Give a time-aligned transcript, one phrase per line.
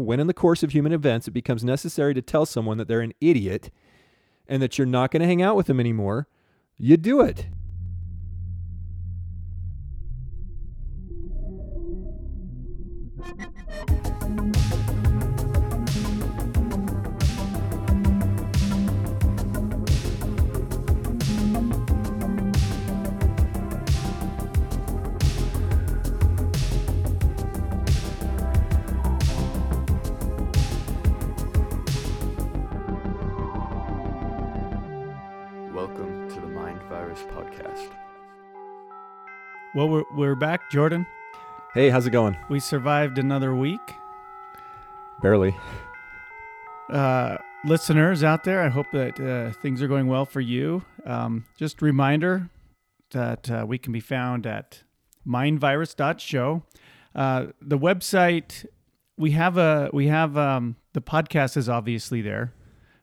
[0.00, 3.00] when in the course of human events it becomes necessary to tell someone that they're
[3.00, 3.70] an idiot
[4.48, 6.28] and that you're not going to hang out with them anymore,
[6.78, 7.46] you do it.
[37.20, 37.90] Podcast.
[39.74, 41.06] Well, we're, we're back, Jordan.
[41.74, 42.36] Hey, how's it going?
[42.48, 43.80] We survived another week.
[45.22, 45.56] Barely.
[46.90, 50.84] Uh, listeners out there, I hope that uh, things are going well for you.
[51.04, 52.50] Um, just reminder
[53.12, 54.82] that uh, we can be found at
[55.26, 56.62] mindvirus.show.
[57.14, 58.66] Uh, the website
[59.18, 62.52] we have a we have um, the podcast is obviously there,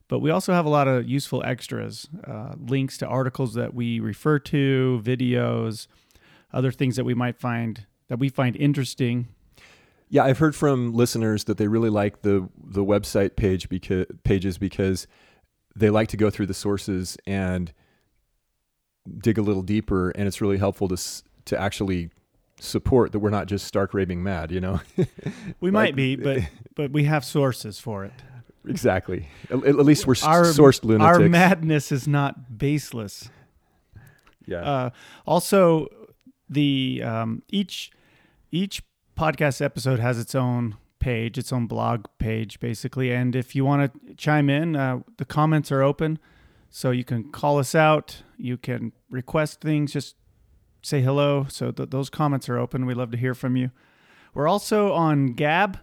[0.10, 4.02] but we also have a lot of useful extras, uh, links to articles that we
[4.02, 5.88] refer to, videos,
[6.52, 9.28] other things that we might find that we find interesting.
[10.10, 14.58] Yeah, I've heard from listeners that they really like the the website page because pages
[14.58, 15.08] because
[15.76, 17.72] they like to go through the sources and
[19.20, 20.98] dig a little deeper, and it's really helpful to
[21.46, 22.10] to actually
[22.60, 24.52] support that we're not just stark raving mad.
[24.52, 24.82] You know,
[25.62, 26.40] We Like- might be, but
[26.76, 28.14] but we have sources for it.
[28.68, 29.30] Exactly.
[29.50, 31.20] At, at least we're Our sourced lunatics.
[31.20, 33.30] Our madness is not baseless.
[34.46, 34.62] yeah.
[34.62, 34.90] Uh,
[35.26, 35.88] also,
[36.50, 37.92] the um, each
[38.52, 38.82] each
[39.18, 43.12] podcast episode has its own page, its own blog page, basically.
[43.12, 46.20] And if you want to chime in, uh, the comments are open,
[46.70, 48.24] so you can call us out.
[48.38, 49.94] You can request things.
[49.94, 50.16] Just
[50.82, 51.46] say hello.
[51.50, 52.86] So th- those comments are open.
[52.86, 53.72] We love to hear from you.
[54.34, 55.80] We're also on Gab,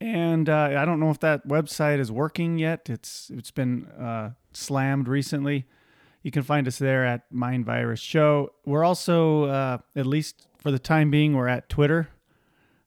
[0.00, 2.88] and uh, I don't know if that website is working yet.
[2.90, 5.66] It's it's been uh, slammed recently.
[6.22, 8.50] You can find us there at Mind Virus Show.
[8.64, 12.08] We're also, uh, at least for the time being, we're at Twitter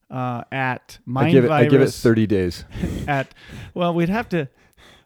[0.09, 1.51] uh, at I Mind give it.
[1.51, 2.65] I give it thirty days.
[3.07, 3.33] At
[3.73, 4.49] well, we'd have to,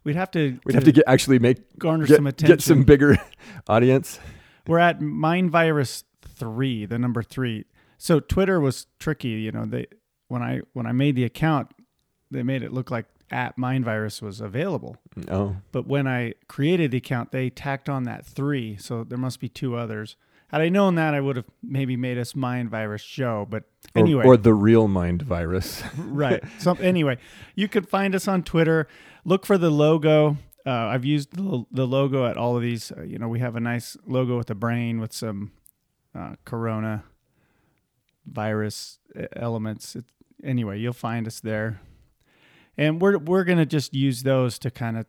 [0.04, 2.56] we'd have to, We'd have to get actually make garner get, some attention.
[2.56, 3.18] get some bigger
[3.68, 4.20] audience.
[4.68, 7.66] We're at Mind Virus three, the number three.
[7.98, 9.30] So Twitter was tricky.
[9.30, 9.88] You know, they
[10.28, 11.70] when I when I made the account,
[12.32, 14.98] they made it look like at Mind Virus was available.
[15.30, 18.78] Oh, But when I created the account, they tacked on that three.
[18.78, 20.16] So there must be two others.
[20.48, 23.48] Had I known that, I would have maybe made us Mind Virus Show.
[23.50, 23.64] But
[23.96, 25.82] anyway, or the real mind virus.
[25.98, 26.44] right.
[26.60, 27.20] So anyway,
[27.56, 28.88] you can find us on Twitter.
[29.24, 30.38] Look for the logo.
[30.66, 32.92] Uh, I've used the, the logo at all of these.
[32.92, 35.54] Uh, you know, we have a nice logo with a brain with some
[36.14, 37.06] uh, Corona
[38.26, 39.96] virus uh, elements.
[39.96, 40.06] It,
[40.44, 41.80] anyway, you'll find us there,
[42.78, 45.06] and we're we're gonna just use those to kind of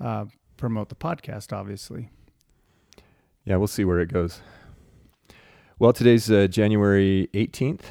[0.00, 0.24] uh,
[0.56, 1.52] promote the podcast.
[1.52, 2.10] Obviously,
[3.44, 4.40] Yeah, we'll see where it goes.
[5.78, 7.82] Well, today's uh, January 18th.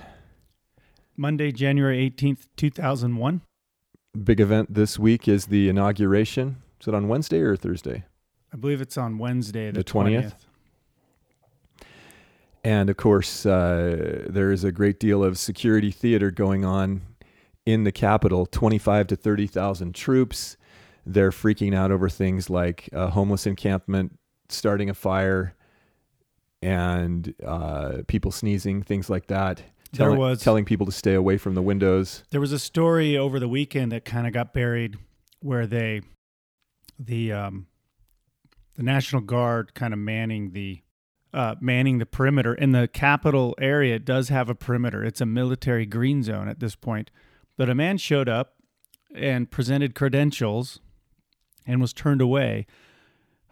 [1.18, 3.42] Monday, January eighteenth, two thousand one.
[4.24, 6.58] Big event this week is the inauguration.
[6.82, 8.06] Is it on Wednesday or Thursday?
[8.54, 10.32] I believe it's on Wednesday, the The 20th?
[10.32, 10.34] 20th.
[12.64, 17.02] And of course, uh, there is a great deal of security theater going on
[17.70, 20.58] in the capital 25 to 30,000 troops.
[21.06, 24.18] They're freaking out over things like a homeless encampment,
[24.50, 25.56] starting a fire,
[26.62, 29.58] and uh, people sneezing, things like that.
[29.92, 32.24] There Telling, was- telling people to stay away from the windows.
[32.32, 34.98] There was a story over the weekend that kind of got buried
[35.42, 36.02] where they
[37.00, 37.66] the um
[38.76, 40.82] the National Guard kind of manning the
[41.34, 45.04] uh manning the perimeter in the capital area it does have a perimeter.
[45.04, 47.10] It's a military green zone at this point.
[47.60, 48.56] But a man showed up
[49.14, 50.80] and presented credentials
[51.68, 52.66] and was turned away.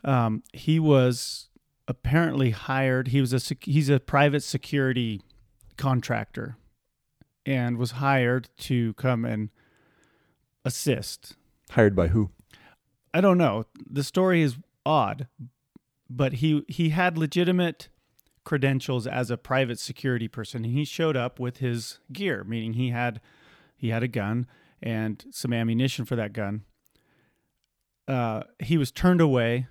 [0.01, 1.49] Um he was
[1.89, 3.09] apparently hired.
[3.09, 5.21] He was a sec- he's a private security
[5.75, 6.55] contractor
[7.45, 9.49] and was hired to come and
[10.63, 11.35] assist.
[11.71, 12.29] Hired by who?
[13.13, 13.65] I don't know.
[13.89, 14.55] The story is
[14.85, 15.27] odd,
[16.09, 17.89] but he he had legitimate
[18.45, 20.63] credentials as a private security person.
[20.63, 23.19] He showed up with his gear, meaning he had
[23.77, 24.47] he had a gun
[24.83, 26.63] and some ammunition for that gun.
[28.07, 29.67] Uh, he was turned away.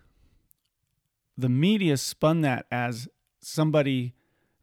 [1.39, 3.09] The media spun that as
[3.41, 4.15] somebody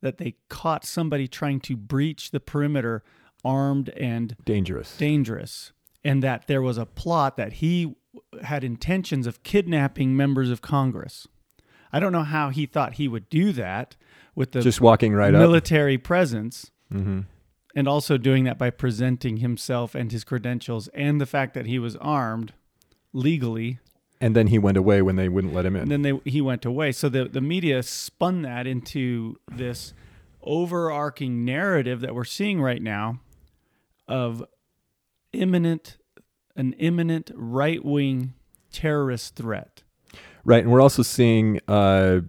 [0.01, 3.04] that they caught somebody trying to breach the perimeter
[3.45, 4.98] armed and Dangerous.
[4.98, 5.72] dangerous
[6.04, 7.96] and that there was a plot that he
[8.42, 11.28] had intentions of kidnapping members of Congress.
[11.92, 13.96] I don't know how he thought he would do that
[14.36, 15.39] with the Just walking right up.
[15.39, 16.72] military presence.
[16.92, 17.22] hmm
[17.75, 21.80] and also doing that by presenting himself and his credentials and the fact that he
[21.80, 22.54] was armed
[23.12, 23.80] legally.
[24.22, 25.84] And then he went away when they wouldn't let him in.
[25.84, 26.92] and then they he went away.
[26.92, 29.94] So the the media spun that into this
[30.42, 33.20] overarching narrative that we're seeing right now
[34.08, 34.44] of
[35.31, 35.98] imminent
[36.56, 38.34] an imminent right-wing
[38.72, 39.84] terrorist threat.
[40.46, 42.22] Right, and we're also seeing uh,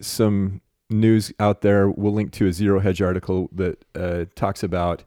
[0.00, 1.88] some news out there.
[1.90, 5.04] We'll link to a Zero Hedge article that uh, talks about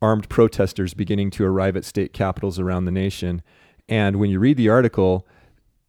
[0.00, 3.42] armed protesters beginning to arrive at state capitals around the nation.
[3.88, 5.26] And when you read the article,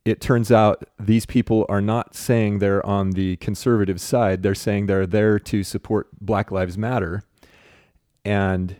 [0.06, 4.42] it turns out these people are not saying they're on the conservative side.
[4.42, 7.24] They're saying they're there to support Black Lives Matter.
[8.26, 8.76] And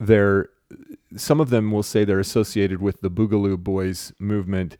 [0.00, 0.48] they're
[1.16, 4.76] some of them will say they're associated with the Boogaloo Boys movement,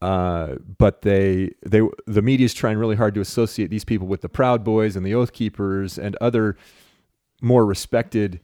[0.00, 4.20] uh, but they they the media is trying really hard to associate these people with
[4.20, 6.56] the Proud Boys and the Oath Keepers and other
[7.42, 8.40] more respected.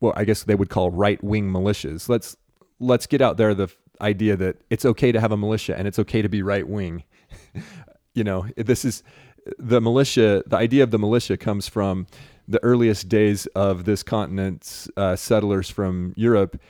[0.00, 2.08] Well, I guess they would call right wing militias.
[2.08, 2.36] Let's
[2.80, 3.68] let's get out there the
[4.00, 7.04] idea that it's okay to have a militia and it's okay to be right wing.
[8.14, 9.02] you know, this is
[9.58, 10.42] the militia.
[10.46, 12.06] The idea of the militia comes from
[12.48, 16.60] the earliest days of this continent's uh, settlers from Europe,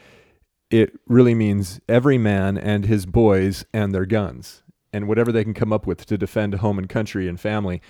[0.80, 4.62] it really means every man and his boys and their guns
[4.92, 7.80] and whatever they can come up with to defend home and country and family.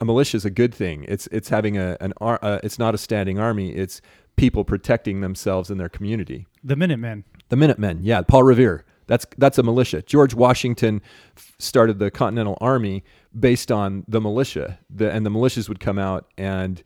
[0.00, 1.06] A militia is a good thing.
[1.08, 3.70] It's it's having a an ar- uh, it's not a standing army.
[3.82, 4.02] It's
[4.36, 6.46] people protecting themselves and their community.
[6.62, 8.84] the minutemen The Minutemen, yeah, Paul Revere.
[9.06, 10.02] That's that's a militia.
[10.02, 11.00] George Washington
[11.36, 13.04] f- started the Continental Army
[13.38, 16.82] based on the militia, the, and the militias would come out and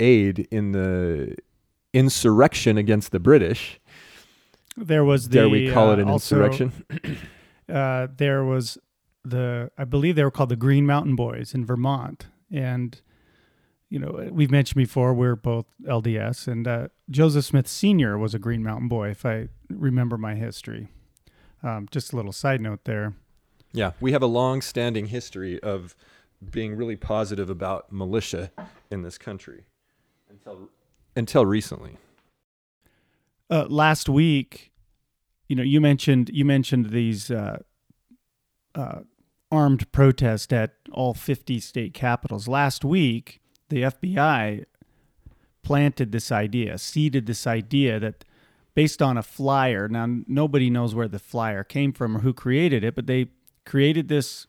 [0.00, 1.36] aid in the
[1.94, 3.80] insurrection against the British.
[4.86, 7.18] There was the Dare we call uh, it an also, insurrection?
[7.72, 8.78] uh, there was
[9.24, 13.00] the I believe they were called the Green Mountain Boys in Vermont, and
[13.88, 18.38] you know we've mentioned before we're both LDS, and uh, Joseph Smith Senior was a
[18.38, 20.88] Green Mountain Boy, if I remember my history.
[21.62, 23.14] Um, just a little side note there.
[23.72, 25.96] Yeah, we have a long-standing history of
[26.50, 28.52] being really positive about militia
[28.90, 29.64] in this country
[30.30, 30.70] until
[31.16, 31.96] until recently.
[33.50, 34.72] Uh, last week,
[35.48, 37.58] you know, you mentioned you mentioned these uh,
[38.74, 39.00] uh,
[39.50, 42.46] armed protests at all 50 state capitals.
[42.48, 43.40] Last week,
[43.70, 44.64] the FBI
[45.62, 48.24] planted this idea, seeded this idea that
[48.74, 49.88] based on a flyer.
[49.88, 53.28] Now, nobody knows where the flyer came from or who created it, but they
[53.64, 54.46] created this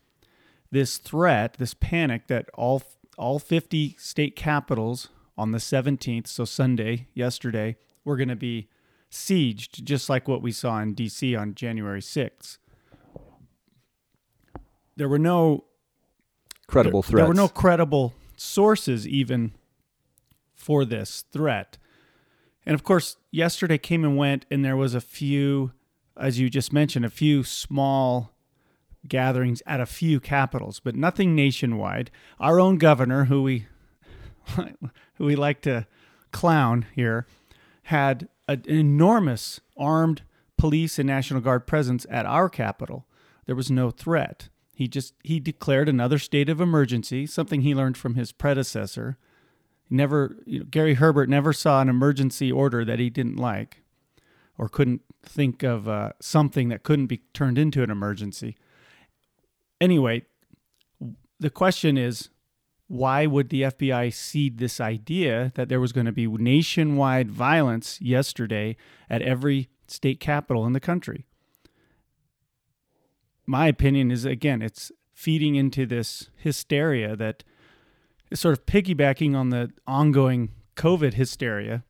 [0.71, 2.83] this threat, this panic that all
[3.17, 8.67] all 50 state capitals on the 17th, so Sunday, yesterday, were going to be
[9.11, 11.35] sieged, just like what we saw in D.C.
[11.35, 12.57] on January 6th.
[14.95, 15.65] There were no
[16.67, 17.21] Credible there, threats.
[17.21, 19.53] There were no credible sources even
[20.53, 21.77] for this threat.
[22.65, 25.71] And of course, yesterday came and went, and there was a few,
[26.17, 28.33] as you just mentioned, a few small
[29.07, 32.11] gatherings at a few capitals, but nothing nationwide.
[32.39, 33.67] Our own governor, who we
[35.15, 35.87] who we like to
[36.31, 37.25] clown here,
[37.83, 40.23] had an enormous armed
[40.57, 43.05] police and National Guard presence at our capital.
[43.45, 44.49] There was no threat.
[44.73, 49.17] He just he declared another state of emergency, something he learned from his predecessor.
[49.89, 53.83] Never you know, Gary Herbert never saw an emergency order that he didn't like
[54.57, 58.55] or couldn't think of uh, something that couldn't be turned into an emergency.
[59.79, 60.23] Anyway,
[61.39, 62.29] the question is
[62.89, 68.01] why would the FBI seed this idea that there was going to be nationwide violence
[68.01, 68.75] yesterday
[69.07, 71.27] at every state capital in the country?
[73.45, 77.43] My opinion is again, it's feeding into this hysteria that
[78.31, 81.83] is sort of piggybacking on the ongoing COVID hysteria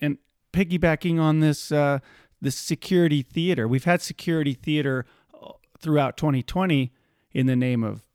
[0.00, 0.16] and
[0.54, 1.98] piggybacking on this uh,
[2.40, 3.68] this security theater.
[3.68, 6.90] We've had security theater uh, throughout 2020
[7.32, 8.07] in the name of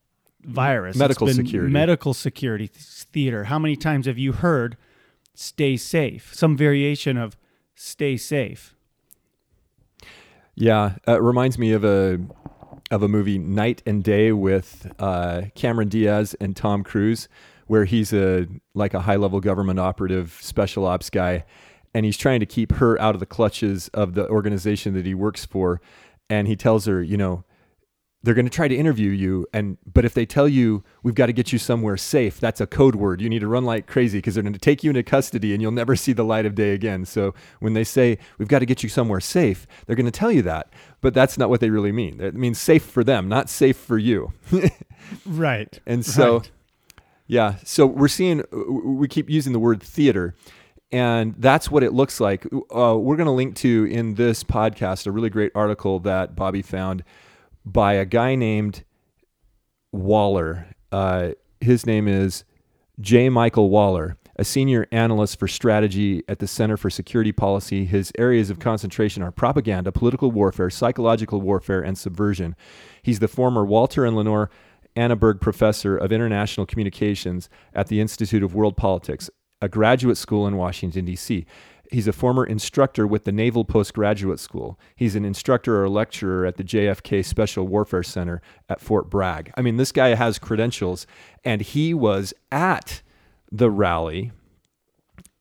[0.43, 0.95] virus.
[0.95, 1.71] Medical been security.
[1.71, 3.45] Medical security theater.
[3.45, 4.77] How many times have you heard
[5.33, 6.33] stay safe?
[6.33, 7.37] Some variation of
[7.75, 8.75] stay safe.
[10.55, 12.19] Yeah, uh, it reminds me of a
[12.91, 17.27] of a movie Knight and Day with uh, Cameron Diaz and Tom Cruise,
[17.67, 21.43] where he's a like a high level government operative, special ops guy,
[21.93, 25.15] and he's trying to keep her out of the clutches of the organization that he
[25.15, 25.81] works for,
[26.29, 27.43] and he tells her, you know,
[28.23, 31.25] they're going to try to interview you and but if they tell you we've got
[31.27, 34.17] to get you somewhere safe that's a code word you need to run like crazy
[34.17, 36.55] because they're going to take you into custody and you'll never see the light of
[36.55, 40.05] day again so when they say we've got to get you somewhere safe they're going
[40.05, 43.03] to tell you that but that's not what they really mean it means safe for
[43.03, 44.31] them not safe for you
[45.25, 45.79] Right.
[45.85, 46.51] and so Right.
[47.27, 47.55] Yeah.
[47.63, 50.35] So we're seeing, we keep using the word theater,
[50.91, 52.45] and that's what it looks like.
[52.45, 56.61] Uh, we're going to link to in this podcast a really great article that Bobby
[56.61, 57.03] found
[57.65, 58.83] by a guy named
[59.91, 60.67] Waller.
[60.91, 62.43] Uh, his name is
[62.99, 63.29] J.
[63.29, 67.85] Michael Waller, a senior analyst for strategy at the Center for Security Policy.
[67.85, 72.55] His areas of concentration are propaganda, political warfare, psychological warfare, and subversion.
[73.01, 74.49] He's the former Walter and Lenore
[74.95, 79.29] Annenberg Professor of International Communications at the Institute of World Politics,
[79.61, 81.45] a graduate school in Washington, D.C.
[81.93, 84.79] He's a former instructor with the Naval Postgraduate School.
[84.95, 89.53] He's an instructor or lecturer at the JFK Special Warfare Center at Fort Bragg.
[89.55, 91.05] I mean, this guy has credentials,
[91.45, 93.03] and he was at
[93.51, 94.31] the rally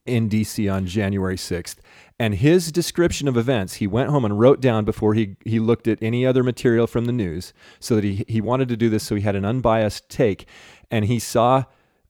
[0.04, 1.76] in DC on January 6th.
[2.18, 5.88] And his description of events, he went home and wrote down before he, he looked
[5.88, 9.04] at any other material from the news, so that he, he wanted to do this
[9.04, 10.46] so he had an unbiased take.
[10.90, 11.64] And he saw,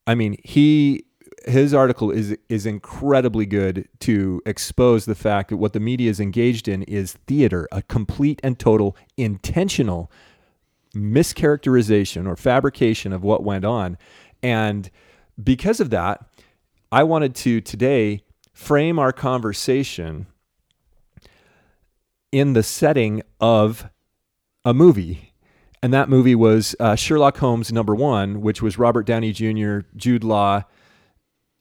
[0.04, 1.04] I mean, he
[1.46, 6.20] his article is is incredibly good to expose the fact that what the media is
[6.20, 10.10] engaged in is theater, a complete and total intentional
[10.94, 13.96] mischaracterization or fabrication of what went on.
[14.42, 14.90] And
[15.42, 16.24] because of that,
[16.90, 18.22] I wanted to today
[18.52, 20.26] frame our conversation
[22.30, 23.88] in the setting of
[24.64, 25.32] a movie.
[25.82, 30.22] And that movie was uh, Sherlock Holmes number one, which was Robert Downey Jr., Jude
[30.22, 30.64] Law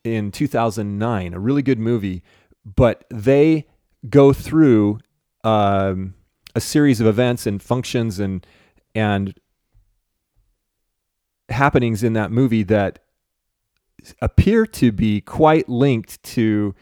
[0.04, 2.24] in 2009, a really good movie.
[2.66, 3.68] But they
[4.10, 5.00] go through
[5.44, 6.14] um,
[6.56, 8.46] a series of events and functions and
[8.94, 9.34] and
[11.50, 13.00] happenings in that movie that
[14.22, 16.74] appear to be quite linked to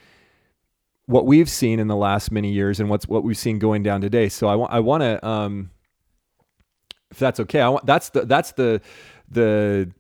[1.06, 4.02] what we've seen in the last many years and what's what we've seen going down
[4.02, 4.30] today.
[4.30, 5.72] So I want I want to um,
[7.12, 7.62] if that's okay.
[7.62, 8.82] I want that's the that's the
[9.30, 9.92] the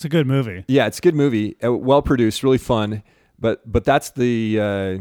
[0.00, 0.64] It's a good movie.
[0.66, 3.02] yeah, it's a good movie, uh, well produced, really fun.
[3.38, 4.98] But but that's the uh,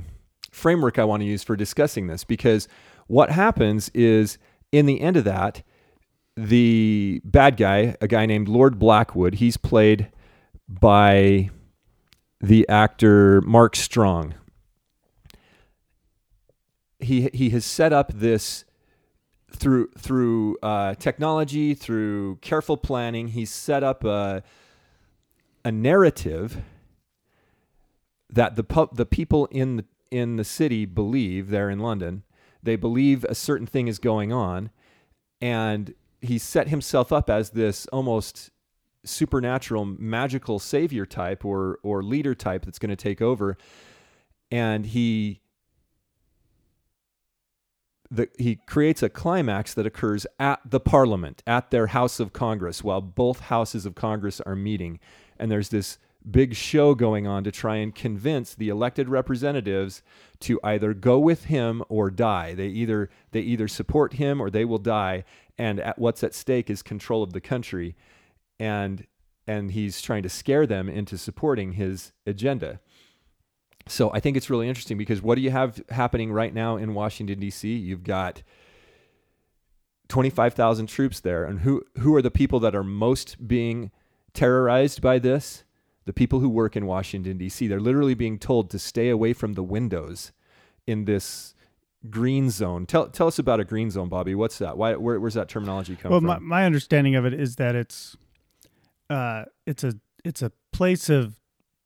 [0.52, 2.68] framework I want to use for discussing this because
[3.08, 4.38] what happens is
[4.74, 5.64] in the end of that,
[6.36, 10.12] the bad guy, a guy named Lord Blackwood, he's played
[10.68, 11.50] by
[12.42, 14.34] the actor Mark Strong.
[17.00, 18.66] He he has set up this
[19.50, 23.30] through through uh, technology, through careful planning.
[23.30, 24.44] He's set up a
[25.64, 26.62] a narrative
[28.30, 32.24] that the pu- the people in the in the city believe there in London.
[32.62, 34.70] They believe a certain thing is going on,
[35.42, 38.52] and he set himself up as this almost
[39.04, 43.58] supernatural, magical savior type or or leader type that's going to take over,
[44.52, 45.42] and he
[48.12, 52.84] the, he creates a climax that occurs at the Parliament, at their House of Congress,
[52.84, 55.00] while both houses of Congress are meeting,
[55.40, 55.98] and there's this
[56.30, 60.02] big show going on to try and convince the elected representatives
[60.40, 62.54] to either go with him or die.
[62.54, 65.24] They either they either support him or they will die.
[65.58, 67.96] And at, what's at stake is control of the country,
[68.60, 69.06] and
[69.48, 72.80] and he's trying to scare them into supporting his agenda.
[73.88, 76.94] So I think it's really interesting because what do you have happening right now in
[76.94, 77.76] Washington D.C.?
[77.76, 78.44] You've got
[80.10, 83.92] 25,000 troops there, and who who are the people that are most being
[84.34, 85.64] terrorized by this?
[86.06, 87.68] The people who work in Washington D.C.
[87.68, 90.32] They're literally being told to stay away from the windows
[90.88, 91.54] in this
[92.10, 92.86] green zone.
[92.86, 94.34] Tell tell us about a green zone, Bobby.
[94.34, 94.78] What's that?
[94.78, 96.28] Why where, where's that terminology come Well, from?
[96.28, 98.18] my, my understanding of it is that it's
[99.10, 99.94] uh, it's a
[100.24, 101.36] it's a place of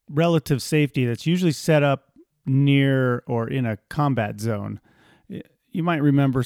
[0.09, 2.11] relative safety that's usually set up
[2.45, 4.79] near or in a combat zone.
[5.27, 6.43] You might remember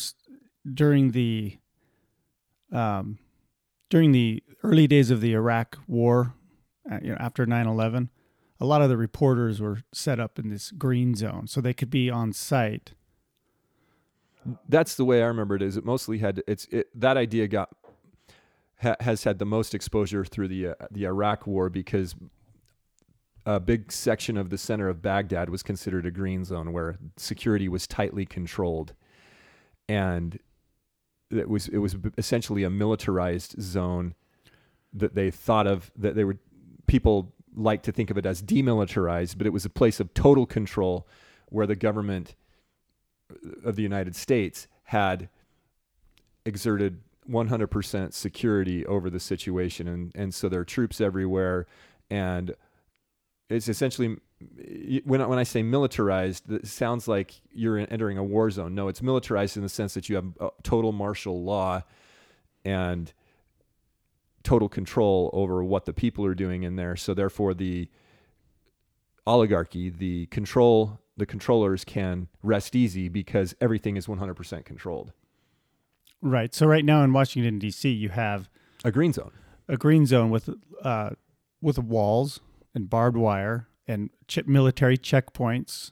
[0.72, 1.58] during the
[2.72, 3.18] um,
[3.90, 6.34] during the early days of the Iraq War,
[6.90, 8.10] uh, you know, after 9/11,
[8.60, 11.90] a lot of the reporters were set up in this green zone so they could
[11.90, 12.94] be on site.
[14.68, 15.62] That's the way I remember it.
[15.62, 17.70] Is it mostly had it's it, that idea got
[18.82, 22.16] ha, has had the most exposure through the uh, the Iraq War because
[23.46, 27.70] a big section of the center of Baghdad was considered a green zone where security
[27.70, 28.94] was tightly controlled,
[29.88, 30.40] and
[31.32, 34.16] it was it was essentially a militarized zone
[34.94, 36.38] that they thought of that they were
[36.88, 40.46] people like to think of it as demilitarized, but it was a place of total
[40.46, 41.08] control
[41.50, 42.36] where the government
[43.64, 45.28] of the United States had
[46.46, 49.88] exerted 100% security over the situation.
[49.88, 51.66] And and so there are troops everywhere.
[52.10, 52.56] And
[53.50, 54.18] it's essentially
[55.06, 58.88] when I, when I say militarized it sounds like you're entering a war zone no
[58.88, 61.82] it's militarized in the sense that you have uh, total martial law
[62.64, 63.14] and
[64.44, 66.96] total control over what the people are doing in there.
[66.96, 67.90] So therefore, the
[69.26, 75.12] oligarchy, the control, the controllers can rest easy because everything is 100% controlled.
[76.22, 76.56] Right.
[76.56, 78.50] So right now in Washington D.C., you have
[78.86, 79.32] A green zone.
[79.68, 80.50] a green zone with
[80.82, 81.10] uh,
[81.62, 82.40] with walls
[82.74, 85.92] and barbed wire and ch- military checkpoints.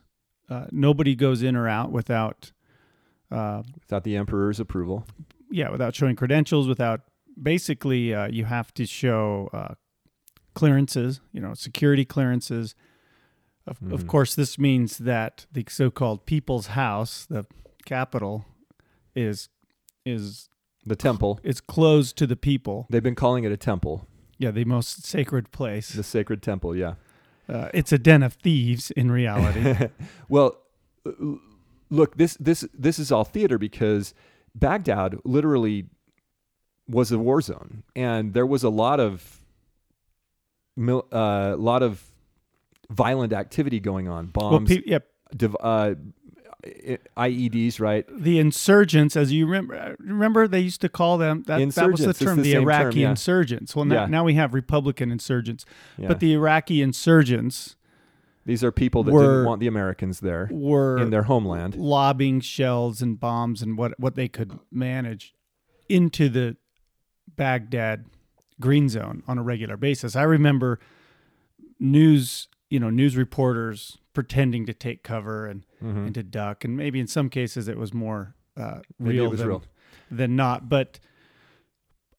[0.50, 2.52] Uh, nobody goes in or out without,
[3.32, 5.06] uh, Without the emperor's approval.
[5.50, 6.68] yeah, without showing credentials.
[6.68, 7.02] Without
[7.42, 9.74] basically, uh, you have to show uh,
[10.54, 11.22] clearances.
[11.32, 12.76] You know, security clearances.
[13.68, 14.08] Of, of Mhm.
[14.08, 17.46] course, this means that the so-called People's House, the
[17.86, 18.46] capital,
[19.16, 19.50] is
[20.06, 20.50] is
[20.86, 21.40] The temple.
[21.44, 22.86] It's closed to the people.
[22.92, 25.90] They've been calling it a temple, Yeah, the most sacred place.
[25.94, 26.76] the sacred temple.
[26.76, 26.94] Yeah.
[27.48, 29.90] Uh, it's a den of thieves in reality.
[30.30, 30.58] well,
[31.90, 34.14] look, this this this is all theater because
[34.54, 35.86] Baghdad literally
[36.88, 39.40] was a war zone, and there was a lot of
[40.76, 42.04] mil, uh, lot of
[42.90, 44.32] violent activity going on.
[44.36, 45.00] well, Bombs, pe- yeah,
[45.36, 45.96] div- uh,
[47.18, 48.06] IEDs, right?
[48.10, 51.58] the insurgents, as you remember, remember they used to call them that.
[51.76, 53.10] That was the term, the the, same term, Iraqi yeah.
[53.12, 53.76] insurgents.
[53.76, 54.06] Well, now, Yeah.
[54.08, 55.66] now we have Republican insurgents,
[55.98, 56.08] Yeah.
[56.08, 57.76] but the Iraqi insurgents
[58.46, 61.76] These are people that were- didn't want the Americans there were in their homeland.
[61.76, 65.34] lobbing shells and bombs and what what they could manage
[65.90, 66.56] into the
[67.36, 68.06] Baghdad
[68.62, 70.16] green zone on a regular basis.
[70.16, 70.80] I remember
[71.80, 76.06] news, you know, news reporters pretending to take cover and, Mhm.
[76.08, 79.48] and to duck, and maybe in some cases it was more uh, real was than,
[79.50, 79.64] real.
[80.10, 80.68] than not.
[80.70, 81.00] But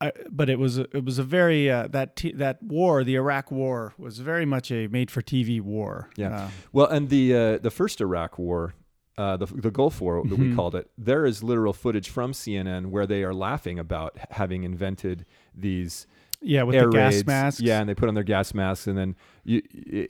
[0.00, 3.14] I, but it was a, it was a very uh, that t- that war, the
[3.14, 6.10] Iraq War, was very much a made for TV war.
[6.16, 6.36] Yeah.
[6.36, 8.74] Uh, Well, and the uh, the first Iraq War,
[9.16, 10.54] uh, the the Gulf War that we Mhm.
[10.56, 15.24] called it, there is literal footage from CNN where they are laughing about having invented
[15.54, 16.06] these
[16.42, 17.26] yeah, with the gas raids.
[17.26, 17.60] masks.
[17.62, 20.08] Yeah, and they put on their gas masks, and then you, i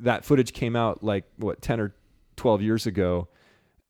[0.00, 1.92] that footage came out like what ten or
[2.38, 3.28] twelve years ago.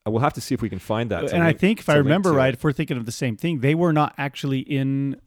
[0.07, 1.29] Uh, We'll have to see if we can find that.
[1.29, 3.61] to and I think if I remember right, if we're thinking of the same thing,
[3.61, 5.21] they were not actually in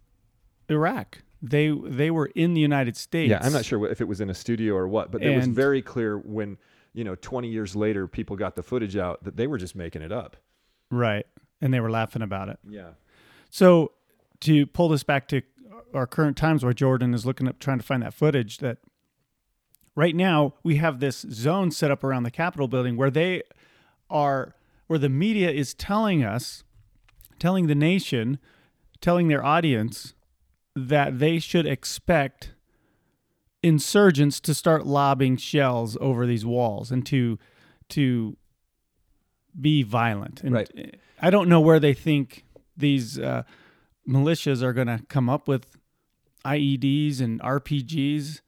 [0.69, 1.19] Iraq.
[1.41, 3.29] They they were in the United States.
[3.29, 5.47] Yeah, I'm not sure if it was in a studio or what, but it was
[5.47, 6.57] very clear when
[6.93, 10.01] you know 20 years later people got the footage out that they were just making
[10.01, 10.37] it up.
[10.89, 11.25] Right,
[11.61, 12.59] and they were laughing about it.
[12.69, 12.91] Yeah.
[13.49, 13.91] So
[14.41, 15.41] to pull this back to
[15.93, 18.77] our current times, where Jordan is looking up trying to find that footage, that
[19.95, 23.43] right now we have this zone set up around the Capitol building where they
[24.09, 24.55] are,
[24.87, 26.63] where the media is telling us,
[27.39, 28.39] telling the nation,
[28.99, 30.13] telling their audience
[30.75, 32.53] that they should expect
[33.63, 37.37] insurgents to start lobbing shells over these walls and to
[37.89, 38.37] to
[39.59, 40.41] be violent.
[40.43, 40.95] And Right.
[41.21, 43.43] I don't know where they think these uh,
[44.07, 45.77] militias are going to come up with
[46.45, 48.41] IEDs and RPGs.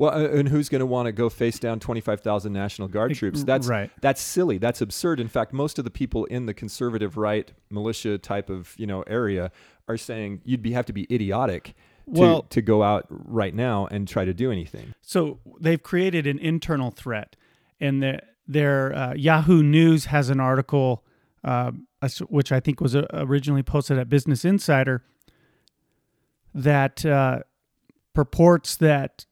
[0.00, 3.44] Well, uh, and who's going to want to go face down 25,000 National Guard troops?
[3.44, 3.90] That's right.
[4.00, 4.56] That's silly.
[4.56, 5.20] That's absurd.
[5.20, 9.02] In fact, most of the people in the conservative right militia type of you know
[9.02, 9.52] area
[9.88, 11.74] are saying you'd be have to be idiotic
[12.14, 14.94] to, Well- to go out right now and try to do anything.
[15.02, 17.36] So they've created an internal threat,
[17.78, 21.04] and the, their uh, Yahoo News has an article,
[21.44, 21.72] uh,
[22.30, 25.04] which I think was uh, originally posted at Business Insider,
[26.54, 27.40] that uh,
[28.14, 29.26] purports that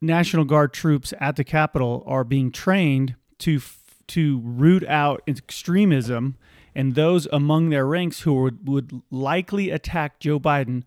[0.00, 3.60] National Guard troops at the Capitol are being trained to
[4.06, 6.36] to root out extremism
[6.74, 10.82] and those among their ranks who would, would likely attack Joe Biden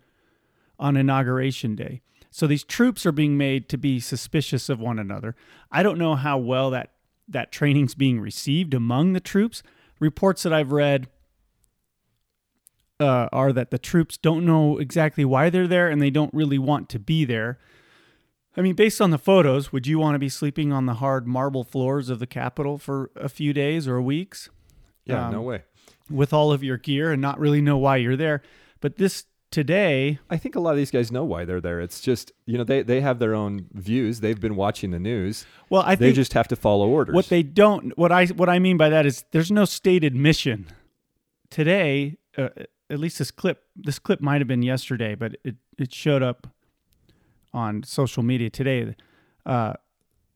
[0.78, 2.02] on inauguration day.
[2.30, 5.36] So these troops are being made to be suspicious of one another.
[5.72, 6.92] I don't know how well that
[7.28, 9.64] that training's being received among the troops.
[10.00, 11.08] Reports that I've read
[13.00, 16.60] uh, are that the troops don't know exactly why they're there and they don't really
[16.60, 17.60] want to be there.
[18.58, 21.28] I mean, based on the photos, would you want to be sleeping on the hard
[21.28, 24.50] marble floors of the Capitol for a few days or weeks?
[25.06, 25.62] Yeah, Um, no way.
[26.10, 28.42] with all of your gear and not really know why you're there.
[28.82, 31.80] But this today, I think a lot of these guys know why they're there.
[31.80, 34.20] It's just you know they they have their own views.
[34.22, 35.46] They've been watching the news.
[35.70, 37.14] well, I think They just have to follow orders.
[37.16, 40.66] what they don't, what I what I mean by that is there's no stated mission.
[41.50, 42.50] Today, uh,
[42.90, 46.48] at least this clip, this clip might have been yesterday, but it it showed up
[47.58, 48.96] on social media today.
[49.46, 49.74] Uh,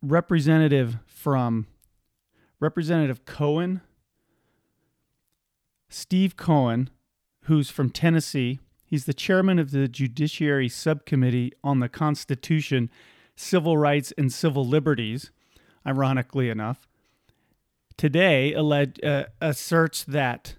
[0.01, 1.67] representative from
[2.59, 3.81] Representative Cohen,
[5.87, 6.89] Steve Cohen,
[7.43, 8.59] who's from Tennessee.
[8.83, 12.89] He's the chairman of the Judiciary Subcommittee on the Constitution,
[13.35, 15.31] Civil Rights, and Civil Liberties,
[15.85, 16.87] ironically enough.
[17.97, 20.55] Today, alleged, uh, asserts that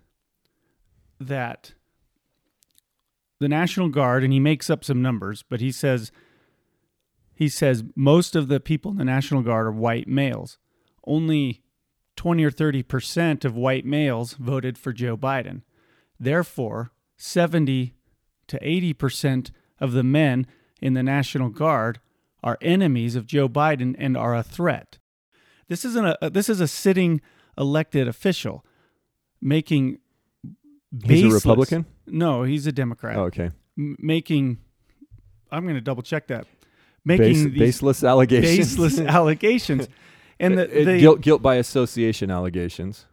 [1.18, 1.74] that
[3.40, 6.12] the National Guard, and he makes up some numbers, but he says
[7.42, 10.58] he says most of the people in the National Guard are white males.
[11.04, 11.62] Only
[12.16, 15.62] 20 or 30 percent of white males voted for Joe Biden.
[16.20, 17.94] Therefore, 70
[18.46, 19.50] to 80 percent
[19.80, 20.46] of the men
[20.80, 21.98] in the National Guard
[22.44, 24.98] are enemies of Joe Biden and are a threat.
[25.66, 27.20] This isn't a this is a sitting
[27.58, 28.64] elected official
[29.40, 29.98] making
[31.04, 31.86] He's a Republican?
[32.06, 33.16] No, he's a Democrat.
[33.16, 33.50] Oh, okay.
[33.76, 34.58] M- making
[35.50, 36.46] I'm going to double check that.
[37.04, 38.76] Base, Making these baseless allegations.
[38.76, 39.88] baseless allegations.
[40.38, 43.06] And the, Uh, the guilt, guilt by association allegations.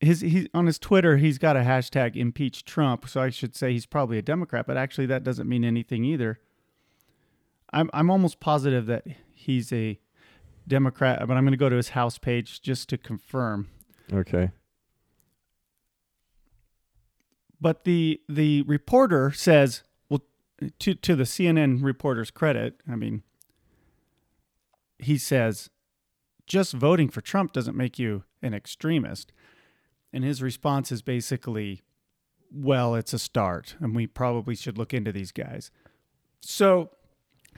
[0.00, 3.72] his he on his Twitter he's got a hashtag impeach Trump, so I should say
[3.72, 6.40] he's probably a Democrat, but actually that doesn't mean anything either.
[7.72, 9.98] I'm I'm almost positive that he's a
[10.66, 13.68] Democrat, but I'm going to go to his house page just to confirm.
[14.12, 14.50] Okay.
[17.60, 19.82] But the the reporter says,
[20.80, 23.22] to to the CNN reporter's credit, I mean,
[24.98, 25.70] he says,
[26.46, 29.32] just voting for Trump doesn't make you an extremist.
[30.12, 31.82] And his response is basically,
[32.52, 35.70] well, it's a start, and we probably should look into these guys.
[36.40, 36.90] So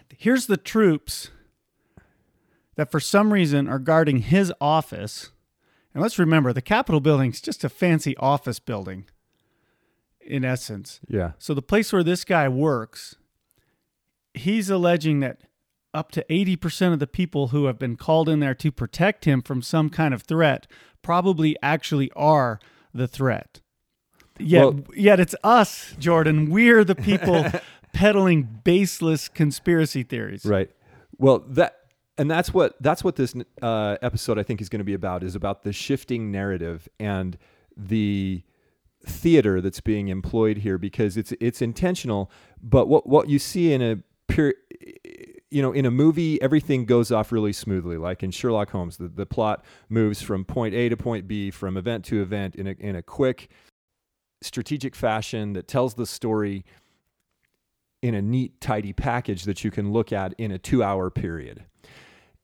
[0.09, 1.31] here's the troops
[2.77, 5.33] that for some reason are guarding his office.
[5.93, 9.07] And let's remember, the Capitol building's just a fancy office building
[10.27, 11.01] in essence.
[11.09, 11.33] Yeah.
[11.39, 13.17] So the place where this guy works,
[14.35, 15.41] he's alleging that
[15.95, 19.41] up to 80% of the people who have been called in there to protect him
[19.41, 20.67] from some kind of threat
[21.01, 22.61] probably actually are
[22.93, 23.61] the threat.
[24.39, 26.51] Yet, Well- yet it's us, Jordan.
[26.51, 27.47] We're the people
[27.95, 30.45] peddling baseless conspiracy theories.
[30.45, 30.71] Right.
[31.19, 31.77] Well, that
[32.19, 35.23] and that's what that's what this uh, episode I think is going to be about
[35.23, 37.39] is about the shifting narrative and
[37.77, 38.43] the
[39.07, 42.31] theater that's being employed here because it's it's intentional.
[42.63, 44.55] But what what you see in a pure
[45.51, 47.97] you know, in a movie, everything goes off really smoothly.
[47.97, 51.77] Like in Sherlock Holmes, the, the plot moves from point A to point B, from
[51.77, 53.49] event to event in a, in a quick,
[54.43, 56.65] strategic fashion that tells the story
[58.03, 61.65] in a neat, tidy package that you can look at in a two hour period.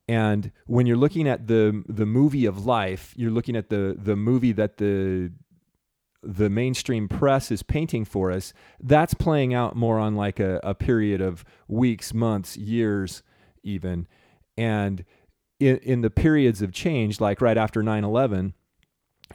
[0.07, 4.15] And when you're looking at the the movie of life, you're looking at the the
[4.17, 5.31] movie that the
[6.23, 8.53] the mainstream press is painting for us.
[8.79, 13.23] That's playing out more on like a, a period of weeks, months, years,
[13.63, 14.07] even.
[14.57, 15.03] And
[15.59, 18.53] in, in the periods of change, like right after 9 11,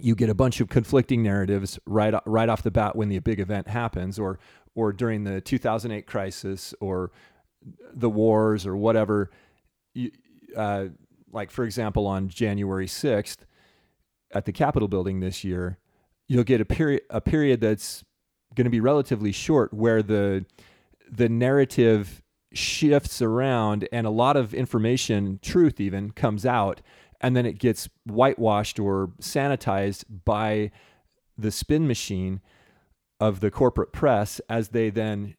[0.00, 3.40] you get a bunch of conflicting narratives right right off the bat when the big
[3.40, 4.38] event happens, or
[4.74, 7.10] or during the 2008 crisis, or
[7.92, 9.30] the wars, or whatever.
[9.94, 10.12] You,
[10.56, 10.86] uh,
[11.32, 13.38] like for example, on January 6th
[14.32, 15.78] at the Capitol building this year,
[16.28, 18.04] you'll get a period a period that's
[18.54, 20.44] going to be relatively short where the
[21.10, 26.80] the narrative shifts around and a lot of information, truth even, comes out
[27.20, 30.70] and then it gets whitewashed or sanitized by
[31.36, 32.40] the spin machine
[33.20, 35.34] of the corporate press as they then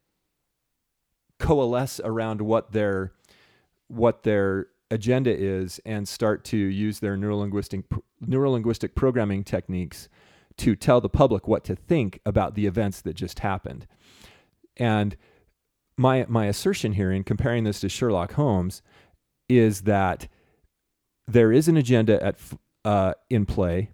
[1.39, 3.13] coalesce around what their
[3.88, 7.84] what their agenda is and start to use their neurolinguistic
[8.25, 10.10] neurolinguistic programming techniques
[10.60, 13.88] to tell the public what to think about the events that just happened.
[14.78, 15.17] And
[15.98, 18.82] my my assertion here in comparing this to Sherlock Holmes
[19.50, 20.28] is that
[21.28, 22.38] there is an agenda at
[22.86, 23.91] uh, in play,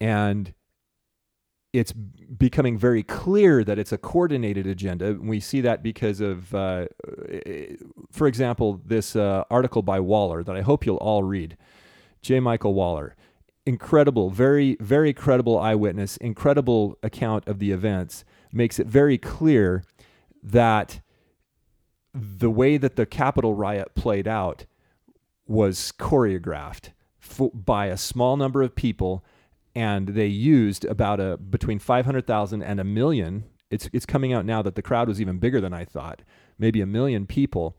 [0.00, 0.54] and
[1.72, 5.14] it's becoming very clear that it's a coordinated agenda.
[5.20, 6.86] We see that because of, uh,
[8.10, 11.58] for example, this uh, article by Waller that I hope you'll all read.
[12.22, 12.40] J.
[12.40, 13.14] Michael Waller,
[13.66, 19.84] incredible, very, very credible eyewitness, incredible account of the events, makes it very clear
[20.42, 21.00] that
[22.14, 24.64] the way that the Capitol riot played out
[25.46, 26.90] was choreographed
[27.52, 29.24] by a small number of people
[29.74, 34.62] and they used about a between 500,000 and a million it's it's coming out now
[34.62, 36.22] that the crowd was even bigger than I thought
[36.58, 37.76] maybe a million people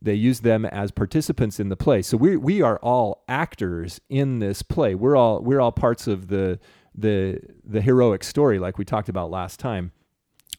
[0.00, 4.38] they use them as participants in the play so we we are all actors in
[4.38, 6.58] this play we're all we're all parts of the
[6.94, 9.92] the the heroic story like we talked about last time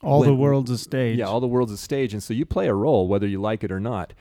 [0.01, 1.17] All the world's a stage.
[1.17, 3.63] yeah, all the world's a stage, and so you play a role whether you like
[3.63, 4.13] it or not.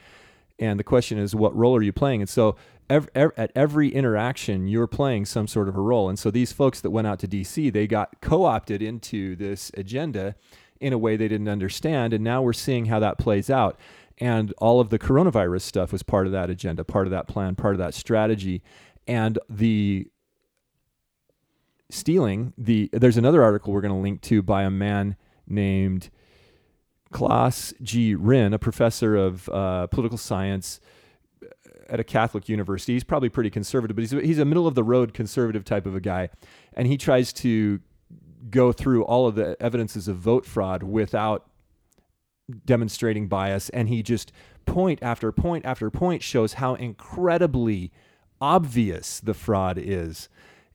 [0.61, 2.19] And the question is, what role are you playing?
[2.21, 2.57] And so,
[2.89, 6.09] ev- ev- at every interaction, you're playing some sort of a role.
[6.09, 10.35] And so, these folks that went out to DC, they got co-opted into this agenda
[10.81, 13.79] in a way they didn't understand, and now we're seeing how that plays out.
[14.19, 17.55] And all of the coronavirus stuff was part of that agenda, part of that plan,
[17.55, 18.61] part of that strategy,
[19.07, 20.07] and the
[21.91, 25.15] stealing the there's another article we're going to link to by a man
[25.47, 26.09] named
[27.11, 28.13] Claes G.
[28.13, 30.79] Ryn, a professor of uh, political science
[31.89, 32.93] at a Catholic university.
[32.93, 35.85] He's probably pretty conservative, but he's a, he's a middle of the road conservative type
[35.85, 36.29] of a guy,
[36.73, 37.79] and he tries to
[38.49, 41.48] go through all of the evidences of vote fraud without
[42.65, 44.31] demonstrating bias, and he just
[44.65, 47.91] point after point after point shows how incredibly
[48.41, 50.29] obvious the fraud is.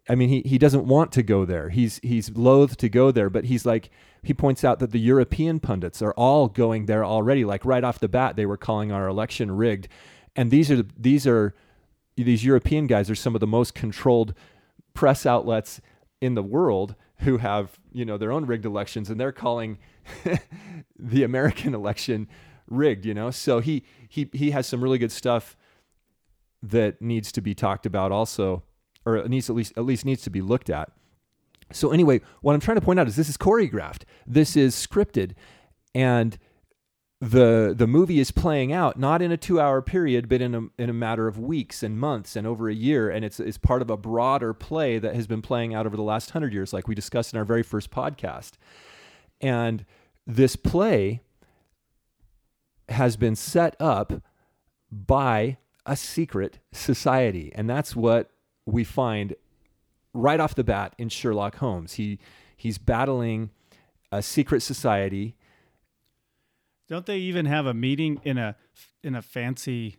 [0.09, 1.71] I mean, he, he doesn't want to go there.
[1.71, 3.91] He's he's loath to go there, but he's like
[4.23, 7.45] he points out that the European pundits are all going there already.
[7.45, 9.89] Like right off the bat, they were calling our election rigged,
[10.37, 11.55] and these are these are
[12.17, 14.35] these European guys are some of the most controlled
[14.93, 15.81] press outlets
[16.21, 19.79] in the world who have you know their own rigged elections, and they're calling
[20.99, 22.29] the American election
[22.69, 23.07] rigged.
[23.07, 25.57] You know, so he he he has some really good stuff
[26.63, 28.63] that needs to be talked about also,
[29.05, 30.91] or needs at least at least needs to be looked at.
[31.73, 34.03] So anyway, what I'm trying to point out is this is choreographed.
[34.27, 35.33] This is scripted,
[35.95, 36.39] and
[37.21, 40.83] the the movie is playing out not in a two hour period, but in a
[40.83, 43.83] in a matter of weeks and months and over a year, and it's it's part
[43.83, 46.89] of a broader play that has been playing out over the last hundred years, like
[46.89, 48.53] we discussed in our very first podcast.
[49.41, 49.85] And
[50.27, 51.21] this play
[52.89, 54.13] has been set up
[54.91, 57.53] by a secret society.
[57.55, 58.31] And that's what
[58.67, 59.35] we find
[60.13, 61.95] right off the bat in Sherlock Holmes.
[61.95, 62.19] He
[62.57, 63.51] he's battling
[64.13, 65.37] a secret society.
[66.89, 68.57] Don't they even have a meeting in a
[69.03, 69.97] in a fancy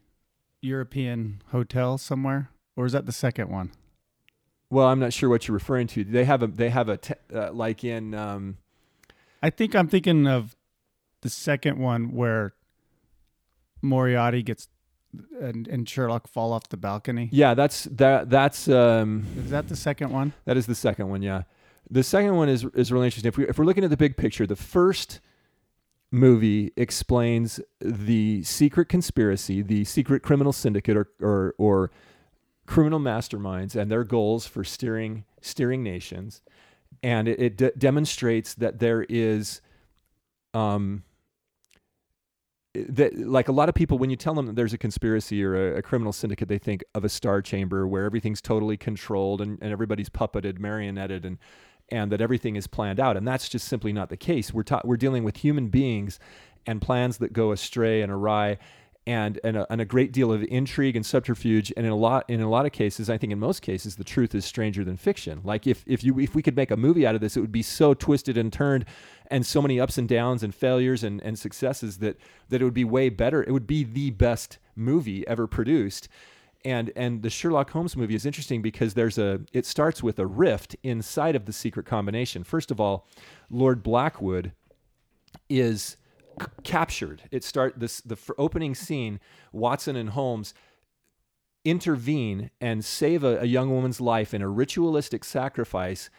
[0.61, 3.71] European hotel somewhere, or is that the second one?
[4.69, 6.03] Well, I'm not sure what you're referring to.
[6.03, 8.57] They have a they have a te- uh, like in um,
[9.41, 10.55] I think I'm thinking of
[11.21, 12.53] the second one where
[13.81, 14.67] Moriarty gets
[15.39, 17.29] and, and Sherlock fall off the balcony.
[17.31, 20.33] yeah, that's that that's um, Is that the second one?
[20.45, 21.43] That is the second one, yeah.
[21.89, 23.29] The second one is is really interesting.
[23.29, 25.19] If we if we're looking at the big picture, the first
[26.15, 31.91] movie explains the secret conspiracy, the secret criminal syndicate or or, or
[32.65, 36.41] criminal masterminds and their goals for steering steering nations,
[37.03, 39.61] and it, it de- demonstrates that there is,
[40.53, 41.03] um,
[42.73, 45.75] that like a lot of people when you tell them that there's a conspiracy or
[45.75, 49.57] a, a criminal syndicate they think of a star chamber where everything's totally controlled and,
[49.61, 51.37] and everybody's puppeted marionetted and
[51.89, 53.17] and that everything is planned out.
[53.17, 54.53] And that's just simply not the case.
[54.53, 56.19] We're ta- we're dealing with human beings
[56.65, 58.57] and plans that go astray and awry
[59.07, 61.71] and and a, and a great deal of intrigue and subterfuge.
[61.77, 64.03] And in a lot in a lot of cases I think in most cases the
[64.03, 65.41] truth is stranger than fiction.
[65.43, 67.51] Like if if you if we could make a movie out of this it would
[67.51, 68.85] be so twisted and turned
[69.27, 72.17] and so many ups and downs and failures and, and successes that
[72.49, 73.43] that it would be way better.
[73.43, 76.09] It would be the best movie ever produced
[76.65, 80.25] and and the Sherlock Holmes movie is interesting because there's a it starts with a
[80.25, 83.07] rift inside of the secret combination first of all
[83.49, 84.51] Lord Blackwood
[85.49, 85.97] is
[86.41, 87.23] c- captured.
[87.31, 89.19] It start this the f- opening scene.
[89.51, 90.53] Watson and Holmes
[91.63, 96.09] intervene and save a, a young woman's life in a ritualistic sacrifice,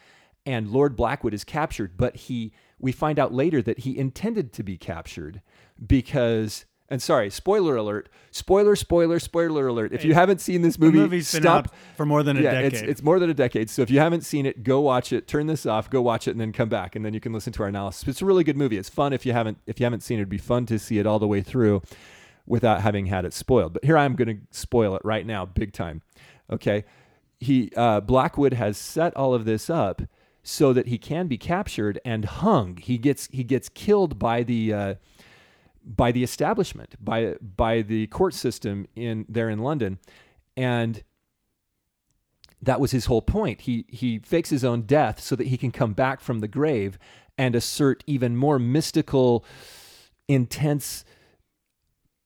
[0.45, 1.97] and Lord Blackwood is captured.
[1.97, 5.43] But he, we find out later that he intended to be captured
[5.85, 6.67] because.
[6.89, 8.09] And sorry, spoiler alert!
[8.31, 9.93] Spoiler, spoiler, spoiler alert!
[9.93, 12.53] If you haven't seen this movie, the movie's been stop for more than a yeah,
[12.53, 12.73] decade.
[12.75, 13.71] It's, it's more than a decade.
[13.71, 15.27] So if you haven't seen it, go watch it.
[15.27, 15.91] Turn this off.
[15.91, 18.07] Go watch it, and then come back, and then you can listen to our analysis.
[18.07, 18.79] It's a really good movie.
[18.79, 20.23] It's fun if you haven't if you haven't seen it.
[20.23, 21.83] It'd be fun to see it all the way through,
[22.47, 23.73] without having had it spoiled.
[23.73, 26.03] But here I'm going to spoil it right now, big time.
[26.51, 26.85] Okay,
[27.41, 30.03] he uh, Blackwood has set all of this up
[30.45, 32.77] so that he can be captured and hung.
[32.77, 34.73] He gets he gets killed by the.
[34.73, 34.95] Uh,
[35.87, 39.99] by the establishment, by by the court system in there in London,
[40.57, 41.05] and
[42.61, 43.63] that was his whole point.
[43.63, 46.99] He he fakes his own death so that he can come back from the grave
[47.39, 49.45] and assert even more mystical,
[50.27, 51.05] intense,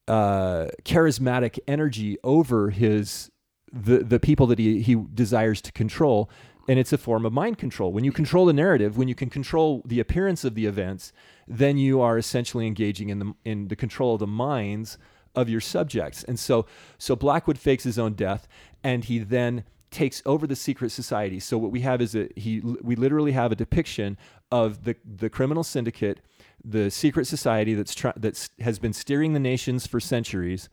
[0.09, 3.31] uh, charismatic energy over his
[3.73, 6.31] the the people that he he desires to control.
[6.71, 7.91] And it's a form of mind control.
[7.91, 11.13] When you control the narrative, when you can control the appearance of the events,
[11.49, 14.97] then you are essentially engaging in the in the control of the minds
[15.35, 16.23] of your subjects.
[16.23, 18.47] And so so Blackwood fakes his own death
[18.85, 21.41] and he then takes over the secret society.
[21.41, 24.17] So what we have is a he we literally have a depiction
[24.53, 26.21] of the the criminal syndicate,
[26.65, 30.69] the secret society that's that's has been steering the nations for centuries.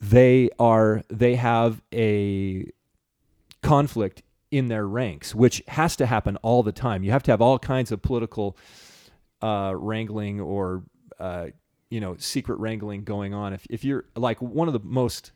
[0.00, 2.70] They are they have a
[3.62, 7.04] conflict in their ranks, which has to happen all the time.
[7.04, 8.56] You have to have all kinds of political
[9.42, 10.82] uh, wrangling or
[11.18, 11.48] uh,
[11.88, 13.52] you know secret wrangling going on.
[13.52, 15.32] If if you're like one of the most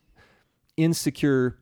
[0.77, 1.59] insecure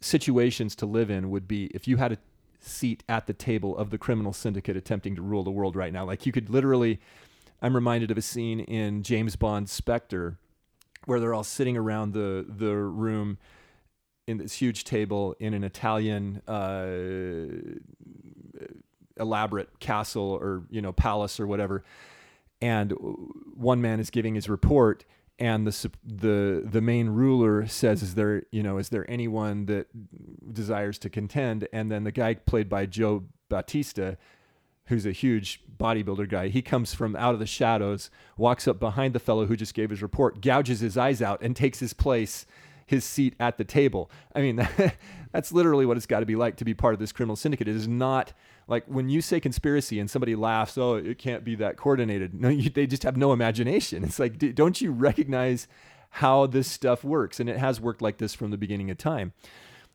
[0.00, 2.18] situations to live in would be if you had a
[2.60, 6.04] seat at the table of the criminal syndicate attempting to rule the world right now.
[6.04, 7.00] Like you could literally
[7.60, 10.38] I'm reminded of a scene in James Bond Spectre
[11.06, 13.38] where they're all sitting around the the room
[14.28, 16.86] in this huge table in an Italian uh,
[19.18, 21.82] elaborate castle or you know palace or whatever,
[22.60, 22.92] and
[23.56, 25.04] one man is giving his report,
[25.38, 29.86] and the the the main ruler says, "Is there you know is there anyone that
[30.52, 34.14] desires to contend?" And then the guy played by Joe Batista
[34.88, 39.14] who's a huge bodybuilder guy, he comes from out of the shadows, walks up behind
[39.14, 42.46] the fellow who just gave his report, gouges his eyes out, and takes his place,
[42.88, 44.10] his seat at the table.
[44.34, 44.66] I mean,
[45.32, 47.68] that's literally what it's got to be like to be part of this criminal syndicate.
[47.68, 48.32] It is not
[48.66, 52.34] like when you say conspiracy and somebody laughs, oh, it can't be that coordinated.
[52.34, 54.04] No, you, they just have no imagination.
[54.04, 55.68] It's like, don't you recognize
[56.10, 57.40] how this stuff works?
[57.40, 59.34] And it has worked like this from the beginning of time.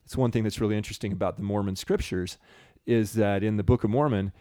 [0.05, 2.37] It's one thing that's really interesting about the Mormon scriptures
[2.85, 4.33] is that in the Book of Mormon,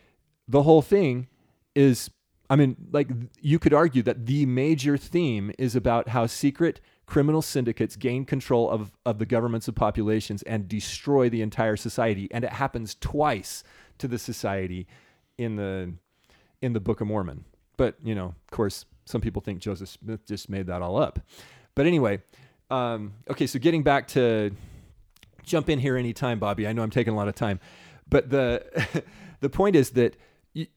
[0.46, 1.28] the whole thing
[1.74, 2.10] is
[2.50, 3.08] I mean, like
[3.40, 8.70] you could argue that the major theme is about how secret criminal syndicates gain control
[8.70, 12.28] of, of the governments of populations and destroy the entire society.
[12.30, 13.64] And it happens twice
[13.98, 14.86] to the society
[15.38, 15.94] in the
[16.60, 17.44] in the Book of Mormon.
[17.76, 21.18] But, you know, of course, some people think Joseph Smith just made that all up.
[21.74, 22.22] But anyway,
[22.70, 24.52] um, okay, so getting back to
[25.44, 26.66] jump in here anytime, Bobby.
[26.66, 27.60] I know I'm taking a lot of time.
[28.08, 29.02] But the
[29.40, 30.16] the point is that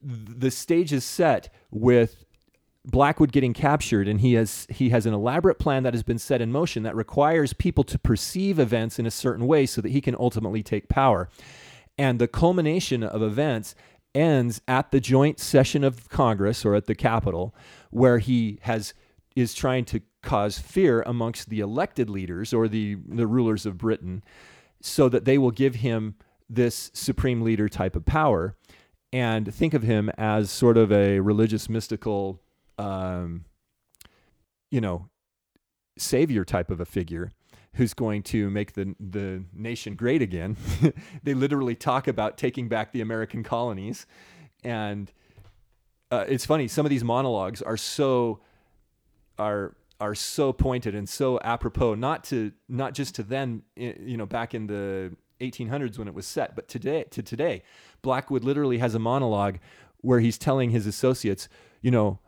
[0.02, 2.24] the stage is set with
[2.86, 6.42] Blackwood getting captured, and he has he has an elaborate plan that has been set
[6.42, 10.02] in motion that requires people to perceive events in a certain way so that he
[10.02, 11.30] can ultimately take power.
[11.98, 13.76] And the culmination of events
[14.14, 17.56] ends at the joint session of Congress or at the Capitol,
[17.90, 18.94] where he has
[19.36, 24.24] is trying to cause fear amongst the elected leaders or the the rulers of Britain,
[24.82, 26.16] so that they will give him
[26.48, 28.56] this supreme leader type of power
[29.12, 32.42] and think of him as sort of a religious, mystical,
[32.78, 33.46] um,
[34.72, 35.10] you know,
[35.98, 37.32] savior type of a figure
[37.76, 40.58] who's going to make the the nation great again.
[41.24, 44.06] they literally talk about taking back the American colonies,
[44.64, 45.12] and
[46.12, 46.68] uh, it's funny.
[46.68, 48.40] Some of these monologues are so
[49.38, 54.26] are are so pointed and so apropos, not to not just to then, you know,
[54.26, 57.64] back in the 1800s when it was set, but today to today,
[58.02, 59.58] Blackwood literally has a monologue
[60.02, 61.48] where he's telling his associates,
[61.82, 62.20] you know,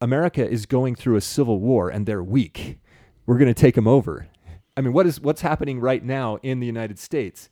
[0.00, 2.78] America is going through a civil war and they're weak.
[3.26, 4.28] We're going to take them over.
[4.76, 7.50] I mean, what is what's happening right now in the United States?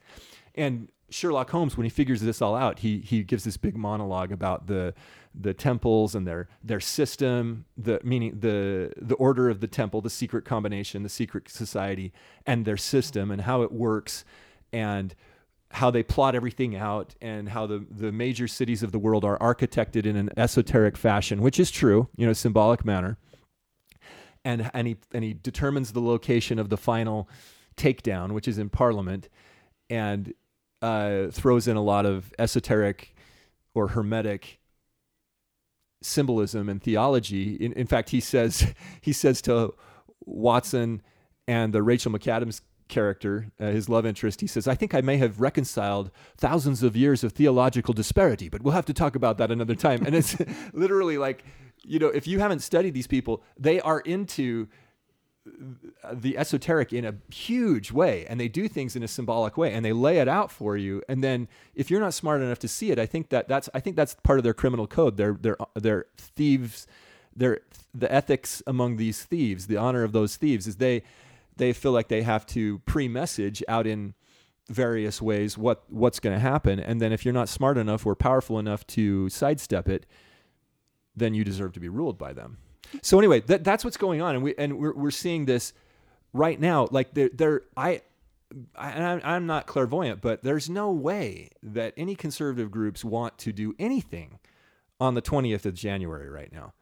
[0.54, 4.32] And Sherlock Holmes, when he figures this all out, he he gives this big monologue
[4.32, 4.94] about the
[5.34, 10.10] the temples and their their system, the meaning the the order of the temple, the
[10.10, 12.12] secret combination, the secret society,
[12.46, 14.24] and their system and how it works
[14.72, 15.14] and
[15.70, 19.38] how they plot everything out and how the, the major cities of the world are
[19.38, 23.18] architected in an esoteric fashion, which is true, you know, symbolic manner.
[24.44, 27.28] And, and, he, and he determines the location of the final
[27.76, 29.28] takedown, which is in Parliament,
[29.90, 30.32] and
[30.80, 33.14] uh, throws in a lot of esoteric
[33.74, 34.58] or hermetic
[36.02, 37.54] symbolism and theology.
[37.56, 39.74] In, in fact, he says he says to
[40.24, 41.02] Watson
[41.46, 45.16] and the Rachel McAdams character, uh, his love interest, he says, I think I may
[45.18, 49.50] have reconciled thousands of years of theological disparity, but we'll have to talk about that
[49.50, 50.04] another time.
[50.04, 50.36] And it's
[50.72, 51.44] literally like,
[51.84, 54.68] you know, if you haven't studied these people, they are into
[56.12, 59.84] the esoteric in a huge way and they do things in a symbolic way and
[59.84, 62.90] they lay it out for you and then if you're not smart enough to see
[62.90, 65.56] it i think that that's i think that's part of their criminal code they're they're
[65.74, 66.86] they're thieves
[67.34, 67.60] they're
[67.94, 71.02] the ethics among these thieves the honor of those thieves is they
[71.58, 74.14] they feel like they have to pre-message out in
[74.68, 76.78] various ways what what's going to happen.
[76.78, 80.06] And then if you're not smart enough or powerful enough to sidestep it
[81.16, 82.58] then you deserve to be ruled by them.
[83.02, 84.36] So anyway that, that's what's going on.
[84.36, 85.72] And we and we're, we're seeing this
[86.32, 86.88] right now.
[86.90, 88.02] Like there i
[88.74, 93.74] I, I'm not clairvoyant, but there's no way that any conservative groups want to do
[93.78, 94.38] anything
[94.98, 96.72] on the 20th of January right now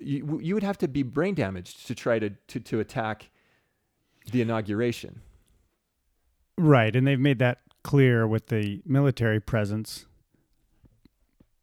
[0.00, 3.30] you, you would have to be brain damaged to try to, to, to attack
[4.30, 5.22] the inauguration.
[6.58, 6.94] Right.
[6.94, 10.06] And they've made that clear with the military presence.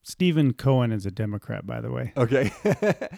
[0.02, 2.14] Stephen Cohen is a Democrat, by the way.
[2.16, 2.52] Okay.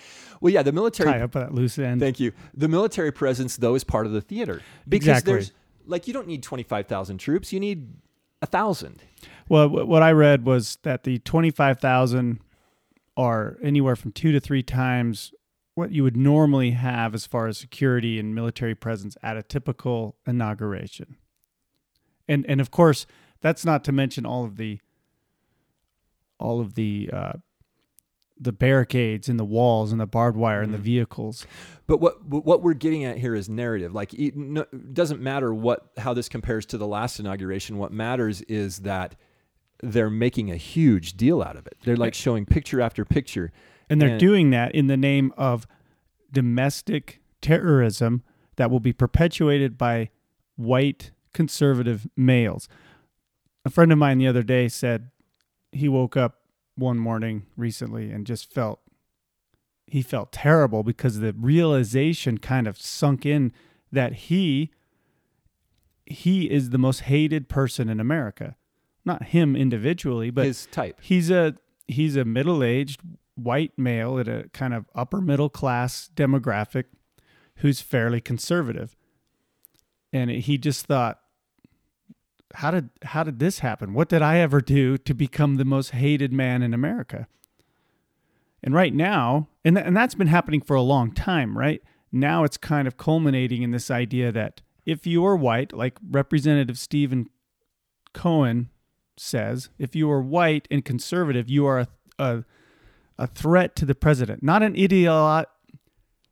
[0.42, 1.12] well, yeah, the military.
[1.12, 2.02] Tie up that loose end.
[2.02, 2.32] Thank you.
[2.56, 5.34] The military presence, though, is part of the theater because exactly.
[5.34, 5.52] there's
[5.86, 7.54] like you don't need twenty five thousand troops.
[7.54, 7.94] You need
[8.42, 9.04] a thousand.
[9.50, 12.40] Well, what I read was that the twenty five thousand
[13.20, 15.34] are anywhere from two to three times
[15.76, 20.16] what you would normally have as far as security and military presence at a typical
[20.26, 21.18] inauguration.
[22.28, 23.06] And and of course,
[23.42, 24.80] that's not to mention all of the
[26.40, 27.34] all of the uh,
[28.40, 30.82] the barricades and the walls and the barbed wire and the Mhm.
[30.94, 31.46] vehicles.
[31.88, 33.94] But what what we're getting at here is narrative.
[33.94, 37.78] Like it no, it doesn't matter what how this compares to the last inauguration.
[37.78, 39.16] What matters is that
[39.82, 41.78] they're making a huge deal out of it.
[41.84, 43.52] They're like showing picture after picture.
[43.90, 45.66] And they're And- doing that in the name of
[46.32, 48.24] domestic terrorism
[48.58, 50.10] that will be perpetuated by
[50.58, 52.68] white conservative males.
[53.66, 55.10] A friend of mine the other day said
[55.72, 56.42] he woke up
[56.76, 58.80] one morning recently and just felt
[59.88, 63.52] he felt terrible because the realization kind of sunk in
[63.92, 64.72] that he
[66.06, 68.56] he is the most hated person in America.
[69.10, 71.00] Not him individually, but his type.
[71.02, 71.56] he's a
[71.88, 73.02] he's a middle-aged
[73.34, 76.84] white male at a kind of upper middle class demographic
[77.56, 78.96] who's fairly conservative.
[80.14, 81.22] And he just thought
[82.54, 83.96] how did how did this happen?
[83.96, 87.28] What did i ever do to become the most hated man in america?
[88.62, 91.82] And right now and, th- and that's been happening for a long time right?
[92.12, 96.78] Now it's kind of culminating in this idea that if you are white like representative
[96.78, 97.28] stephen
[98.14, 98.70] cohen
[99.20, 102.44] says if you are white and conservative, you are a, a,
[103.18, 105.46] a threat to the president, not an ideolo-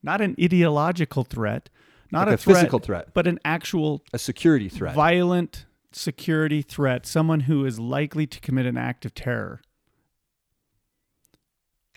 [0.04, 1.70] not an ideological threat,
[2.12, 3.14] not Like a, a threat, physical threat.
[3.14, 4.96] but an actual A security threat.
[4.96, 9.62] violent security threat, someone who is likely to commit an act of terror.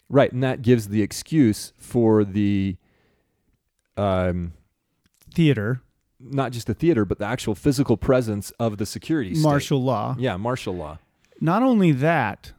[0.09, 2.77] right, and that gives the excuse for the
[3.97, 4.53] um
[5.33, 5.83] Theater,
[6.21, 9.43] not just the theater, but the actual physical presence of the security state.
[9.43, 10.17] martial law.
[10.19, 10.99] Yeah, martial law.
[11.41, 12.53] Not only that,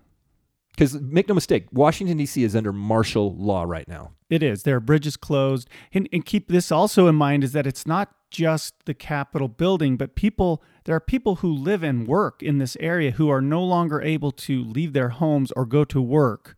[0.72, 2.44] Because make no mistake, Washington D.C.
[2.44, 4.12] is under martial law right now.
[4.30, 4.64] It is.
[4.64, 5.70] There are bridges closed.
[5.94, 9.98] And, and keep this also in mind is that it's not just the Capitol building,
[9.98, 13.62] but people, there are people who live and work in this area who are no
[13.64, 16.56] longer able to leave their homes or go to work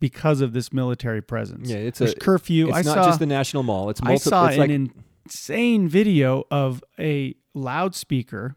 [0.00, 1.68] because of this military presence.
[1.70, 2.68] Yeah, it's There's a curfew.
[2.68, 3.90] It's I not saw, just the National Mall.
[3.90, 4.30] It's I multiple.
[4.30, 4.70] saw it's like
[5.24, 8.56] insane video of a loudspeaker.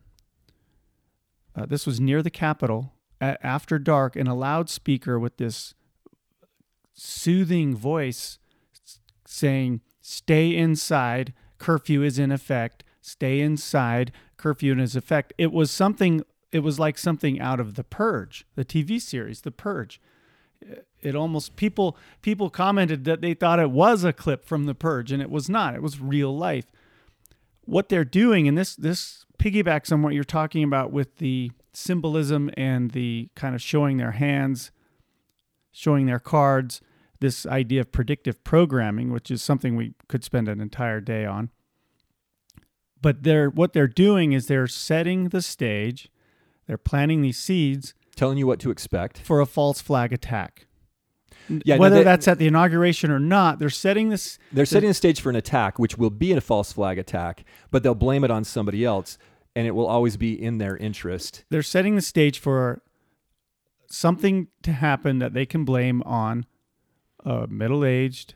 [1.56, 5.74] Uh, this was near the Capitol a- after dark, and a loudspeaker with this
[6.94, 8.40] soothing voice
[9.26, 15.34] saying, Stay inside, curfew is in effect, stay inside, curfew is in effect.
[15.38, 19.52] It was something, it was like something out of The Purge, the TV series, The
[19.52, 20.00] Purge.
[21.02, 25.12] It almost people people commented that they thought it was a clip from The Purge,
[25.12, 25.76] and it was not.
[25.76, 26.66] It was real life.
[27.66, 32.50] What they're doing, and this this piggybacks on what you're talking about with the symbolism
[32.58, 34.72] and the kind of showing their hands,
[35.72, 36.82] showing their cards,
[37.20, 41.52] this idea of predictive programming, which is something we could spend an entire day on.
[43.02, 46.10] But they're what they're doing is they're setting the stage,
[46.66, 49.20] they're planting these seeds telling you what to expect.
[49.20, 50.67] for a false flag attack.
[51.64, 54.90] Yeah, no, Whether they- that's at the inauguration or not, they're setting this They're setting
[54.90, 58.24] the stage for an attack, which will be a false flag attack, but they'll blame
[58.24, 59.18] it on somebody else,
[59.56, 61.44] and it will always be in their interest.
[61.50, 62.82] they're setting the stage for
[63.90, 66.46] something to happen that they can blame on
[67.26, 68.34] a middle-aged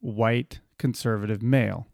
[0.00, 1.86] white conservative male.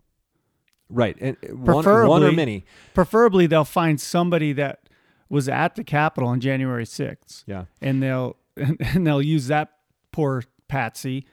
[0.91, 2.65] Right, and uh, one, one or Preferably- many.
[2.95, 4.89] Preferably they'll find somebody that
[5.29, 9.71] was at the Capitol on January 6th Yeah, and they'll and they'll use that
[10.13, 11.27] poor patsy.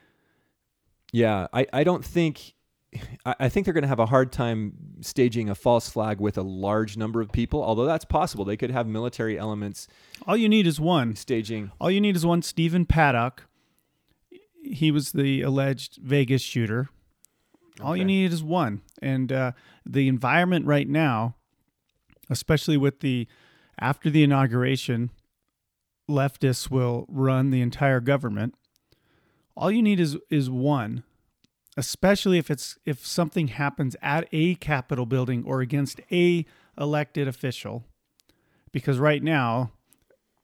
[1.11, 1.47] yeah.
[1.53, 2.53] I, I don't think.
[3.25, 6.37] I I think they're going to have a hard time staging a false flag with
[6.37, 8.45] a large number of people, although that's possible.
[8.45, 9.87] They could have military elements
[10.25, 11.15] All you need is one.
[11.15, 11.71] staging.
[11.79, 13.43] All you need is one Stephen Paddock.
[14.63, 16.89] He was the alleged Vegas shooter.
[17.81, 18.81] All you need is one.
[19.01, 19.51] And uh,
[19.85, 21.35] the environment right now,
[22.29, 23.27] especially with the
[23.77, 25.11] after the inauguration,
[26.09, 28.55] leftists will run the entire government.
[29.57, 31.03] All you need is is one,
[31.77, 36.45] especially if it's if something happens at a Capitol building or against a
[36.77, 37.85] elected official,
[38.71, 39.71] because right now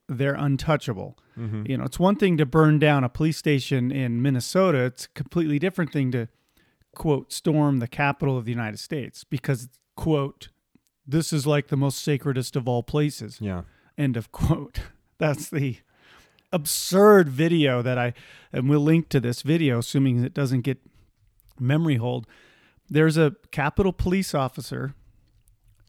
[0.07, 1.18] they're untouchable.
[1.38, 1.68] Mhm.
[1.70, 4.80] You know, it's one thing to burn down a police station in Minnesota.
[4.84, 6.28] It's a completely different thing to
[6.95, 10.49] quote storm the capital of the United States because quote
[11.07, 13.39] this is like the most sacredest of all places.
[13.41, 13.64] Yeah,
[13.97, 14.82] End of quote.
[15.18, 15.78] That's the
[16.52, 18.14] absurd video that I
[18.52, 20.80] and we'll link to this video assuming it doesn't get
[21.60, 22.28] memory holed.
[22.89, 24.93] There's a Capitol police officer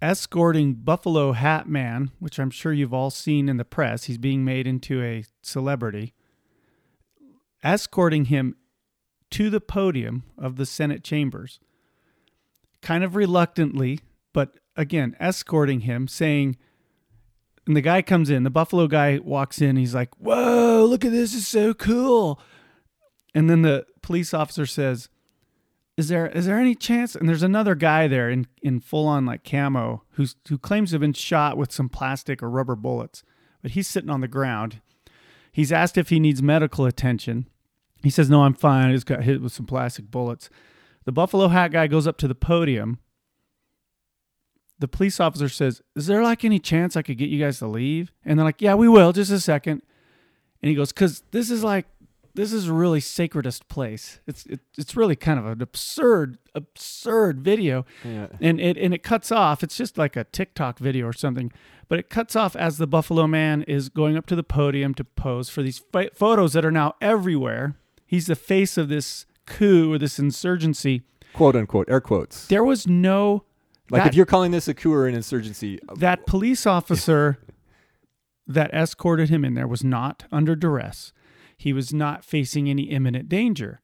[0.00, 4.04] escorting Buffalo Hat Man, which I'm sure you've all seen in the press.
[4.04, 6.12] He's being made into a celebrity.
[7.62, 8.56] Escorting him
[9.30, 11.60] to the podium of the Senate chambers.
[12.82, 14.00] Kind of reluctantly,
[14.32, 16.56] but again, escorting him, saying,
[17.66, 21.12] and the guy comes in, the Buffalo guy walks in, he's like, Whoa, look at
[21.12, 22.40] this, it's so cool.
[23.34, 25.08] and then the police officer says,
[25.96, 29.24] "Is there is there any chance?" And there's another guy there in in full on
[29.26, 33.22] like camo who's who claims to have been shot with some plastic or rubber bullets,
[33.62, 34.80] but he's sitting on the ground.
[35.52, 37.46] He's asked if he needs medical attention.
[38.02, 38.88] He says, "No, I'm fine.
[38.90, 40.50] I just got hit with some plastic bullets."
[41.04, 42.98] The Buffalo Hat guy goes up to the podium.
[44.82, 47.66] The police officer says, "Is there like any chance I could get you guys to
[47.66, 49.12] leave?" And they're like, "Yeah, we will.
[49.12, 49.80] Just a second.
[50.60, 51.86] And he goes, "Cause this is like
[52.34, 54.20] this is a really sacredest place.
[54.26, 58.28] It's it, it's really kind of an absurd absurd video, Yeah.
[58.40, 59.62] and it and it cuts off.
[59.62, 61.52] It's just like a TikTok video or something,
[61.88, 65.04] but it cuts off as the Buffalo Man is going up to the podium to
[65.04, 67.76] pose for these pho- photos that are now everywhere.
[68.06, 71.02] He's the face of this coup or this insurgency.
[71.34, 72.46] Quote unquote, air quotes.
[72.46, 73.44] There was no
[73.90, 77.38] Like that- if you're calling this a coup or an insurgency, that police officer
[78.46, 81.12] that escorted him in there was not under duress.
[81.56, 83.80] He was not facing any imminent danger.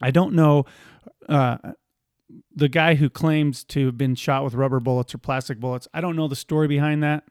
[0.00, 0.64] I don't know
[1.28, 1.58] uh,
[2.54, 5.88] the guy who claims to have been shot with rubber bullets or plastic bullets.
[5.92, 7.24] I don't know the story behind that.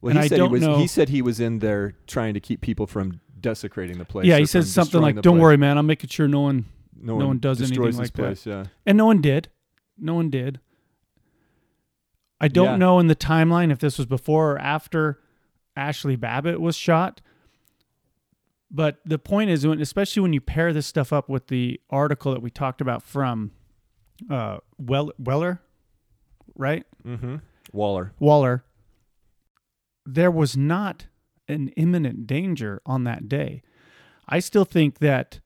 [0.00, 1.94] well, and he I said don't he was know- he said he was in there
[2.06, 4.26] trying to keep people from desecrating the place.
[4.26, 5.42] yeah, he says something like, "Don't place.
[5.42, 5.78] worry, man.
[5.78, 6.64] I'm making sure no one
[6.98, 8.64] no, no one does anything like this that." Yeah.
[8.84, 9.48] And no one did.
[9.98, 10.60] No one did.
[12.40, 12.76] I don't Yeah.
[12.76, 15.20] know in the timeline if this was before or after
[15.74, 17.20] Ashley Babbitt was shot.
[18.70, 22.32] But the point is, when, especially when you pair this stuff up with the article
[22.32, 23.52] that we talked about from
[24.30, 25.60] uh, well, Weller,
[26.54, 26.84] right?
[27.06, 27.36] Mm-hmm.
[27.72, 28.12] Waller.
[28.18, 28.64] Waller,
[30.04, 31.06] there was not
[31.48, 33.62] an imminent danger on that day.
[34.28, 35.40] I still think that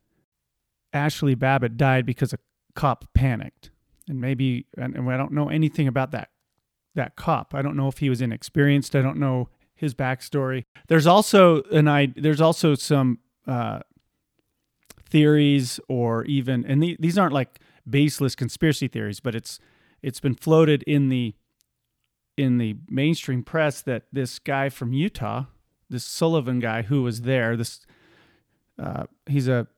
[0.92, 2.38] Ashley Babbitt died because a
[2.74, 3.70] cop panicked,
[4.10, 6.28] and maybe and, and I don't know anything about that
[6.94, 7.54] that cop.
[7.54, 8.96] I don't know if he was inexperienced.
[8.96, 10.64] I don't know his backstory.
[10.88, 12.12] There's also an I.
[12.16, 13.80] There's also some uh,
[15.08, 19.58] theories, or even and the, these aren't like baseless conspiracy theories, but it's
[20.02, 21.34] it's been floated in the
[22.36, 25.44] in the mainstream press that this guy from Utah,
[25.88, 27.86] this Sullivan guy who was there, this
[28.78, 29.68] uh, he's a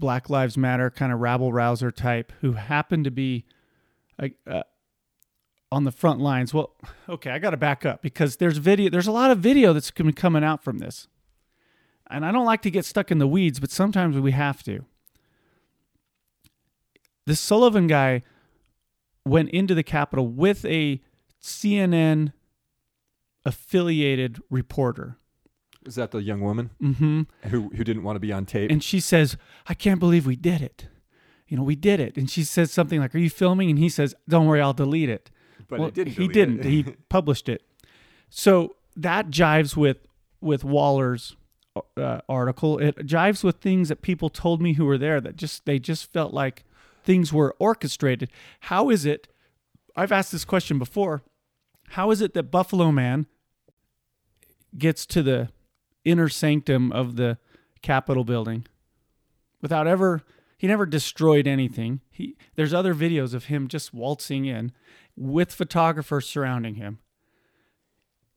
[0.00, 3.44] Black Lives Matter kind of rabble rouser type who happened to be
[4.18, 4.62] uh,
[5.70, 6.52] on the front lines.
[6.52, 6.74] Well,
[7.08, 8.90] okay, I got to back up because there's video.
[8.90, 11.06] There's a lot of video that's been coming out from this,
[12.10, 14.84] and I don't like to get stuck in the weeds, but sometimes we have to.
[17.26, 18.22] This Sullivan guy
[19.24, 21.00] went into the Capitol with a
[21.40, 22.32] CNN
[23.44, 25.19] affiliated reporter.
[25.86, 28.70] Is that the young woman hmm who who didn't want to be on tape?
[28.70, 30.88] And she says, I can't believe we did it.
[31.48, 32.16] You know, we did it.
[32.16, 33.70] And she says something like, Are you filming?
[33.70, 35.30] And he says, Don't worry, I'll delete it.
[35.68, 36.14] but well, didn't.
[36.14, 36.60] he didn't.
[36.60, 36.64] it.
[36.66, 37.62] he published it.
[38.28, 40.06] So that jives with
[40.40, 41.36] with Waller's
[41.96, 42.78] uh, article.
[42.78, 46.12] It jives with things that people told me who were there that just they just
[46.12, 46.64] felt like
[47.04, 48.30] things were orchestrated.
[48.60, 49.28] How is it?
[49.96, 51.22] I've asked this question before.
[51.90, 53.26] How is it that Buffalo Man
[54.78, 55.48] gets to the
[56.04, 57.38] inner sanctum of the
[57.82, 58.66] Capitol building
[59.62, 60.22] without ever
[60.56, 62.00] he never destroyed anything.
[62.10, 64.72] He there's other videos of him just waltzing in
[65.16, 66.98] with photographers surrounding him.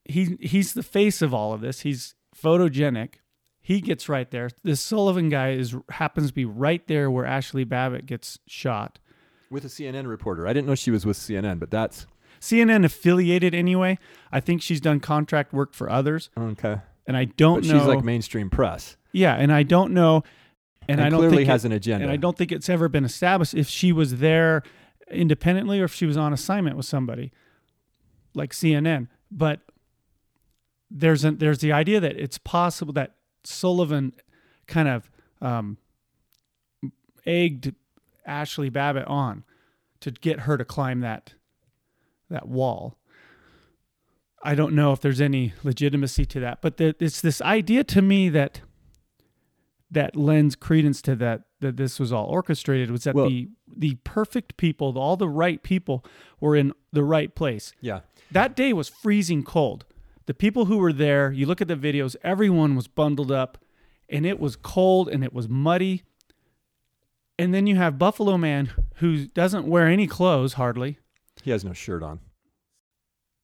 [0.06, 1.82] He he's the face of all of this.
[1.82, 3.16] He's photogenic.
[3.62, 4.50] He gets right there.
[4.64, 9.00] This Sullivan guy is happens to be right there where Ashley Babbitt gets shot.
[9.50, 10.48] with a CNN reporter.
[10.48, 12.08] I didn't know she was with CNN, but that's
[12.40, 13.98] CNN affiliated anyway.
[14.32, 16.78] I think she's done contract work for others, okay.
[17.08, 17.80] And I don't But know.
[17.80, 20.24] she's like mainstream press, yeah, and I don't know,
[20.88, 22.04] and, and, I don't clearly think has it- an agenda.
[22.04, 24.64] and I don't think it's ever been established if she was there
[25.12, 27.32] independently or if she was on assignment with somebody
[28.34, 29.08] like CNN.
[29.32, 29.60] But
[30.90, 34.14] there's a, there's the idea that it's possible that Sullivan
[34.68, 35.10] kind of
[35.42, 35.78] um,
[37.26, 37.74] egged
[38.26, 39.44] Ashley Babbitt on
[40.02, 41.34] to get her to climb that
[42.30, 42.98] that wall.
[44.44, 48.02] I don't know if there's any legitimacy to that, but there, it's this idea to
[48.02, 48.62] me that
[49.90, 53.96] that lends credence to that that this was all orchestrated was that Well- the the
[54.04, 56.06] perfect people, all the right people
[56.40, 57.74] were in the right place.
[57.82, 58.02] yeah.
[58.32, 59.86] That day was freezing cold.
[60.28, 63.58] The people who were there, you look at the videos, everyone was bundled up
[64.10, 66.04] and it was cold and it was muddy.
[67.40, 71.00] And then you have Buffalo Man who doesn't wear any clothes hardly.
[71.44, 72.20] He has no shirt on.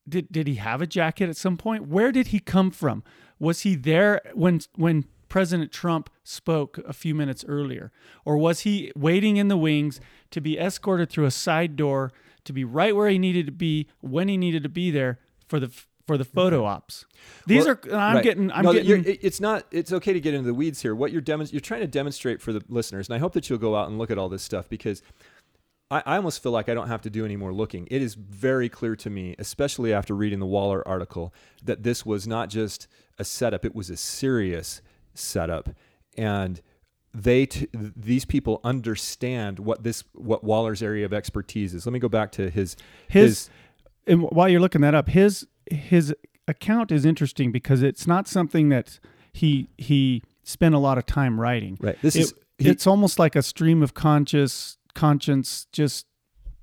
[0.07, 1.87] Did did he have a jacket at some point?
[1.87, 3.03] Where did he come from?
[3.39, 7.91] Was he there when when President Trump spoke a few minutes earlier?
[8.25, 9.99] Or was he waiting in the wings
[10.31, 12.11] to be escorted through a side door
[12.45, 15.59] to be right where he needed to be when he needed to be there for
[15.59, 15.69] the
[16.07, 17.05] for the photo ops.
[17.45, 18.23] These Well, are I'm Right.
[18.23, 19.67] getting I'm no, getting it's not.
[19.69, 20.95] It's okay to get into the weeds here.
[20.95, 23.59] What you're demon- you're trying to demonstrate for the listeners, and I hope that you'll
[23.59, 25.03] go out and look at all this stuff because
[25.91, 27.87] I, I almost feel like I don't have to do any more looking.
[27.89, 31.33] It is very clear to me, especially after reading the Waller article,
[31.63, 32.87] that this was not just
[33.17, 34.81] a setup; it was a serious
[35.13, 35.69] setup,
[36.17, 36.61] and
[37.13, 41.85] they t- these people understand what this what Waller's area of expertise is.
[41.85, 42.75] Let me go back to his
[43.07, 43.49] his
[44.05, 46.13] and while you're looking that up, his his
[46.47, 48.99] account is interesting because it's not something that
[49.33, 51.77] he he spent a lot of time writing.
[51.81, 51.97] right.
[52.01, 56.05] This It- is he- it's almost like a stream of conscious conscience just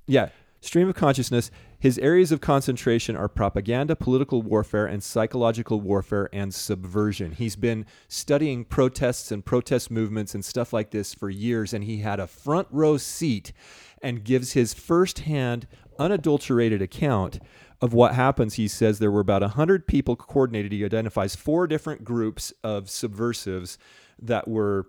[0.05, 0.29] Yeah,
[0.61, 1.49] stream of consciousness.
[1.79, 7.33] His areas of concentration are propaganda, political warfare, and psychological warfare and subversion.
[7.33, 11.97] He's been studying protests and protest movements and stuff like this for years, and he
[11.97, 13.53] had a front row seat
[14.01, 15.67] and gives his firsthand,
[15.99, 17.39] unadulterated account
[17.81, 18.55] of what happens.
[18.55, 20.71] He says there were about 100 people coordinated.
[20.71, 23.77] He identifies four different groups of subversives
[24.19, 24.87] that were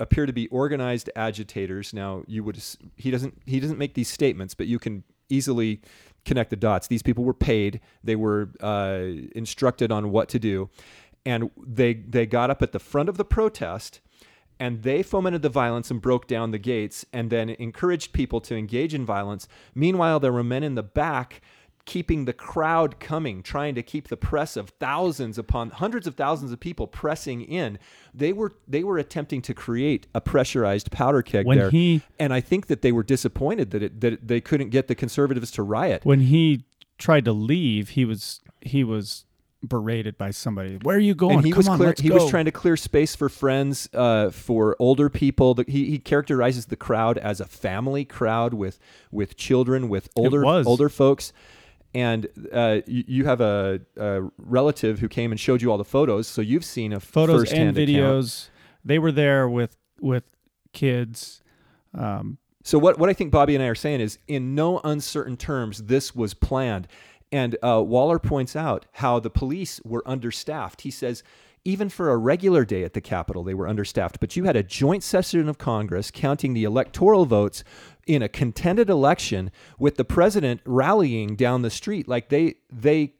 [0.00, 1.92] appear to be organized agitators.
[1.92, 2.62] Now, you would
[2.96, 5.80] he doesn't he doesn't make these statements, but you can easily
[6.24, 6.86] connect the dots.
[6.86, 7.80] These people were paid.
[8.02, 9.02] They were uh,
[9.34, 10.70] instructed on what to do,
[11.24, 14.00] and they they got up at the front of the protest.
[14.60, 18.54] And they fomented the violence and broke down the gates and then encouraged people to
[18.54, 19.48] engage in violence.
[19.74, 21.42] Meanwhile, there were men in the back
[21.86, 26.50] keeping the crowd coming, trying to keep the press of thousands upon hundreds of thousands
[26.52, 27.78] of people pressing in.
[28.14, 32.32] They were they were attempting to create a pressurized powder keg When there, he- and
[32.32, 35.62] I think that they were disappointed that it, that they couldn't get the conservatives to
[35.62, 36.04] riot.
[36.04, 36.64] when he
[36.96, 39.24] tried to leave, he was he was
[39.62, 40.76] berated by somebody.
[40.82, 41.36] Where are you going?
[41.38, 42.16] and he Come was on, clear, he go.
[42.16, 45.54] was trying to clear space for friends, uh, for older people.
[45.54, 48.78] The- He, he characterizes the crowd as a family crowd with
[49.10, 51.32] with children, with older older folks.
[51.94, 55.84] And uh, you, you have a, a relative who came and showed you all the
[55.84, 57.88] photos, so you've seen a photos and firsthand account.
[57.88, 58.48] videos.
[58.84, 60.24] They were there with with
[60.72, 61.42] kids.
[61.96, 65.36] Um, So what, what I think Bobby and I are saying is, in no uncertain
[65.36, 66.88] terms, this was planned.
[67.30, 70.80] And uh, Waller points out how the police were understaffed.
[70.80, 71.22] He says,
[71.64, 74.20] even for a regular day at the Capitol, they were understaffed.
[74.20, 77.64] But you had a joint session of Congress counting the electoral votes
[78.06, 83.14] in a contended election with the president rallying down the street like they they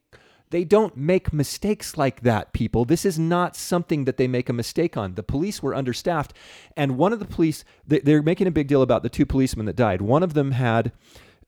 [0.50, 2.84] they don't make mistakes like that, people.
[2.84, 5.14] This is not something that they make a mistake on.
[5.14, 6.32] The police were understaffed.
[6.76, 9.66] And one of the police, they- they're making a big deal about the two policemen
[9.66, 10.00] that died.
[10.00, 10.92] One of them had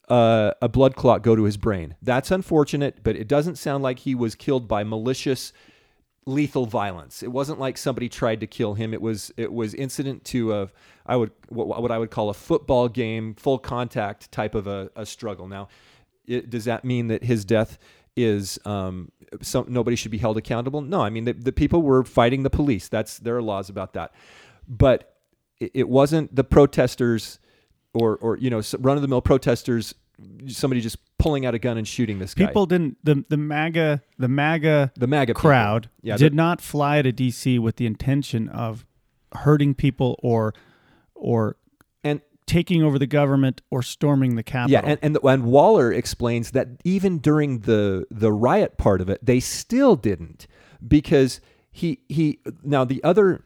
[0.09, 1.94] uh, a blood clot go to his brain.
[2.03, 5.53] That's unfortunate, but it doesn't sound like he was killed by malicious
[6.27, 7.22] lethal violence.
[7.22, 8.93] It wasn't like somebody tried to kill him.
[8.93, 10.68] It was it was incident to a
[11.07, 15.07] I would what, I would call a football game, full contact type of a, a
[15.07, 15.47] struggle.
[15.47, 15.68] Now,
[16.27, 17.79] it, does that mean that his death
[18.16, 20.81] is um, some, nobody should be held accountable?
[20.81, 22.89] No, I mean the, the people were fighting the police.
[22.89, 24.12] That's there are laws about that,
[24.68, 25.16] but
[25.61, 27.39] it, it wasn't the protesters
[27.95, 29.95] or or you know run of the mill protesters.
[30.49, 32.47] Somebody just pulling out a gun and shooting this guy.
[32.47, 37.12] people didn't the the MAGA the MAGA the MAGA crowd Yeah, did not fly to
[37.12, 38.87] DC with the intention of
[39.35, 40.55] hurting people or
[41.14, 41.57] or
[42.03, 44.73] and taking over the government or storming the Capitol.
[44.73, 49.25] Yeah, and and, and Waller explains that even during the the riot part of it,
[49.25, 50.47] they still didn't
[50.87, 51.41] because
[51.71, 53.45] he he now the other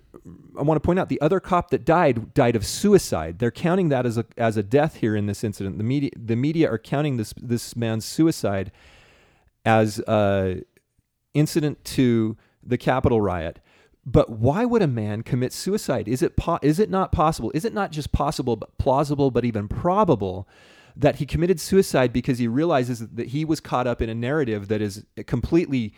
[0.59, 3.39] I want to point out the other cop that died died of suicide.
[3.39, 5.79] They're counting that as a as a death here in this incident.
[5.79, 8.71] The media the media are counting this this man's suicide
[9.64, 10.62] as a
[11.35, 13.61] incident to the Capitol riot.
[14.05, 16.09] But why would a man commit suicide?
[16.09, 17.51] Is it po- is it not possible?
[17.55, 20.49] Is it not just possible but plausible but even probable
[20.97, 24.68] that he committed suicide because he realizes that he was caught up in a narrative
[24.68, 25.95] that is completely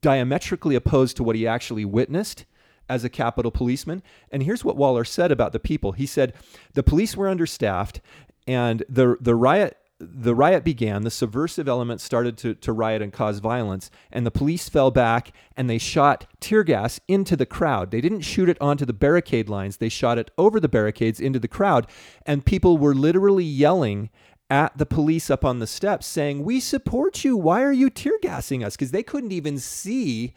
[0.00, 2.44] diametrically opposed to what he actually witnessed
[2.88, 4.02] as a Capitol policeman.
[4.30, 5.92] And here's what Waller said about the people.
[5.92, 6.34] He said
[6.74, 8.00] the police were understaffed
[8.46, 13.12] and the the riot the riot began, the subversive elements started to, to riot and
[13.12, 17.90] cause violence, and the police fell back and they shot tear gas into the crowd.
[17.90, 21.40] They didn't shoot it onto the barricade lines, they shot it over the barricades into
[21.40, 21.88] the crowd,
[22.24, 24.10] and people were literally yelling
[24.50, 27.36] at the police up on the steps saying, We support you.
[27.36, 28.76] Why are you tear gassing us?
[28.76, 30.32] Because they couldn't even see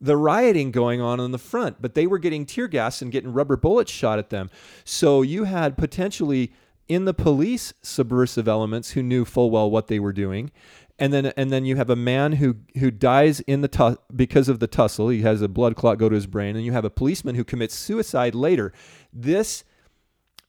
[0.00, 3.32] the rioting going on in the front, but they were getting tear gas and getting
[3.32, 4.50] rubber bullets shot at them.
[4.84, 6.52] So you had potentially
[6.88, 10.50] in the police subversive elements who knew full well what they were doing.
[10.98, 14.50] And then, and then you have a man who who dies in the tu- because
[14.50, 15.08] of the tussle.
[15.08, 17.44] He has a blood clot go to his brain, and you have a policeman who
[17.44, 18.72] commits suicide later.
[19.10, 19.64] This,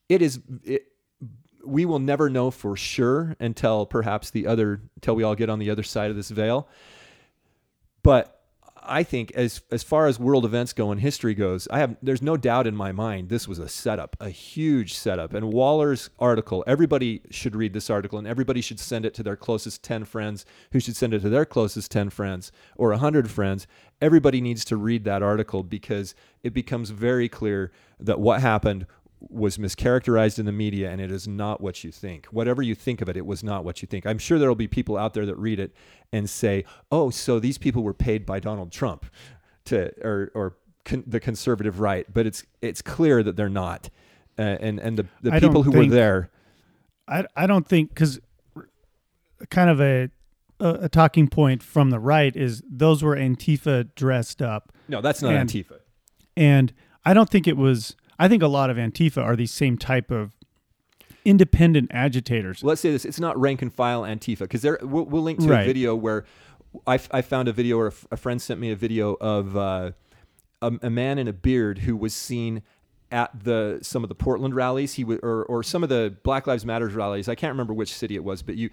[0.09, 0.87] it is, it,
[1.65, 5.59] we will never know for sure until perhaps the other, until we all get on
[5.59, 6.67] the other side of this veil
[8.03, 8.40] but
[8.83, 12.21] I think as as far as world events go and history goes, I have there's
[12.21, 15.33] no doubt in my mind this was a setup, a huge setup.
[15.33, 19.35] And Waller's article, everybody should read this article and everybody should send it to their
[19.35, 23.67] closest 10 friends who should send it to their closest 10 friends or 100 friends.
[24.01, 28.87] Everybody needs to read that article because it becomes very clear that what happened
[29.29, 32.25] was mischaracterized in the media and it is not what you think.
[32.27, 34.05] Whatever you think of it, it was not what you think.
[34.05, 35.73] I'm sure there will be people out there that read it
[36.11, 39.05] and say, "Oh, so these people were paid by Donald Trump
[39.65, 40.55] to or or
[40.85, 43.89] con- the conservative right." But it's it's clear that they're not.
[44.39, 46.31] Uh, and and the the I people who were there
[47.07, 48.19] I I don't think because
[49.49, 50.09] kind of a,
[50.59, 55.21] a a talking point from the right is those were Antifa dressed up, No, that's
[55.21, 55.79] not And- Antifa.
[56.37, 56.73] and
[57.05, 57.95] I don't think it was.
[58.21, 60.35] I think a lot of Antifa are these same type of
[61.25, 62.63] independent agitators.
[62.63, 65.45] let's say this it's not rank and file antifa because there we'll, we'll link to
[65.63, 66.25] a video where
[66.87, 69.15] I, f- I found a video or a, f- a friend sent me a video
[69.21, 69.91] of uh,
[70.61, 72.63] a, a man in a beard who was seen
[73.11, 74.93] at the some of the Portland rallies.
[74.93, 77.27] He w- or or some of the Black Lives Matters rallies.
[77.29, 78.69] I can't remember which city it was but you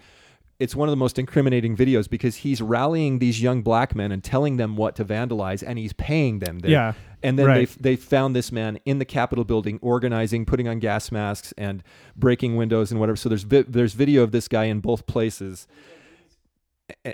[0.59, 4.23] it's one of the most incriminating videos because he's rallying these young black men and
[4.23, 6.93] telling them what to vandalize and he's paying them They're- Yeah,
[7.23, 7.69] and then right.
[7.79, 11.81] they they found this man in the Capitol building organizing, putting on gas masks and
[12.15, 13.15] breaking windows and whatever.
[13.17, 15.67] So there's vi- there's video of this guy in both places,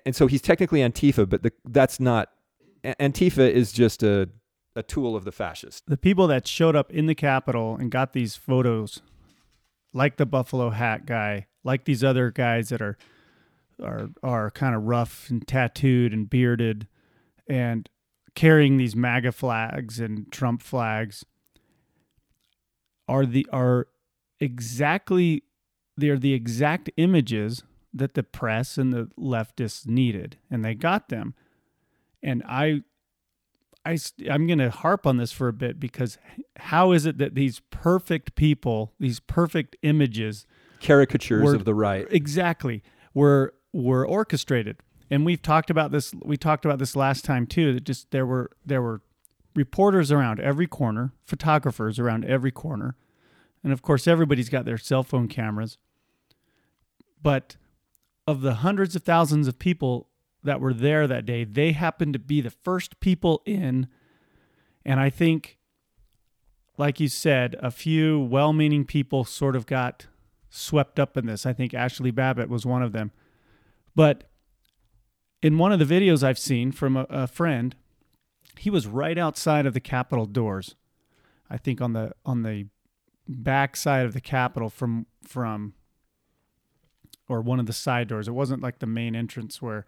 [0.05, 2.29] and so he's technically Antifa, but the, that's not.
[2.83, 4.29] Antifa is just a
[4.75, 5.83] a tool of the fascist.
[5.87, 9.01] the people that showed up in the Capitol and got these photos,
[9.93, 12.97] like the Buffalo Hat guy, like these other guys that are
[13.81, 16.87] are are kind of rough and tattooed and bearded,
[17.47, 17.89] and
[18.33, 21.25] carrying these MAGA flags and Trump flags,
[23.07, 23.87] are the are
[24.39, 25.43] exactly
[25.97, 27.63] they're the exact images
[27.93, 31.33] that the press and the leftists needed, and they got them.
[32.21, 32.81] And i
[33.85, 33.97] i
[34.29, 36.17] i'm going to harp on this for a bit because
[36.57, 40.45] how is it that these perfect people, these perfect images,
[40.81, 42.07] Caricatures Word- of the right.
[42.09, 43.53] exactly, were
[43.83, 44.77] were orchestrated?
[45.11, 46.13] And we've talked about this.
[46.23, 47.73] We talked about this last time too.
[47.73, 49.01] That just there were there were
[49.53, 52.95] reporters around every corner, photographers around every corner,
[53.63, 55.77] and of course everybody's got their cell phone cameras.
[57.21, 57.57] But
[58.25, 60.07] of the hundreds of thousands of people
[60.43, 63.87] that were there that day, they happened to be the first people in.
[64.83, 65.57] And I think,
[66.77, 70.07] like you said, a few well meaning people sort of got
[70.49, 71.45] swept up in this.
[71.45, 73.11] I think Ashley Babbitt was one of them.
[73.95, 74.25] But
[75.41, 77.75] in one of the videos I've seen from a, a friend,
[78.57, 80.75] he was right outside of the Capitol doors.
[81.49, 82.67] I think on the on the
[83.27, 85.73] back side of the Capitol from from
[87.27, 88.27] or one of the side doors.
[88.27, 89.85] It wasn't like the main entrance where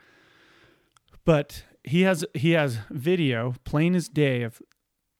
[1.25, 4.61] but he has he has video plain as day of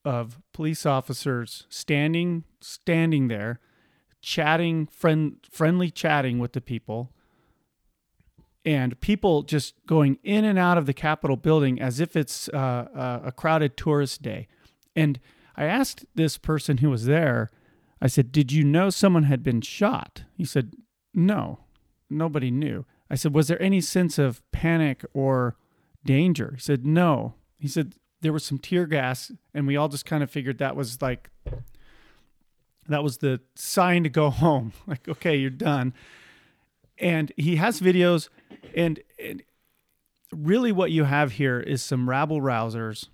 [0.05, 3.59] of police officers standing standing there
[4.21, 7.11] chatting friend friendly chatting with the people
[8.67, 12.57] and people just going in and out of the capitol building as if it's uh,
[12.57, 14.47] uh, a crowded tourist day.
[14.95, 15.19] And
[15.55, 17.49] i asked this person who was there
[18.01, 20.23] i said did you know someone had been shot?
[20.35, 20.73] He said
[21.13, 21.61] no
[22.09, 22.85] nobody knew.
[23.09, 25.55] I said was there any sense of panic or
[26.03, 26.51] danger?
[26.55, 27.35] He said no.
[27.57, 30.75] He said there was some tear gas and we all just kind of figured that
[30.75, 31.29] was like
[32.89, 34.73] that was the sign to go home.
[34.85, 35.93] Like okay you're done
[36.99, 38.29] and he has videos
[38.75, 39.43] and, and
[40.31, 43.07] really what you have here is some rabble rousers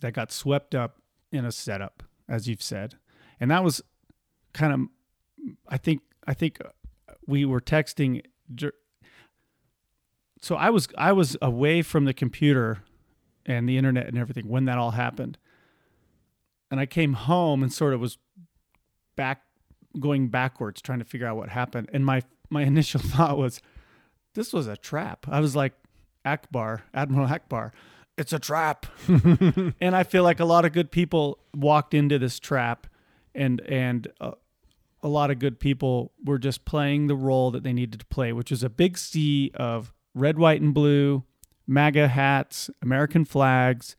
[0.00, 0.96] that got swept up
[1.32, 2.94] in a setup as you've said.
[3.40, 3.82] And that was
[4.52, 4.80] kind of
[5.68, 6.58] i think i think
[7.26, 8.20] we were texting
[10.40, 12.82] so i was i was away from the computer
[13.46, 15.38] and the internet and everything when that all happened.
[16.70, 18.18] And i came home and sort of was
[19.16, 19.42] back
[19.98, 21.88] going backwards trying to figure out what happened.
[21.92, 23.60] And my my initial thought was
[24.34, 25.26] this was a trap.
[25.28, 25.72] I was like
[26.24, 27.72] Ackbar admiral Ackbar
[28.20, 28.86] it's a trap.
[29.80, 32.86] And i feel like a lot of good people walked into this trap
[33.34, 34.32] and and uh,
[35.02, 38.32] a lot of good people were just playing the role that they needed to play
[38.32, 41.24] which was a big sea of red white and blue
[41.66, 43.96] maga hats american flags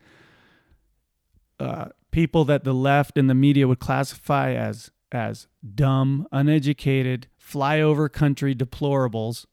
[1.60, 8.12] uh, people that the left and the media would classify as as dumb, uneducated, flyover
[8.12, 9.46] country deplorables,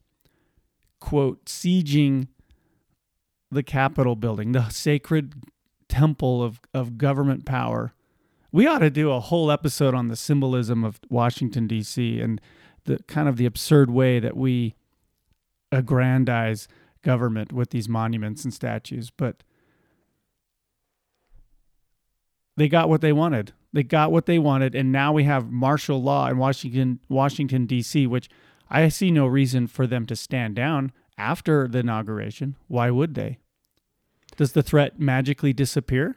[1.01, 2.29] quote, sieging
[3.51, 5.35] the Capitol building, the sacred
[5.89, 7.95] temple of, of government power.
[8.53, 12.41] We ought to do a whole episode on the symbolism of Washington, D.C., and
[12.85, 14.75] the kind of the absurd way that we
[15.71, 16.69] aggrandize
[17.03, 19.43] government with these monuments and statues, but
[22.57, 23.53] they got what they wanted.
[23.73, 28.07] They got what they wanted, and now we have martial law in Washington, Washington D.C.,
[28.07, 28.31] which
[28.71, 32.57] I see no reason for them to stand down after the inauguration.
[32.67, 33.39] Why would they?
[34.37, 36.17] Does the threat magically disappear?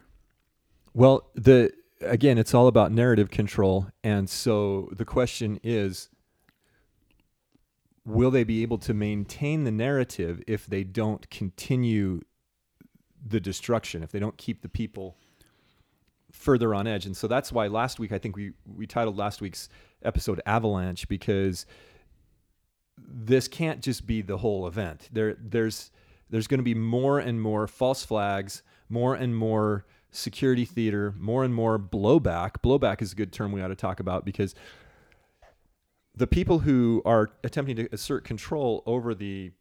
[0.94, 6.08] Well, the again, it's all about narrative control, and so the question is,
[8.04, 12.20] will they be able to maintain the narrative if they don't continue
[13.24, 14.02] the destruction?
[14.02, 15.16] If they don't keep the people
[16.42, 17.06] further on edge?
[17.06, 19.68] And so that's why last week I think we we titled last week's
[20.02, 21.66] episode "Avalanche" because
[22.98, 25.08] this can't just be the whole event.
[25.12, 25.90] There, there's
[26.30, 31.44] there's going to be more and more false flags, more and more security theater, more
[31.44, 32.56] and more blowback.
[32.62, 34.54] Blowback is a good term we ought to talk about because
[36.14, 39.52] the people who are attempting to assert control over the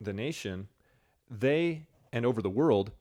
[0.00, 0.68] the nation,
[1.30, 2.92] they and over the world,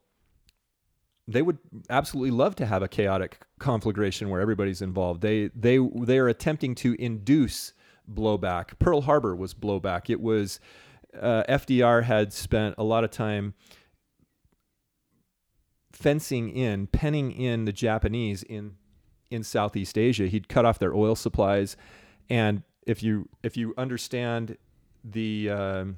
[1.28, 1.58] they would
[1.90, 5.22] absolutely love to have a chaotic conflagration where everybody's involved.
[5.22, 7.74] They they they are attempting to induce
[8.12, 8.78] blowback.
[8.80, 10.10] Pearl Harbor was blowback.
[10.10, 10.60] It was
[11.20, 13.54] uh, FDR had spent a lot of time
[15.92, 18.76] fencing in, penning in the Japanese in
[19.32, 20.28] in Southeast Asia.
[20.28, 21.78] He'd cut off their oil supplies,
[22.30, 24.58] and if you if you understand
[25.04, 25.98] the um,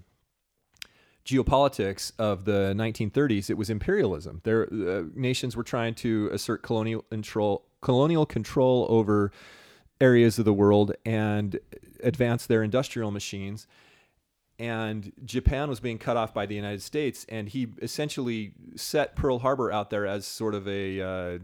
[1.26, 4.42] geopolitics of the 1930s, it was imperialism.
[4.44, 9.32] Their uh, nations were trying to assert colonial control colonial control over
[10.02, 11.60] areas of the world and
[12.02, 13.68] advance their industrial machines.
[14.58, 19.40] And Japan was being cut off by the United States, and he essentially set Pearl
[19.40, 21.40] Harbor out there as sort of a, uh,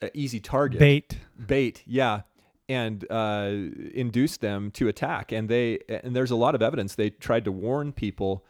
[0.00, 1.18] a easy target Bait.
[1.44, 2.22] bait yeah
[2.68, 3.50] and uh,
[3.94, 5.32] induced them to attack.
[5.32, 6.94] And they and there's a lot of evidence.
[6.94, 8.44] They tried to warn people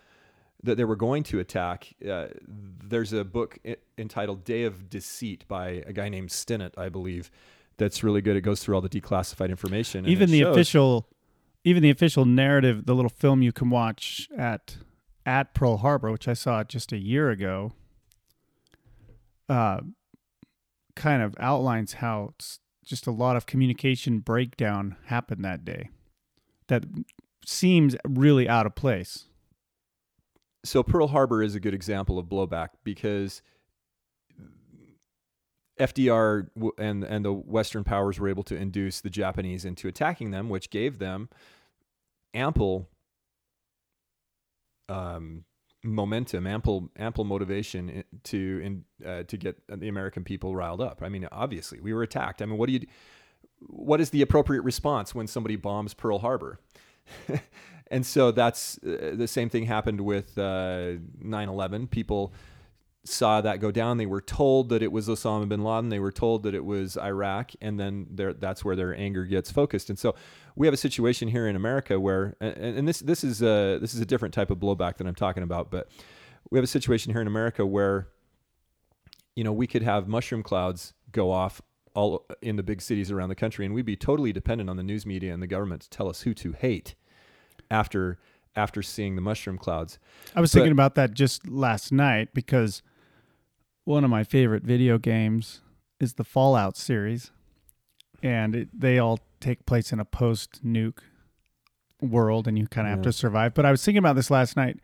[0.63, 1.95] that they were going to attack.
[2.07, 6.89] Uh, there's a book i- entitled day of deceit by a guy named stinnett i
[6.89, 7.31] believe
[7.77, 8.35] that's really good.
[8.37, 11.09] It goes through all the declassified information and even the shows- official
[11.65, 14.79] even the official narrative the little film you can watch at
[15.27, 17.73] at pearl harbor which i saw just a year ago
[19.49, 19.81] uh
[20.97, 22.33] kind of outlines how
[22.89, 25.91] just a lot of communication breakdown happened that day
[26.69, 26.85] that
[27.45, 29.25] seems really out of place.
[30.65, 33.43] So Pearl Harbor is a good example of blowback because
[35.79, 40.49] FDR and and the Western powers were able to induce the Japanese into attacking them,
[40.49, 41.29] which gave them
[42.35, 42.89] ample
[44.89, 45.45] um,
[45.85, 51.03] momentum, ample ample motivation to in, uh, to get the American people riled up.
[51.03, 52.43] I mean, obviously, we were attacked.
[52.43, 52.87] I mean, what do you?
[53.61, 56.61] What is the appropriate response when somebody bombs Pearl Harbor?
[57.91, 61.91] and so that's uh, the same thing happened with uh, 9/11.
[61.91, 62.33] People
[63.05, 63.97] saw that go down.
[63.97, 65.89] They were told that it was Osama bin Laden.
[65.89, 68.07] They were told that it was Iraq, and then
[68.39, 69.89] that's where their anger gets focused.
[69.89, 70.15] And so
[70.59, 73.95] we have a situation here in America where, and, and this this is a this
[73.95, 75.89] is a different type of blowback that I'm talking about, but
[76.51, 78.09] we have a situation here in America where,
[79.37, 81.63] you know, we could have mushroom clouds go off
[81.95, 84.83] all in the big cities around the country, and we'd be totally dependent on the
[84.83, 86.97] news media and the government to tell us who to hate
[87.71, 88.19] after
[88.57, 90.01] after seeing the mushroom clouds.
[90.35, 92.83] I was But- thinking about that just last night because
[93.85, 95.61] one of my favorite video games
[96.01, 97.31] is the Fallout series,
[98.25, 101.01] and it, they all take place in a post nuke
[102.01, 103.55] world, and you kind of have to survive.
[103.55, 104.79] But I was thinking about this last night.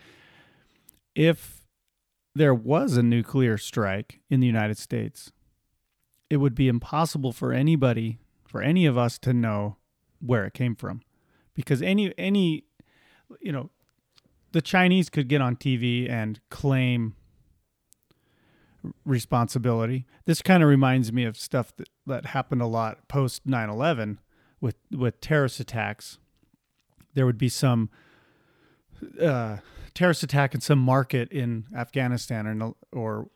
[1.15, 1.65] If
[2.35, 5.31] there was a nuclear strike in the United States,
[6.29, 9.77] it would be impossible for anybody, for any of us, to know
[10.21, 11.03] where it came from,
[11.55, 12.65] because any any,
[13.41, 13.71] you know,
[14.53, 17.15] the Chinese could get on TV and claim
[19.05, 20.07] responsibility.
[20.25, 24.19] This kind of reminds me of stuff that, that happened a lot post 9/11
[24.65, 26.17] with with terrorist attacks.
[27.13, 27.91] There would be some
[29.21, 29.59] uh,
[29.93, 33.29] terrorist attack in some market in Afghanistan or or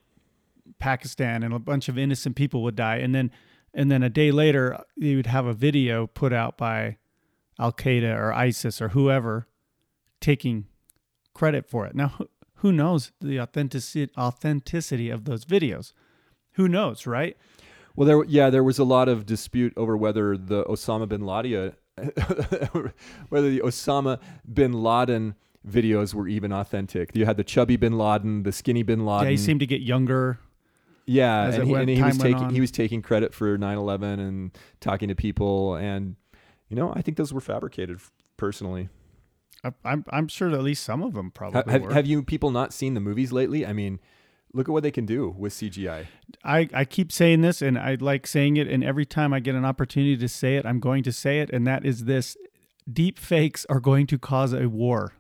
[0.79, 3.31] Pakistan, and a bunch of innocent people would die, and then
[3.75, 6.97] and then a day later you would have a video put out by
[7.59, 9.47] Al Qaeda or ISIS or whoever
[10.21, 10.65] taking
[11.35, 11.95] credit for it.
[11.95, 12.09] Now,
[12.57, 15.93] who- knows the authenticity authenticity of those videos?
[16.53, 17.37] Who knows, right?
[17.99, 21.73] Well, there, yeah, there was a lot of dispute over whether the Osama bin Laden,
[23.29, 24.21] whether the Osama
[24.53, 25.35] bin Laden
[25.69, 27.11] videos were even authentic.
[27.17, 29.25] You had the chubby bin Laden, the skinny bin Laden.
[29.25, 30.39] Yeah, he seemed to get younger.
[31.07, 32.55] yeah, and, he, went- and he was taking on.
[32.55, 36.15] he was taking credit for 9/11 and talking to people, and
[36.69, 37.99] you know, I think those were fabricated.
[38.37, 38.89] Personally,
[39.65, 41.93] I- I'm I'm sure that at least some of them probably Ha- have, were.
[41.95, 43.67] have you people not seen the movies lately?
[43.67, 43.99] I mean,
[44.53, 46.07] look at what they can do with CGI.
[46.45, 49.55] I, I keep saying this and I like saying it and every time I get
[49.55, 52.37] an opportunity to say it, I'm going to say it, and that is this
[52.91, 55.13] deep fakes are going to cause a war.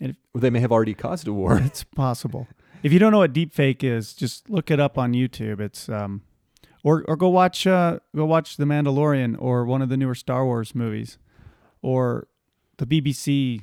[0.00, 1.58] Well, they may have already caused a war.
[1.58, 2.46] It's possible.
[2.82, 5.60] If you don't know what deep fake is, just look it up on YouTube.
[5.60, 6.22] It's um
[6.82, 10.44] or or go watch uh go watch The Mandalorian or one of the newer Star
[10.44, 11.18] Wars movies.
[11.82, 12.28] Or
[12.78, 13.62] the BBC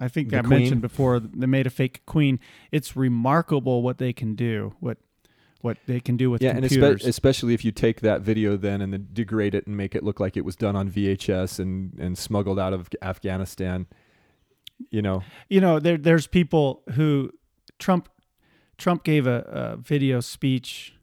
[0.00, 0.60] I think The I Queen.
[0.60, 2.38] mentioned before they made a fake queen.
[2.70, 4.74] It's remarkable what they can do.
[4.80, 4.98] What
[5.60, 7.02] what they can do with yeah, and computers.
[7.02, 10.04] espe- especially if you take that video then and then degrade it and make it
[10.04, 13.86] look like it was done on VHS and and smuggled out of Afghanistan.
[14.90, 17.32] You know, you know there there's people who
[17.80, 18.08] Trump
[18.76, 20.94] Trump gave a, a video speech.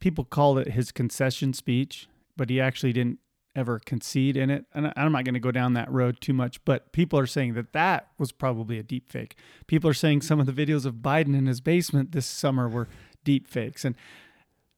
[0.00, 3.18] People called it his concession speech, but he actually didn't
[3.54, 4.64] ever concede in it.
[4.74, 7.54] And I'm not going to go down that road too much, but people are saying
[7.54, 9.36] that that was probably a deep fake.
[9.66, 12.88] People are saying some of the videos of Biden in his basement this summer were
[13.24, 13.84] deep fakes.
[13.84, 13.94] And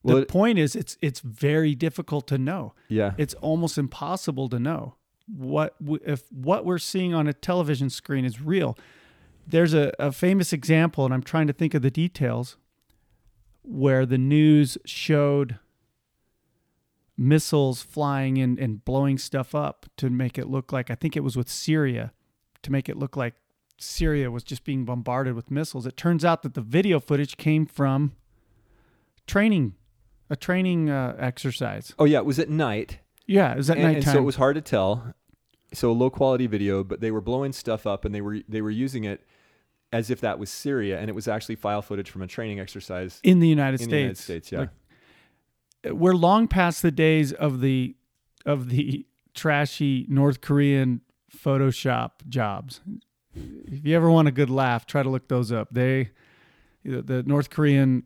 [0.04, 3.12] the it- point is it's it's very difficult to know yeah.
[3.18, 4.96] it's almost impossible to know
[5.26, 8.76] what if what we're seeing on a television screen is real.
[9.46, 12.56] There's a, a famous example, and I'm trying to think of the details,
[13.62, 15.58] where the news showed
[17.22, 21.20] missiles flying in and blowing stuff up to make it look like I think it
[21.20, 22.12] was with Syria,
[22.62, 23.34] to make it look like
[23.78, 25.86] Syria was just being bombarded with missiles.
[25.86, 28.12] It turns out that the video footage came from
[29.26, 29.74] training,
[30.28, 31.94] a training uh, exercise.
[31.98, 32.98] oh yeah, it was at night.
[33.26, 35.14] Yeah, it was at and, and so it was hard to tell.
[35.72, 38.60] So a low quality video, but they were blowing stuff up and they were they
[38.60, 39.24] were using it
[39.92, 43.20] as if that was Syria, and it was actually file footage from a training exercise
[43.22, 43.90] in the United in States.
[43.90, 44.52] the United States.
[44.52, 44.70] Yeah, Like,
[45.84, 47.96] we're long past the days of the
[48.44, 51.00] of the trashy North Korean
[51.34, 52.80] Photoshop jobs.
[53.34, 55.68] If you ever want a good laugh, try to look those up.
[55.72, 56.10] They
[56.84, 58.04] the North Korean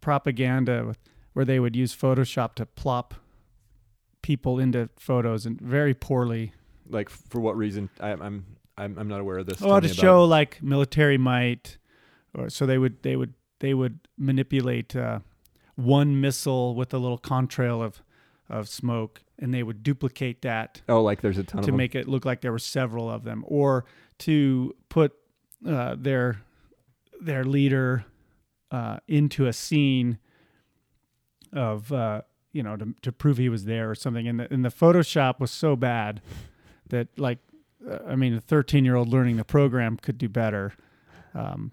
[0.00, 0.94] propaganda
[1.32, 3.14] where they would use Photoshop to plop
[4.22, 6.52] people into photos and very poorly.
[6.88, 7.88] like for what reason?
[8.00, 8.44] I, I'm
[8.76, 9.60] I'm I'm not aware of this.
[9.62, 11.78] Oh, to show like military might,
[12.34, 15.20] or so they would they would they would manipulate uh,
[15.78, 18.02] one missile with a little contrail of
[18.50, 20.80] of smoke, and they would duplicate that.
[20.88, 21.76] Oh, like there's a ton to of them.
[21.76, 23.84] make it look like there were several of them, or
[24.20, 25.12] to put
[25.66, 26.40] uh, their
[27.20, 28.04] their leader
[28.70, 30.18] uh, into a scene
[31.52, 32.22] of uh,
[32.52, 34.26] you know to, to prove he was there or something.
[34.26, 36.20] And the and the Photoshop was so bad
[36.88, 37.38] that like
[37.88, 40.72] uh, I mean a 13 year old learning the program could do better.
[41.34, 41.70] Um,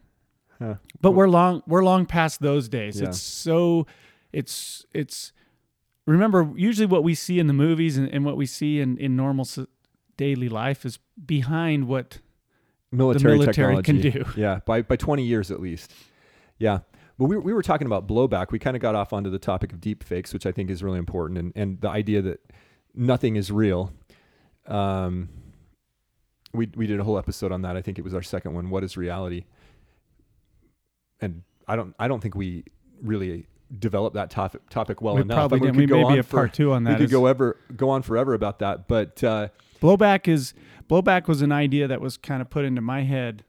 [0.60, 0.76] Huh.
[1.02, 3.02] but we're long we're long past those days.
[3.02, 3.10] Yeah.
[3.10, 3.86] It's so
[4.32, 5.32] it's it's
[6.06, 9.16] remember usually what we see in the movies and, and what we see in in
[9.16, 9.60] normal s-
[10.18, 12.20] daily life is behind what
[12.92, 14.24] military, military can do.
[14.38, 15.92] Yeah, by by 20 years at least.
[16.58, 16.80] Yeah.
[17.18, 18.52] But we, we were talking about blowback.
[18.52, 20.84] We kind of got off onto the topic of deep fakes, which I think is
[20.84, 22.42] really important, and, and the idea that
[22.94, 23.94] nothing is real.
[24.68, 25.30] Um,
[26.54, 27.78] we we did a whole episode on that.
[27.78, 28.70] I think it was our second one.
[28.70, 29.46] What is reality?
[31.22, 32.64] And I don't I don't think we
[33.02, 33.48] really
[33.80, 35.36] developed that topic topic well we enough.
[35.36, 35.78] probably mean, didn't.
[35.78, 37.00] we We could go maybe on a for- part two on that.
[37.00, 39.48] We could go ever go on forever about that, but uh,
[39.82, 40.54] blowback is
[40.90, 43.44] blowback was an idea that was kind of put into my head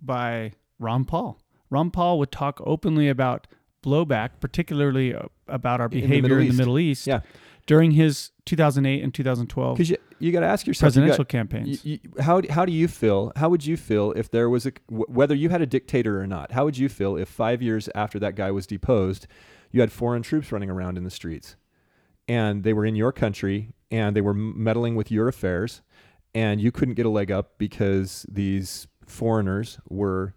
[0.00, 1.40] by Ron Paul.
[1.70, 3.46] Ron Paul would talk openly about
[3.84, 6.58] blowback, particularly uh, about our In the behavior Middle in the East.
[6.58, 7.20] Middle East Yeah.
[7.68, 11.24] During his 2008 and 2012 because you you got to ask yourself, you got- presidential
[11.24, 11.84] campaigns.
[11.84, 13.30] You, you, how how do you feel?
[13.36, 16.50] How would you feel if there was a whether you had a dictator or not?
[16.52, 19.28] How would you feel if five years after that guy was deposed,
[19.70, 21.54] you had foreign troops running around in the streets,
[22.26, 25.82] and they were in your country and they were meddling with your affairs,
[26.34, 30.34] and you couldn't get a leg up because these foreigners were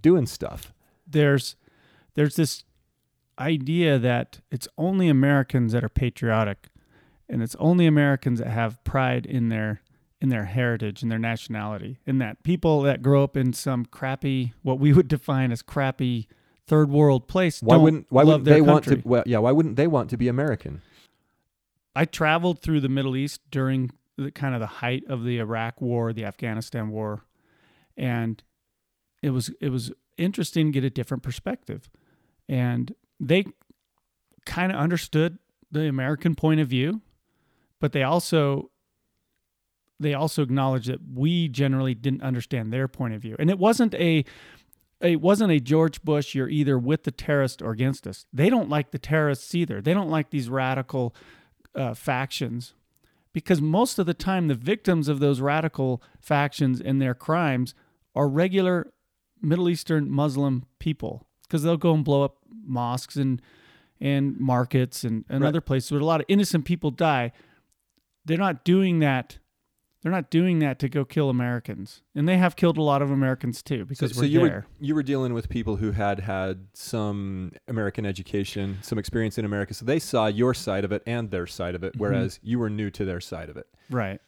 [0.00, 0.72] doing stuff.
[1.06, 1.56] there's
[2.14, 2.64] there's this
[3.42, 6.68] idea that it's only Americans that are patriotic
[7.28, 9.82] and it's only Americans that have pride in their
[10.20, 14.54] in their heritage and their nationality and that people that grow up in some crappy
[14.62, 16.28] what we would define as crappy
[16.66, 19.02] third world place Why don't wouldn't why wouldn't they want to?
[19.04, 20.82] Well, yeah, why wouldn't they want to be American?
[21.94, 25.80] I traveled through the Middle East during the kind of the height of the Iraq
[25.80, 27.24] war, the Afghanistan war,
[27.96, 28.42] and
[29.22, 31.90] it was it was interesting to get a different perspective.
[32.48, 33.44] And they
[34.44, 35.38] kind of understood
[35.70, 37.00] the American point of view,
[37.80, 38.70] but they also
[40.00, 43.36] they also acknowledged that we generally didn't understand their point of view.
[43.38, 44.24] And it wasn't a
[45.00, 48.26] it wasn't a George Bush, you're either with the terrorists or against us.
[48.32, 49.80] They don't like the terrorists either.
[49.80, 51.14] They don't like these radical
[51.74, 52.74] uh, factions,
[53.32, 57.74] because most of the time the victims of those radical factions and their crimes
[58.14, 58.92] are regular
[59.40, 63.42] Middle Eastern Muslim people because they'll go and blow up mosques and
[64.00, 65.48] and markets and, and Right.
[65.48, 67.30] other places where a lot of innocent people die.
[68.24, 69.38] They're not doing that.
[70.02, 73.10] They're not doing that to go kill Americans, and they have killed a lot of
[73.12, 74.48] Americans too because so we're you there.
[74.48, 79.44] were you were dealing with people who had had some American education, some experience in
[79.44, 82.00] America, so they saw your side of it and their side of it, Mm-hmm.
[82.00, 83.66] whereas you were new to their side of it.
[83.90, 84.20] Right.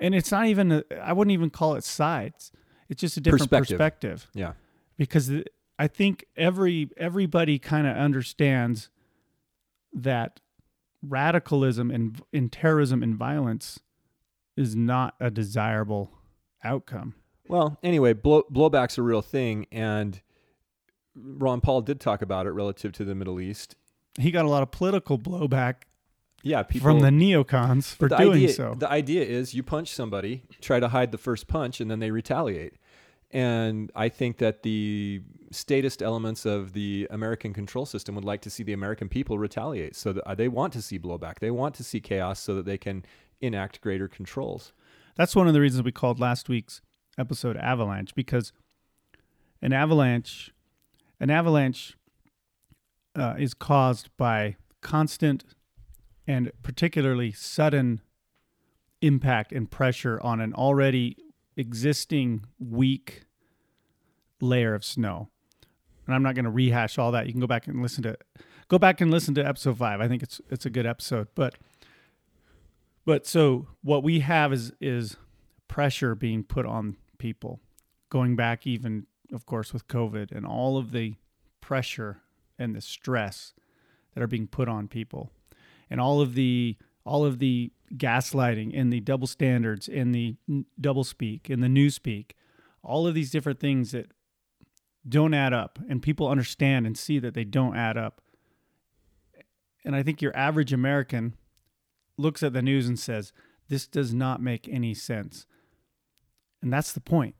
[0.00, 2.52] And it's not even, a, I wouldn't even call it sides.
[2.90, 3.78] It's just a different Perspective.
[3.78, 4.52] perspective, Yeah,
[4.98, 5.30] because
[5.78, 8.90] I think every everybody kind of understands
[9.92, 10.40] that
[11.02, 13.80] radicalism and, and terrorism and violence
[14.56, 16.10] is not a desirable
[16.64, 17.14] outcome.
[17.46, 20.20] Well, anyway, blow, blowback's a real thing, and
[21.14, 23.76] Ron Paul did talk about it relative to the Middle East.
[24.18, 25.84] He got a lot of political blowback
[26.42, 28.74] Yeah, people from the neocons for doing idea, so.
[28.76, 32.10] The idea is you punch somebody, try to hide the first punch, and then they
[32.10, 32.74] retaliate.
[33.30, 38.50] And I think that the statist elements of the American control system would like to
[38.50, 39.96] see the American people retaliate.
[39.96, 41.38] So uh, they want to see blowback.
[41.40, 43.04] They want to see chaos so that they can
[43.40, 44.72] enact greater controls.
[45.16, 46.80] That's one of the reasons we called last week's
[47.18, 48.52] episode Avalanche because
[49.60, 50.52] an avalanche,
[51.20, 51.96] an avalanche
[53.14, 55.44] uh, is caused by constant
[56.26, 58.00] and particularly sudden
[59.00, 61.16] impact and pressure on an already
[61.58, 63.24] existing weak
[64.40, 65.28] layer of snow.
[66.06, 67.26] And I'm not going to rehash all that.
[67.26, 68.16] You can go back and listen to
[68.68, 70.00] go back and listen to episode 5.
[70.00, 71.56] I think it's it's a good episode, but
[73.04, 75.16] but so what we have is is
[75.66, 77.60] pressure being put on people,
[78.08, 81.16] going back even of course with COVID and all of the
[81.60, 82.22] pressure
[82.58, 83.52] and the stress
[84.14, 85.30] that are being put on people,
[85.90, 90.36] and all of the all of the gaslighting and the double standards and the
[90.80, 92.36] double speak and the new speak,
[92.82, 94.12] all of these different things that
[95.08, 98.20] don't add up, and people understand and see that they don't add up.
[99.84, 101.34] And I think your average American
[102.16, 103.32] looks at the news and says,
[103.68, 105.46] This does not make any sense.
[106.60, 107.36] And that's the point.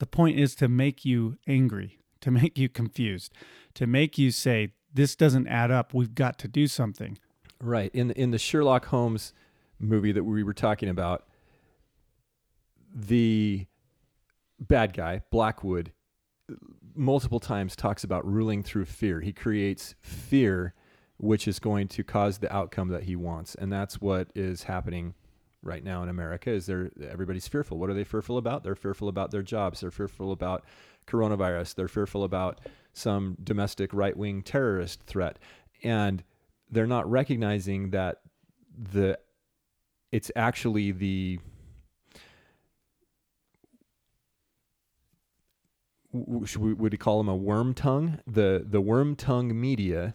[0.00, 3.32] The point is to make you angry, to make you confused,
[3.74, 5.94] to make you say, This doesn't add up.
[5.94, 7.16] We've got to do something.
[7.60, 7.94] Right.
[7.94, 9.32] In in the Sherlock Holmes
[9.78, 11.26] movie that we were talking about,
[12.94, 13.66] the
[14.58, 15.92] bad guy, Blackwood,
[16.94, 19.20] multiple times talks about ruling through fear.
[19.20, 20.74] He creates fear
[21.20, 23.54] which is going to cause the outcome that he wants.
[23.54, 25.14] And that's what is happening
[25.62, 27.76] right now in America is there everybody's fearful.
[27.78, 28.64] What are they fearful about?
[28.64, 29.80] They're fearful about their jobs.
[29.80, 30.64] They're fearful about
[31.06, 31.74] coronavirus.
[31.74, 32.60] They're fearful about
[32.94, 35.38] some domestic right-wing terrorist threat.
[35.82, 36.24] And
[36.70, 38.18] they're not recognizing that
[38.76, 39.18] the
[40.12, 41.38] it's actually the
[46.44, 48.18] should we, would we call them a worm tongue?
[48.26, 50.14] The the worm tongue media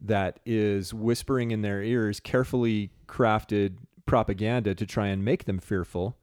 [0.00, 3.76] that is whispering in their ears carefully crafted
[4.06, 6.16] propaganda to try and make them fearful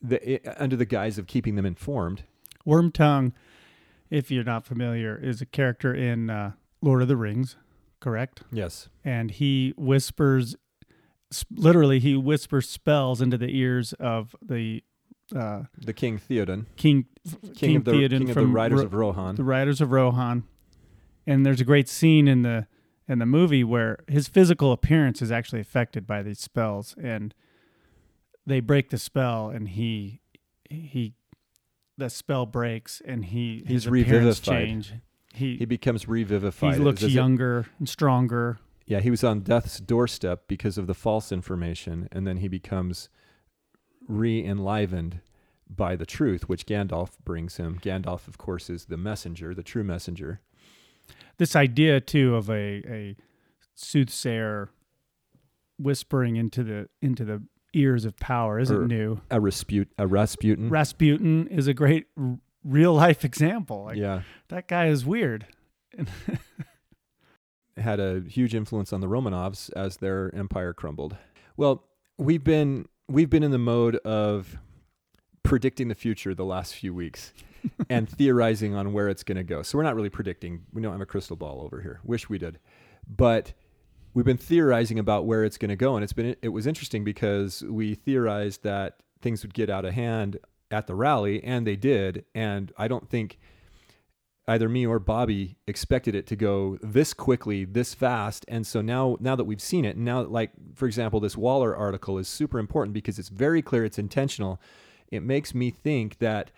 [0.00, 2.24] the, i under the guise of keeping them informed.
[2.64, 3.32] Worm tongue
[4.12, 6.52] if you're not familiar, is a character in uh,
[6.82, 7.56] Lord of the Rings,
[8.02, 8.42] correct?
[8.52, 10.56] yes And he whispers,
[11.50, 14.82] literally, he whispers spells into the ears of the
[15.34, 18.84] uh, the king theoden king, king, King of the Theoden king of the riders Ro-
[18.86, 20.44] of rohan the Riders of Rohan.
[21.26, 22.66] And there's a great scene in the
[23.08, 27.34] in the movie where his physical appearance is actually affected by these spells, and
[28.46, 30.20] they break the spell, and he
[30.68, 31.14] he
[31.96, 34.10] the spell breaks, and he He's his appearance
[34.46, 34.66] revivified.
[34.66, 34.92] change.
[35.32, 38.58] He he becomes revivified he looks younger and stronger.
[38.86, 43.08] Yeah, he was on death's doorstep because of the false information, and then he becomes
[44.08, 45.20] re enlivened
[45.68, 47.78] by the truth, which Gandalf brings him.
[47.80, 50.40] Gandalf, of course, is the messenger, the true messenger.
[51.38, 53.16] This idea too of a a
[53.74, 54.68] soothsayer
[55.78, 57.42] whispering into the into the
[57.74, 59.20] ears of power isn't Or- new.
[59.30, 60.68] A, Rasput- a Rasputin.
[60.68, 62.06] Rasputin is a great
[62.64, 63.84] real life example.
[63.84, 65.46] Like, yeah, that guy is weird.
[67.76, 71.16] had a huge influence on the Romanovs as their empire crumbled.
[71.56, 71.84] Well,
[72.18, 74.58] we've been we've been in the mode of
[75.42, 77.32] predicting the future the last few weeks
[77.90, 79.62] and theorizing on where it's going to go.
[79.62, 80.62] So we're not really predicting.
[80.72, 82.00] We don't have a crystal ball over here.
[82.04, 82.58] Wish we did.
[83.06, 83.52] But
[84.14, 87.04] we've been theorizing about where it's going to go and it's been it was interesting
[87.04, 90.38] because we theorized that things would get out of hand
[90.72, 93.38] at the rally and they did and I don't think
[94.48, 98.44] either me or Bobby expected it to go this quickly, this fast.
[98.48, 101.76] And so now, now that we've seen it, and now, like, for example, this Waller
[101.76, 104.60] article is super important because it's very clear it's intentional.
[105.10, 106.50] It makes me think that,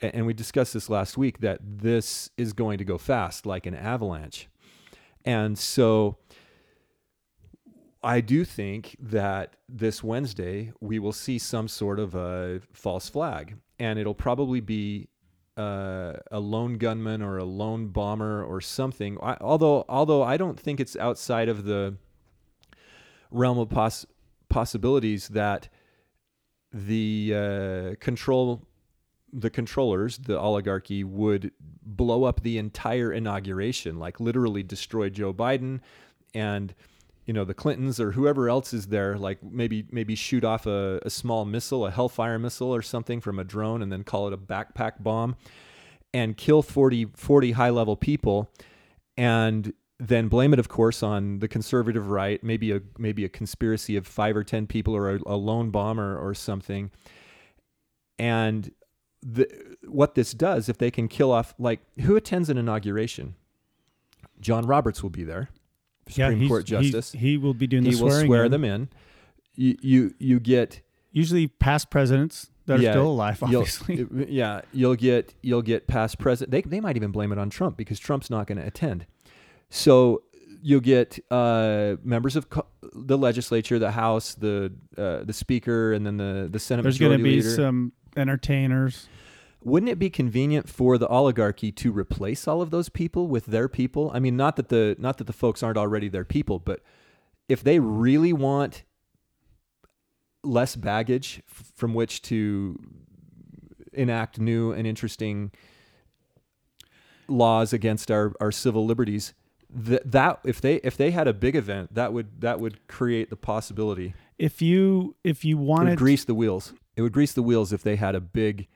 [0.00, 3.74] and we discussed this last week, that this is going to go fast like an
[3.74, 4.48] avalanche.
[5.24, 6.18] And so
[8.02, 13.56] I do think that this Wednesday we will see some sort of a false flag,
[13.78, 15.08] and it'll probably be
[15.56, 19.18] uh, a lone gunman or a lone bomber or something.
[19.22, 21.96] I, although, although I don't think it's outside of the
[23.30, 24.06] realm of poss-
[24.48, 25.68] possibilities that
[26.72, 28.66] the uh, control
[29.32, 31.52] the controllers, the oligarchy, would
[31.82, 35.80] blow up the entire inauguration, like literally destroy Joe Biden
[36.34, 36.74] and
[37.26, 41.00] you know the Clintons or whoever else is there, like maybe maybe shoot off a,
[41.04, 44.32] a small missile, a Hellfire missile or something from a drone, and then call it
[44.32, 45.36] a backpack bomb,
[46.12, 48.50] and kill 40, 40 high level people,
[49.16, 53.96] and then blame it, of course, on the conservative right, maybe a maybe a conspiracy
[53.96, 56.90] of five or ten people or a, a lone bomber or something,
[58.18, 58.72] and
[59.22, 59.48] the,
[59.86, 63.36] what this does, if they can kill off, like who attends an inauguration?
[64.40, 65.50] John Roberts will be there,
[66.12, 67.12] Supreme he's- Court Justice.
[67.12, 68.50] he will be doing the he will swear in.
[68.50, 68.88] them in.
[69.54, 70.80] You you you get
[71.14, 74.06] Usually past presidents that are still alive, you'll- obviously.
[74.28, 76.50] yeah, you'll get you'll get past president.
[76.52, 79.04] They they might even blame it on Trump because Trump's not going to attend.
[79.68, 80.22] So
[80.62, 86.06] you'll get uh, members of co- the legislature, the House, the uh, the Speaker, and
[86.06, 87.50] then the the Senate There's going to be Leader.
[87.50, 89.06] some entertainers.
[89.64, 93.68] Wouldn't it be convenient for the oligarchy to replace all of those people with their
[93.68, 94.10] people?
[94.12, 96.80] I mean, not that the not that the folks aren't already their people, but
[97.48, 98.82] if they really want
[100.42, 102.78] less baggage f- from which to
[103.92, 105.52] enact new and interesting
[107.28, 109.34] laws against our, our civil liberties,
[109.86, 113.30] th- that if they if they had a big event, that would that would create
[113.30, 114.14] the possibility.
[114.38, 116.74] If you if you It would wanted grease the wheels.
[116.96, 118.66] It would grease the wheels if they had a big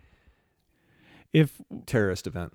[1.32, 2.52] if terrorist event.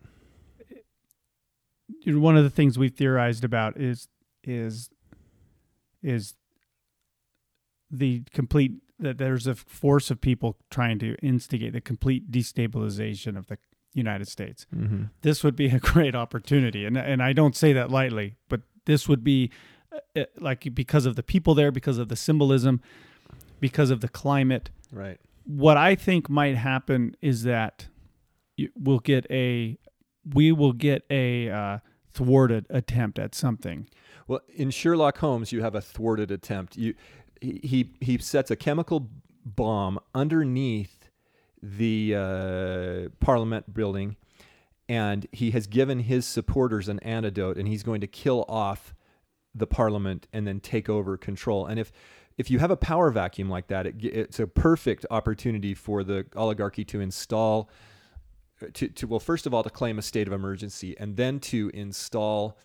[2.05, 4.07] one of the things we've theorized about is
[4.43, 4.89] is
[6.01, 6.33] is
[7.89, 13.47] the complete that there's a force of people trying to instigate the complete destabilization of
[13.47, 13.57] the
[13.93, 14.65] United States.
[14.75, 15.05] Mm-hmm.
[15.21, 19.07] This would be a great opportunity, and and I don't say that lightly, but this
[19.07, 19.51] would be
[19.91, 22.81] uh, uh, like because of the people there, because of the symbolism,
[23.59, 24.69] because of the climate.
[24.91, 25.19] Right.
[25.45, 27.87] What I think might happen is that
[28.75, 29.77] we'll get a
[30.33, 31.79] we will get a uh,
[32.11, 33.87] thwarted attempt at something.
[34.27, 36.77] Well, in Sherlock Holmes, you have a thwarted attempt.
[36.77, 36.93] You,
[37.41, 39.09] he, he, sets a chemical
[39.43, 41.09] bomb underneath
[41.61, 44.15] the uh, Parliament building,
[44.87, 48.93] and he has given his supporters an antidote, and he's going to kill off
[49.53, 51.65] the Parliament and then take over control.
[51.65, 51.91] And if
[52.37, 56.25] if you have a power vacuum like that, it, it's a perfect opportunity for the
[56.35, 57.69] oligarchy to install
[58.73, 61.71] to, to well first of all to claim a state of emergency and then to
[61.73, 62.57] install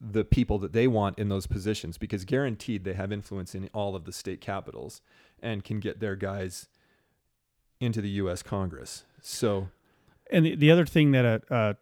[0.00, 3.94] the people that they want in those positions because guaranteed they have influence in all
[3.94, 5.00] of the state capitals
[5.40, 6.68] and can get their guys
[7.80, 9.04] into the US Congress.
[9.20, 9.68] So
[10.30, 11.74] And the, the other thing that uh, uh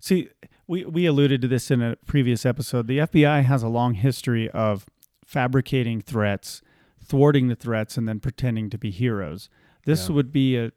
[0.00, 0.28] see
[0.66, 2.86] we we alluded to this in a previous episode.
[2.86, 4.86] The FBI has a long history of
[5.24, 6.62] fabricating threats,
[7.04, 9.48] thwarting the threats, and then pretending to be heroes.
[9.84, 10.14] This Yeah.
[10.14, 10.72] would be a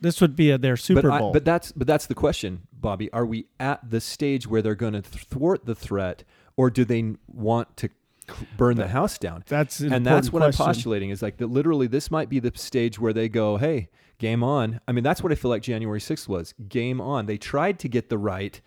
[0.00, 1.32] this would be a, their Super but, I- Bowl.
[1.32, 3.12] but that's but that's the question, Bobby.
[3.12, 6.24] Are we at the stage where they're going to thwart the threat
[6.56, 7.88] or do they want to
[8.56, 9.44] burn the house down?
[9.46, 10.62] that's an and that's what question.
[10.62, 13.88] I'm postulating is like that literally this might be the stage where they go, hey,
[14.18, 14.80] game on.
[14.88, 17.26] I mean, that's what I feel like January 6th was game on.
[17.26, 18.60] They tried to get the right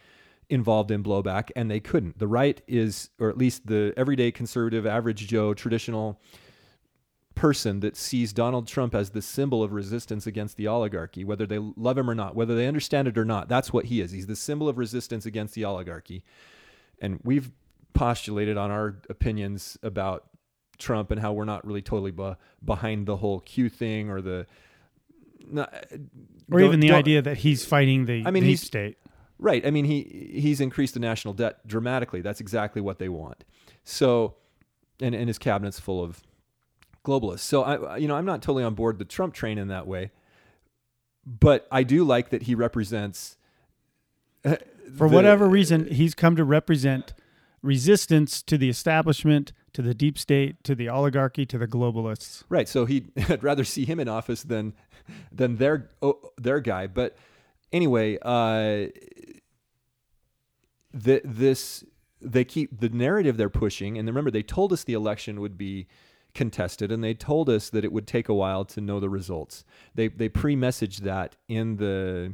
[0.50, 2.18] involved in blowback and they couldn't.
[2.20, 6.20] The right is, or at least the everyday conservative, average Joe, traditional
[7.40, 11.58] person that sees Donald Trump as the symbol of resistance against the oligarchy, whether they
[11.58, 13.48] love him or not, whether they understand it or not.
[13.48, 14.12] That's what he is.
[14.12, 16.26] He's the symbol of resistance against the oligarchy.
[17.00, 17.50] And we've
[17.94, 20.26] postulated on our opinions about
[20.78, 24.46] Trump and how we're not really totally be- behind the whole Q thing or the
[25.50, 25.74] not,
[26.52, 28.98] or even the idea that he's fighting the I mean, deep state.
[29.38, 29.66] Right.
[29.66, 30.02] I mean, he
[30.34, 32.20] he's increased the national debt dramatically.
[32.20, 33.46] That's exactly what they want.
[33.86, 34.36] So,
[35.00, 36.22] and and his cabinet's full of
[37.04, 37.40] globalists.
[37.40, 40.12] So I you know I'm not totally on board the Trump train in that way,
[41.26, 43.38] but I do like that he represents.
[44.46, 44.58] uh,
[44.98, 47.14] For the- whatever reason, he's come to represent
[47.62, 52.44] resistance to the establishment, to the deep state, to the oligarchy, to the globalists.
[52.50, 52.68] Right.
[52.70, 54.74] So he I'd rather see him in office than
[55.32, 56.88] than their oh, their guy.
[56.88, 57.18] But
[57.72, 58.88] anyway, uh,
[60.94, 61.84] the, this
[62.22, 65.88] they keep the narrative they're pushing, and remember they told us the election would be
[66.34, 69.64] contested, and they told us that it would take a while to know the results.
[69.96, 72.34] They they pre-messaged that in the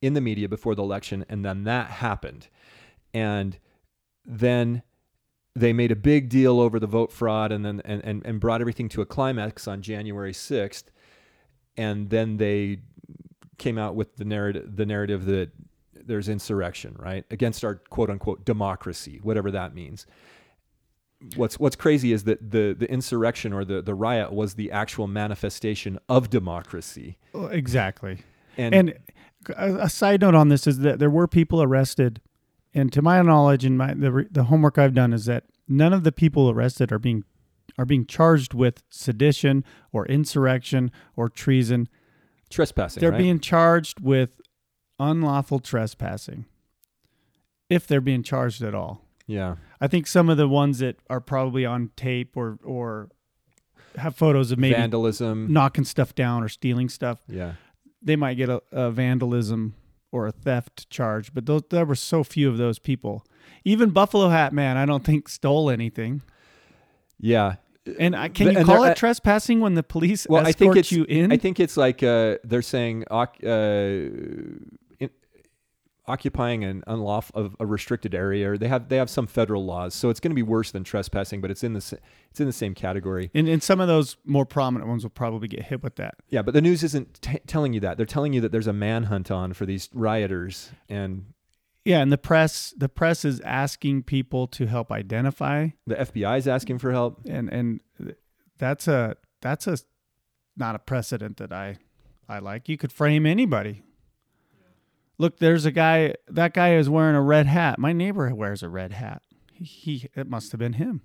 [0.00, 2.48] in the media before the election, and then that happened,
[3.12, 3.58] and
[4.24, 4.82] then
[5.54, 8.60] they made a big deal over the vote fraud, and then and, and, and brought
[8.60, 10.90] everything to a climax on January sixth,
[11.76, 12.80] and then they
[13.58, 15.50] came out with the narrative the narrative that
[15.94, 20.06] there's insurrection, right, against our quote unquote democracy, whatever that means.
[21.34, 25.06] What's what's crazy is that the the insurrection or the the riot was the actual
[25.08, 27.18] manifestation of democracy.
[27.34, 28.18] Oh, exactly.
[28.56, 28.94] And, And
[29.56, 32.20] a, a side note on this is that there were people arrested,
[32.72, 36.04] and to my knowledge, and my the the homework I've done is that none of
[36.04, 37.24] the people arrested are being
[37.76, 41.88] are being charged with sedition or insurrection or treason.
[42.50, 43.00] trespassing.
[43.00, 43.18] They're right?
[43.18, 44.40] being charged with
[44.98, 46.46] unlawful trespassing,
[47.68, 49.04] if they're being charged at all.
[49.28, 49.54] Yeah.
[49.80, 53.10] I think some of the ones that are probably on tape or or
[53.96, 55.52] have photos of maybe vandalism.
[55.52, 57.52] knocking stuff down or stealing stuff, Yeah.
[58.02, 59.74] they might get a, a vandalism
[60.12, 61.32] or a theft charge.
[61.34, 63.24] But those, there were so few of those people.
[63.64, 66.22] Even Buffalo Hat Man, I don't think stole anything.
[67.20, 67.56] Yeah.
[67.98, 70.76] And I, can And you call they're- it trespassing when the police Well, I think
[70.76, 71.32] it's you in?
[71.32, 73.26] I think it's like uh, they're saying uh,
[76.08, 78.50] occupying an unlawful a restricted area.
[78.52, 80.82] Or they have they have some federal laws, so it's going to be worse than
[80.84, 81.98] trespassing, but it's in the
[82.30, 83.30] it's in the same category.
[83.34, 86.14] and, and some of those more prominent ones will probably get hit with that.
[86.28, 87.96] Yeah, but the news isn't t- telling you that.
[87.96, 91.26] They're telling you that there's a manhunt on for these rioters, and
[91.84, 96.48] Yeah, and the press the press is asking people to help identify the FBI is
[96.48, 97.20] asking for help.
[97.26, 97.80] and and
[98.58, 99.78] that's a that's a
[100.56, 101.76] not a precedent that I
[102.28, 102.68] I like.
[102.68, 103.82] You could frame anybody.
[105.18, 106.14] Look, there's a guy.
[106.28, 107.78] That guy is wearing a red hat.
[107.78, 109.22] My neighbor wears a red hat.
[109.52, 111.02] He, he it must have been him.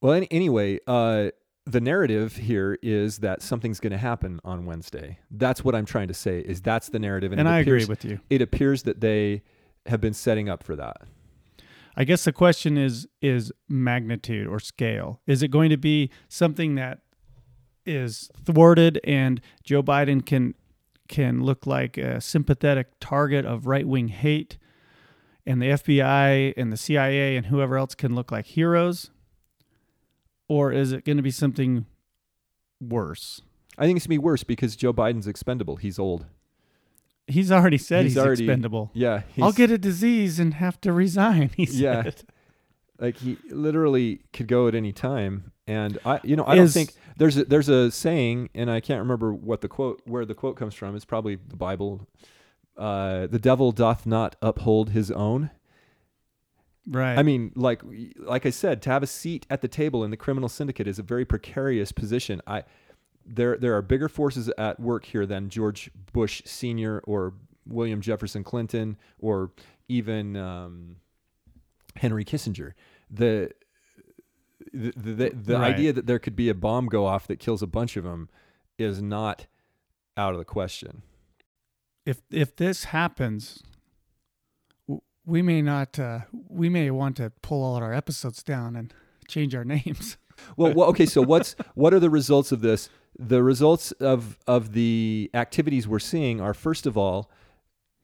[0.00, 1.30] Well, any, anyway, uh,
[1.66, 5.18] the narrative here is that something's going to happen on Wednesday.
[5.30, 6.40] That's what I'm trying to say.
[6.40, 8.20] Is that's the narrative, And, it I appears, agree with you.
[8.30, 9.42] It appears that they
[9.86, 10.98] have been setting up for that.
[11.96, 15.20] I guess the question is is magnitude or scale.
[15.26, 17.00] Is it going to be something that
[17.84, 20.54] is thwarted and Joe Biden can
[21.08, 24.58] can look like a sympathetic target of right-wing hate
[25.44, 29.10] and the FBI and the CIA and whoever else can look like heroes?
[30.48, 31.86] Or is it going to be something
[32.80, 33.40] worse?
[33.78, 35.76] I think it's going to be worse because Joe Biden's expendable.
[35.76, 36.26] He's old.
[37.26, 38.90] He's already said He's he's, already- expendable.
[38.92, 39.22] Yeah.
[39.40, 41.50] I'll get a disease and have to resign.
[41.56, 42.02] He Yeah.
[42.02, 42.22] said.
[42.98, 45.51] like he literally could go at any time.
[45.66, 48.98] And I, you know, I don't think there's a, there's a saying, and I can't
[48.98, 50.96] remember what the quote, where the quote comes from.
[50.96, 52.08] It's probably the Bible.
[52.76, 55.50] Uh, the devil doth not uphold his own.
[56.88, 57.16] Right.
[57.16, 57.80] I mean, like
[58.18, 60.98] like I said, to have a seat at the table in the criminal syndicate is
[60.98, 62.40] a very precarious position.
[62.44, 62.64] I
[63.24, 67.34] there there are bigger forces at work here than George Bush Senior or
[67.66, 69.52] William Jefferson Clinton or
[69.88, 70.96] even um,
[71.96, 72.72] Henry Kissinger.
[73.10, 73.52] The
[74.72, 75.74] the the, the Right.
[75.74, 78.28] idea that there could be a bomb go off that kills a bunch of them
[78.78, 79.46] is not
[80.16, 81.02] out of the question.
[82.06, 83.62] if if this happens,
[85.24, 85.98] we may not.
[85.98, 88.92] Uh, we may want to pull all our episodes down and
[89.28, 90.16] change our names.
[90.56, 91.06] Well, well, okay.
[91.06, 92.88] So what's what are the results of this?
[93.18, 97.30] The results of of the activities we're seeing are first of all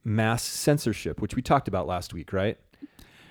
[0.04, 2.58] mass censorship, which we talked about last week, right?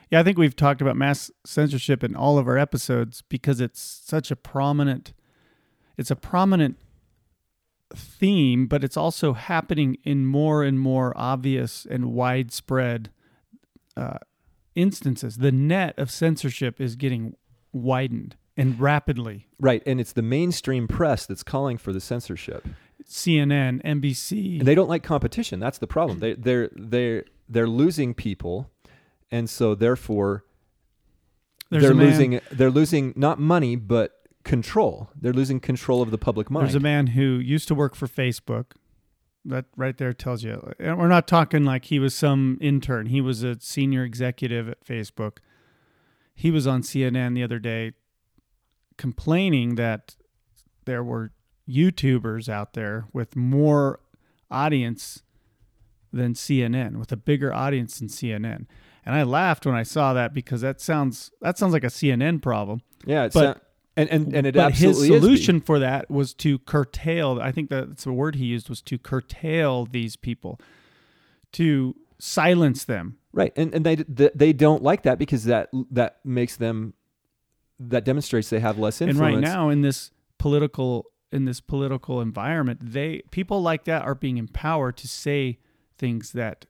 [0.10, 3.82] Yeah, I think we've talked about mass censorship in all of our episodes because it's
[3.82, 5.14] such a prominent.
[5.98, 6.78] It's a prominent
[7.96, 13.10] theme, but it's also happening in more and more obvious and widespread
[13.96, 14.20] uh,
[14.76, 15.38] instances.
[15.38, 17.36] The net of censorship is getting
[17.74, 19.48] widened and rapidly.
[19.60, 22.68] Right, and it's the mainstream press that's calling for the censorship,
[23.06, 24.60] CNN, NBC.
[24.60, 25.60] and they don't like competition.
[25.60, 26.20] That's the problem.
[26.20, 28.70] They they're they're they're losing people,
[29.32, 30.44] and so therefore
[31.70, 34.14] There's they're a man- losing they're losing not money but
[34.44, 35.10] control.
[35.20, 36.68] They're losing control of the public mind.
[36.68, 38.72] There's a man who used to work for Facebook.
[39.44, 40.74] That right there tells you.
[40.80, 43.08] And we're not talking like he was some intern.
[43.08, 45.38] He was a senior executive at Facebook.
[46.36, 47.94] He was on CNN the other day
[48.98, 50.16] complaining that
[50.86, 51.32] there were
[51.70, 54.00] YouTubers out there with more
[54.50, 55.24] audience
[56.12, 58.66] than CNN, with a bigger audience than CNN.
[59.08, 62.42] And I laughed when I saw that because that sounds that sounds like a CNN
[62.42, 62.82] problem.
[63.06, 63.64] yeah, it's but-
[63.96, 67.40] and and and it but his solution for that was to curtail.
[67.42, 70.60] I think that's the word he used was to curtail these people,
[71.54, 73.18] to silence them.
[73.32, 76.94] Right, and and they they they don't like that because that that makes them
[77.80, 79.36] that demonstrates they have less influence.
[79.36, 84.16] And right now in this political in this political environment, they people like that are
[84.16, 85.60] being empowered to say
[85.98, 86.66] things that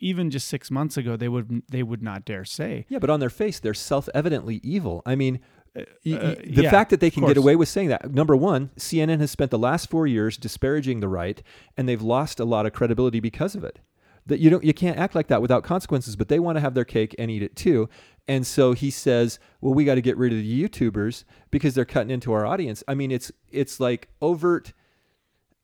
[0.00, 2.86] even just six months ago they would they would not dare say.
[2.88, 5.02] yeah, but on their face they're self-evidently evil.
[5.06, 5.40] I mean,
[5.74, 8.10] y- uh, the yeah, fact that they can get away with saying that.
[8.12, 11.42] Number one, CNN has spent the last four years disparaging the right,
[11.76, 13.78] and they've lost a lot of credibility because of it.
[14.26, 16.74] That you don't you can't act like that without consequences, but they want to have
[16.74, 17.88] their cake and eat it too.
[18.28, 21.84] And so he says, "Well, we got to get rid of the YouTubers because they're
[21.86, 24.72] cutting into our audience." I mean, it's it's like overt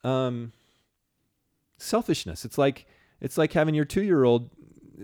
[0.04, 0.52] um,
[1.78, 2.44] selfishness.
[2.44, 2.86] It's like
[3.20, 4.50] it's like having your two year old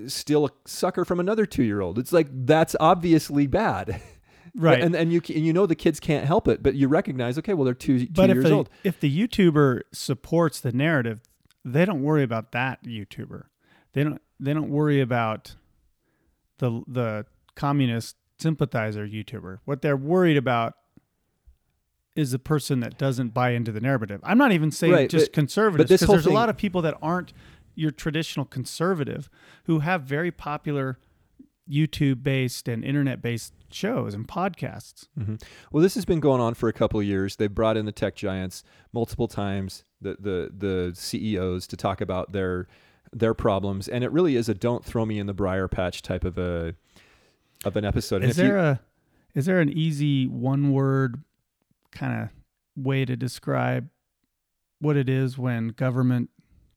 [0.07, 1.99] steal a sucker from another two year old.
[1.99, 4.01] It's like that's obviously bad.
[4.55, 4.83] Right.
[4.83, 7.55] And and you and you know the kids can't help it, but you recognize okay,
[7.55, 8.69] well they're two two but years the, old.
[8.85, 11.21] if the YouTuber supports the narrative,
[11.65, 13.45] they don't worry about that YouTuber.
[13.95, 15.55] They don't they don't worry about
[16.59, 17.25] the the
[17.55, 19.61] communist sympathizer YouTuber.
[19.65, 20.75] What they're worried about
[22.15, 24.21] is the person that doesn't buy into the narrative.
[24.23, 26.99] I'm not even saying Right, just but- conservatives because there's a lot of people that
[27.01, 27.33] aren't
[27.75, 29.29] your traditional conservative
[29.65, 30.99] who have very popular
[31.71, 35.07] YouTube based and internet based shows and podcasts.
[35.19, 35.43] Mhm.
[35.71, 37.37] Well, this has been going on for a couple of years.
[37.37, 38.63] They've brought in the tech giants
[38.93, 42.67] multiple times, the the the CEOs to talk about their
[43.13, 46.25] their problems, and it really is a "don't throw me in the briar patch" type
[46.25, 46.75] of a
[47.65, 48.23] of an episode.
[48.23, 48.81] And Is if you- there a
[49.35, 51.23] is there an easy one word
[51.93, 52.29] kind of
[52.85, 53.89] way to describe
[54.81, 56.29] what it is when government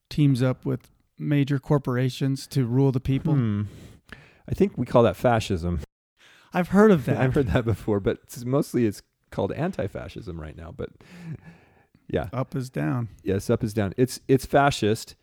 [0.10, 3.34] teams up with major corporations to rule the people?
[3.34, 3.62] Hmm.
[4.48, 5.80] I think we call that fascism.
[6.54, 7.18] I've heard of that.
[7.18, 9.02] I've heard that before, but it's mostly it's
[9.32, 10.72] called anti-fascism right now.
[10.76, 10.90] But
[12.08, 13.10] yeah, Up is down.
[13.24, 13.94] yes, up is down.
[13.98, 15.16] It's it's fascist,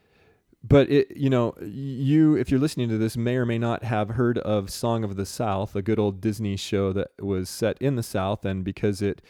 [0.64, 4.10] but it you know you if you're listening to this may or may not have
[4.10, 7.94] heard of Song of the South, a good old Disney show that was set in
[7.96, 9.22] the South, and because it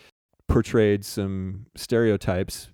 [0.48, 2.68] portrayed some stereotypes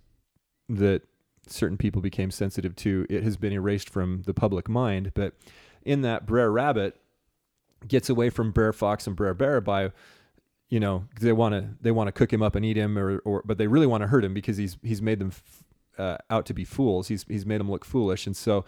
[0.68, 1.02] that
[1.50, 5.12] certain people became sensitive to, it has been erased from the public mind.
[5.14, 5.34] But
[5.82, 6.96] in that, Brer Rabbit
[7.86, 9.92] gets away from Brer Fox and Brer Bear by
[10.68, 13.18] you know they want to they want to cook him up and eat him or,
[13.20, 15.64] or but they really want to hurt him because he's he's made them f-
[15.98, 17.08] uh, out to be fools.
[17.08, 18.26] He's he's made them look foolish.
[18.26, 18.64] And so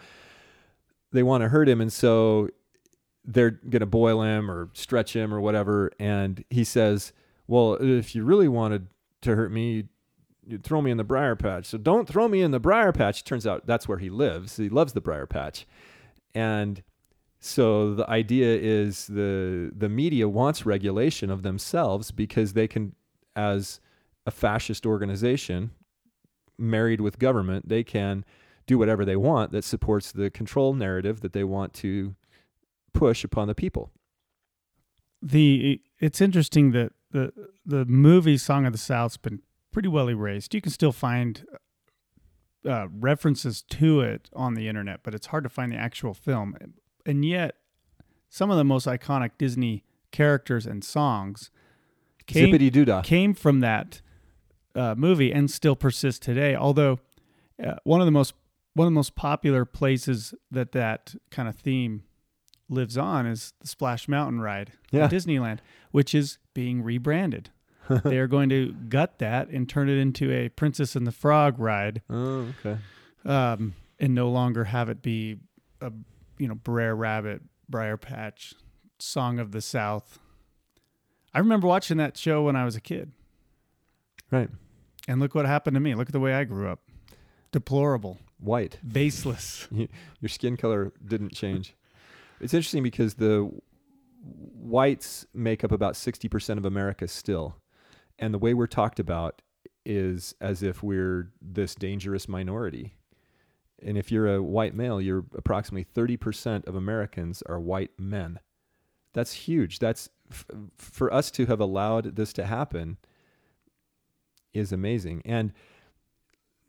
[1.11, 1.81] they want to hurt him.
[1.81, 2.49] And so
[3.23, 5.91] they're going to boil him or stretch him or whatever.
[5.99, 7.13] And he says
[7.47, 8.87] well if you really wanted
[9.21, 9.85] to hurt me
[10.45, 11.65] you'd throw me in the briar patch.
[11.65, 13.23] So don't throw me in the briar patch.
[13.23, 14.57] Turns out that's where he lives.
[14.57, 15.65] He loves the briar patch.
[16.33, 16.83] And
[17.39, 22.95] so the idea is the the media wants regulation of themselves because they can,
[23.35, 23.79] as
[24.25, 25.71] a fascist organization,
[26.57, 28.23] married with government, they can
[28.67, 32.15] do whatever they want that supports the control narrative that they want to
[32.93, 33.91] push upon the people.
[35.21, 37.33] The it's interesting that the
[37.65, 39.41] the movie Song of the South's been
[39.71, 40.53] pretty well erased.
[40.53, 41.45] You can still find
[42.67, 46.55] uh, references to it on the internet, but it's hard to find the actual film.
[47.05, 47.55] And yet,
[48.29, 51.49] some of the most iconic Disney characters and songs
[52.27, 52.45] came
[53.03, 54.01] came from that
[54.75, 56.55] uh, movie and still persist today.
[56.55, 56.99] Although
[57.63, 58.33] uh, one of the most
[58.73, 62.03] one of the most popular places that that kind of theme
[62.69, 65.05] lives on is the Splash Mountain ride Yeah.
[65.05, 65.59] at Disneyland,
[65.91, 67.49] which is being rebranded.
[68.03, 71.59] they are going to gut that and turn it into a Princess and the Frog
[71.59, 72.77] ride, Oh, okay.
[73.25, 75.37] um, and no longer have it be
[75.81, 75.91] a
[76.37, 78.53] you know Brer Rabbit, Briar Patch,
[78.99, 80.19] Song of the South.
[81.33, 83.11] I remember watching that show when I was a kid.
[84.31, 84.49] Right.
[85.07, 85.95] And look what happened to me.
[85.95, 86.81] Look at the way I grew up.
[87.51, 88.77] Deplorable, White.
[88.87, 89.67] baseless.
[90.19, 91.73] Your skin color didn't change.
[92.39, 93.51] It's interesting because the
[94.23, 97.55] whites make up about 60% of America still.
[98.21, 99.41] And the way we're talked about
[99.85, 102.93] is as if we're this dangerous minority.
[103.83, 108.39] And if you're a white male, you're approximately 30% of Americans are white men.
[109.13, 109.79] That's huge.
[109.79, 110.45] That's f-
[110.77, 112.97] for us to have allowed this to happen
[114.53, 115.23] is amazing.
[115.25, 115.51] And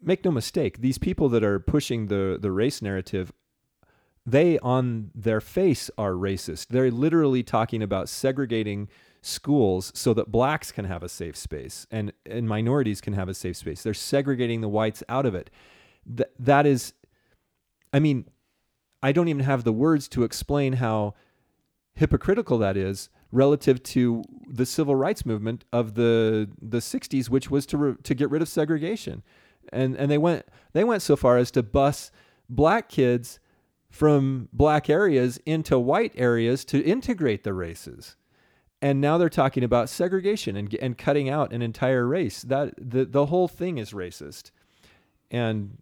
[0.01, 3.33] make no mistake, these people that are pushing the the race narrative
[4.25, 6.69] they on their face are racist.
[6.69, 8.89] They're literally talking about segregating
[9.23, 13.35] schools so that blacks can have a safe space and, and minorities can have a
[13.35, 13.83] safe space.
[13.83, 15.49] They're segregating the whites out of it.
[16.17, 16.93] Th- that is,
[17.93, 18.27] I mean,
[19.03, 21.15] I don't even have the words to explain how
[21.95, 27.67] hypocritical that is relative to the civil rights movement of the the 60s which was
[27.67, 29.23] to re- to get rid of segregation
[29.73, 32.11] and and they went they went so far as to bus
[32.49, 33.41] black kids
[33.93, 38.17] from black areas into white areas to integrate the races.
[38.83, 42.43] And now they're talking about segregation and, and cutting out an entire race.
[42.43, 44.51] That the, the whole thing is racist.
[45.31, 45.79] And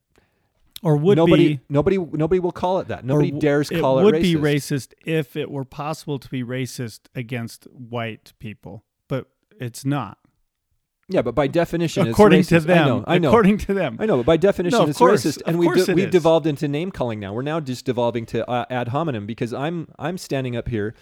[0.83, 3.05] or would nobody be nobody nobody will call it that.
[3.05, 4.23] Nobody w- dares call it, It would racist.
[4.23, 9.27] be racist if it were possible to be racist against white people, but
[9.59, 10.19] it's not.
[11.09, 13.05] Yeah, but by definition, according to them, I know.
[13.07, 13.29] I know.
[13.31, 13.97] according to them.
[13.99, 15.25] I know, but by definition, No, it's course.
[15.25, 17.33] racist, and we've it we've devolved into name calling now.
[17.33, 20.95] We're now just devolving to uh, ad hominem because I'm I'm standing up here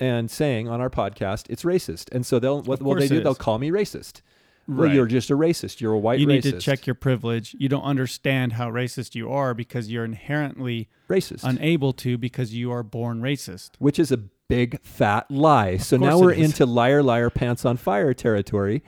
[0.00, 3.22] and saying on our podcast it's racist, and so they'll what will they do?
[3.22, 4.20] They'll call me racist.
[4.66, 4.94] Well, Right.
[4.94, 5.82] you're just a racist.
[5.82, 6.30] You're a white you racist.
[6.30, 7.54] need to check your privilege.
[7.58, 12.72] You don't understand how racist you are because you're inherently racist, unable to because you
[12.72, 13.72] are born racist.
[13.78, 14.16] which is a
[14.48, 15.76] big fat lie.
[15.76, 18.82] So now we're into liar, liar, pants on fire territory.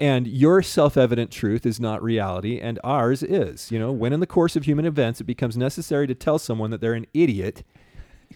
[0.00, 3.70] And your self-evident truth is not reality, and ours is.
[3.72, 6.70] You know, when in the course of human events it becomes necessary to tell someone
[6.70, 7.64] that they're an idiot,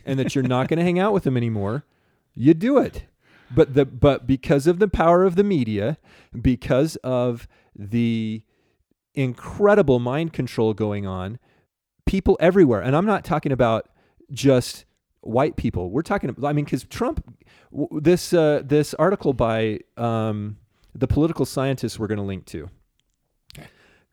[0.05, 1.85] and that you're not going to hang out with them anymore,
[2.35, 3.05] you do it.
[3.55, 5.99] But the but because of the power of the media,
[6.41, 7.47] because of
[7.77, 8.43] the
[9.15, 11.39] incredible mind control going on,
[12.07, 13.89] people everywhere, and I'm not talking about
[14.31, 14.87] just
[15.21, 15.91] white people.
[15.91, 16.31] We're talking.
[16.31, 17.25] about, I mean, because Trump,
[17.91, 20.57] this uh, this article by um,
[20.95, 22.71] the political scientist we're going to link to,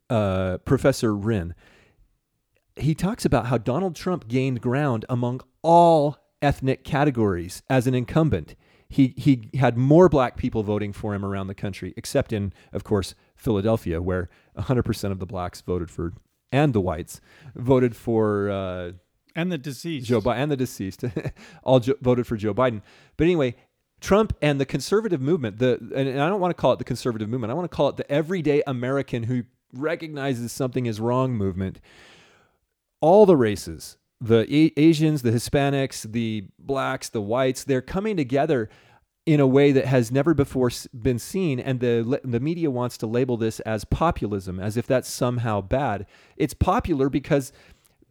[0.09, 1.55] uh, Professor Ryn.
[2.75, 8.55] He talks about how Donald Trump gained ground among all ethnic categories as an incumbent.
[8.87, 12.83] He he had more black people voting for him around the country, except in, of
[12.83, 16.13] course, Philadelphia, where 100% of the blacks voted for,
[16.51, 17.21] and the whites
[17.55, 18.49] voted for.
[18.49, 18.91] Uh,
[19.35, 20.07] And the deceased.
[20.07, 21.03] Joe Biden and the deceased
[21.63, 22.81] all jo- voted for Joe Biden.
[23.15, 23.55] But anyway,
[24.01, 26.83] Trump and the conservative movement, the and and I don't want to call it the
[26.85, 27.51] conservative movement.
[27.51, 31.79] I want to call it the everyday American who recognizes something is wrong movement.
[33.01, 38.69] All the races, the A- Asians, the Hispanics, the blacks, the whites, they're coming together
[39.25, 43.05] in a way that has never before been seen and the the media wants to
[43.05, 46.05] label this as populism as if that's somehow bad.
[46.35, 47.53] It's popular because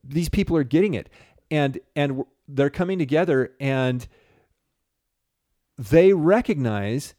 [0.04, 1.08] these people are getting it
[1.50, 4.06] and and they're coming together and
[5.76, 7.14] they recognize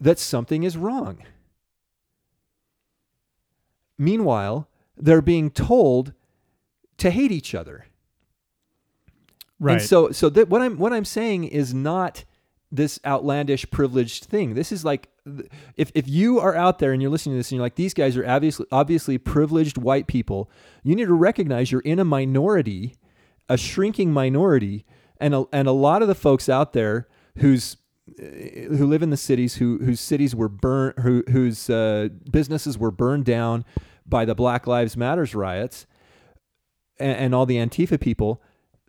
[0.00, 1.22] that something is wrong
[3.98, 6.12] meanwhile they're being told
[6.98, 7.85] to hate each other
[9.58, 9.74] Right.
[9.74, 12.24] and so so that what i'm what i'm saying is not
[12.70, 15.08] this outlandish privileged thing this is like
[15.76, 17.94] if if you are out there and you're listening to this and you're like these
[17.94, 20.50] guys are obviously obviously privileged white people
[20.82, 22.96] you need to recognize you're in a minority
[23.48, 24.84] a shrinking minority
[25.18, 27.08] and a, and a lot of the folks out there
[27.38, 27.76] whose
[28.18, 32.90] who live in the cities who whose cities were burned who whose uh, businesses were
[32.90, 33.64] burned down
[34.06, 35.86] by the Black Lives Matters riots
[36.98, 38.40] and, and all the Antifa people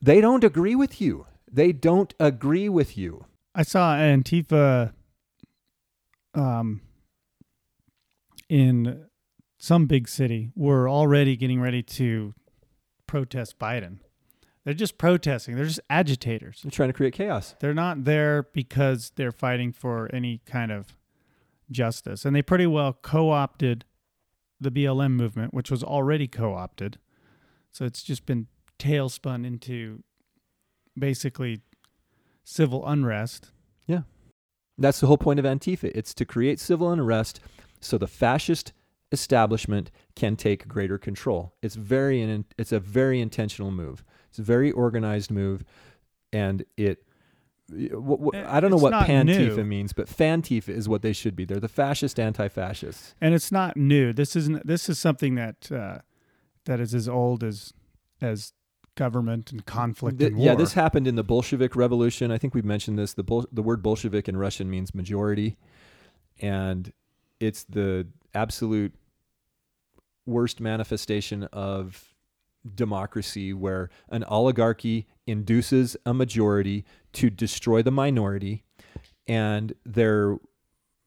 [0.01, 3.25] they don't agree with you they don't agree with you
[3.57, 4.93] I saw Antifa
[6.35, 6.81] um,
[8.47, 9.05] in
[9.57, 12.35] some big city were already getting ready to
[13.07, 13.97] protest Biden.
[14.63, 15.55] They're just protesting.
[15.55, 16.61] They're just agitators.
[16.61, 20.95] they're trying to create chaos They're not there because they're fighting for any kind of
[21.71, 22.25] justice.
[22.25, 23.85] And they pretty well co opted
[24.59, 26.99] the BLM movement, which was already co opted.
[27.71, 28.47] So it's just been
[28.79, 30.03] tailspun into
[30.97, 31.61] basically
[32.43, 33.51] civil unrest.
[33.85, 34.01] Yeah.
[34.77, 35.91] That's the whole point of Antifa.
[35.95, 37.39] It's to create civil unrest
[37.79, 38.73] so the fascist
[39.11, 41.53] establishment can take greater control.
[41.61, 44.03] It's very in, it's a very intentional move.
[44.29, 45.63] It's a very organized move
[46.33, 47.03] and it
[47.69, 49.63] wh- wh- I don't know It's what Pantifa new.
[49.63, 51.45] means, but Fantifa is what they should be.
[51.45, 53.15] They're the fascist anti-fascists.
[53.21, 54.13] And it's not new.
[54.13, 55.99] This isn't this is something that uh,
[56.65, 57.73] that is as old as
[58.21, 58.53] as
[58.97, 62.31] government and conflict Th- and yeah, this happened in the Bolshevik Revolution.
[62.31, 63.13] I think we've mentioned this.
[63.13, 65.57] The Bol- the word Bolshevik in Russian means majority,
[66.41, 66.91] and
[67.39, 68.93] it's the absolute
[70.25, 72.13] worst manifestation of
[72.75, 76.83] democracy, where an oligarchy induces a majority
[77.13, 78.63] to destroy the minority,
[79.27, 80.37] and there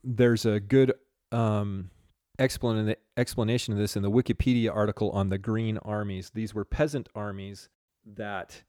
[0.02, 0.94] there's a good
[1.32, 1.90] um,
[2.38, 6.30] explan- explanation of this in the Wikipedia article on the Green Armies.
[6.30, 7.68] These were peasant armies
[8.04, 8.62] that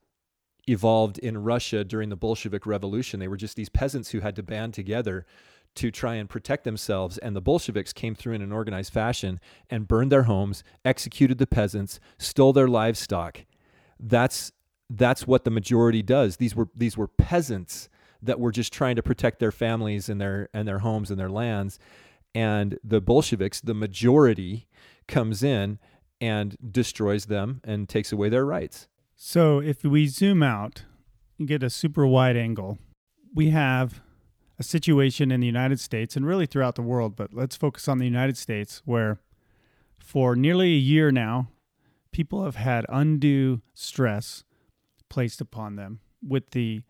[0.68, 3.20] evolved in Russia during the Bolshevik Revolution.
[3.20, 5.26] They were just these peasants who had to band together
[5.74, 7.18] to try and protect themselves.
[7.18, 9.40] And the Bolsheviks came through in an organized fashion
[9.70, 13.44] and burned their homes, executed the peasants, stole their livestock.
[13.98, 14.52] That's
[14.90, 16.36] that's what the majority does.
[16.36, 17.88] These were these were peasants
[18.20, 21.30] that were just trying to protect their families and their and their homes and their
[21.30, 21.78] lands.
[22.34, 24.68] And the Bolsheviks, the majority,
[25.08, 25.78] comes in
[26.20, 28.88] and destroys them and takes away their rights.
[29.24, 30.82] So if we zoom out
[31.38, 32.78] and get a super wide angle,
[33.32, 34.00] we have
[34.58, 37.98] a situation in the United States and really throughout the world, but let's focus on
[37.98, 39.20] the United States where
[39.96, 41.50] for nearly a year now,
[42.10, 44.42] people have had undue stress
[45.08, 46.82] placed upon them with the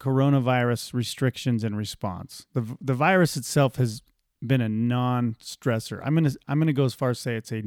[0.00, 2.46] coronavirus restrictions and response.
[2.54, 4.00] The the virus itself has
[4.42, 6.00] been a non-stressor.
[6.02, 7.62] I'm going to I'm going to go as far as say it's a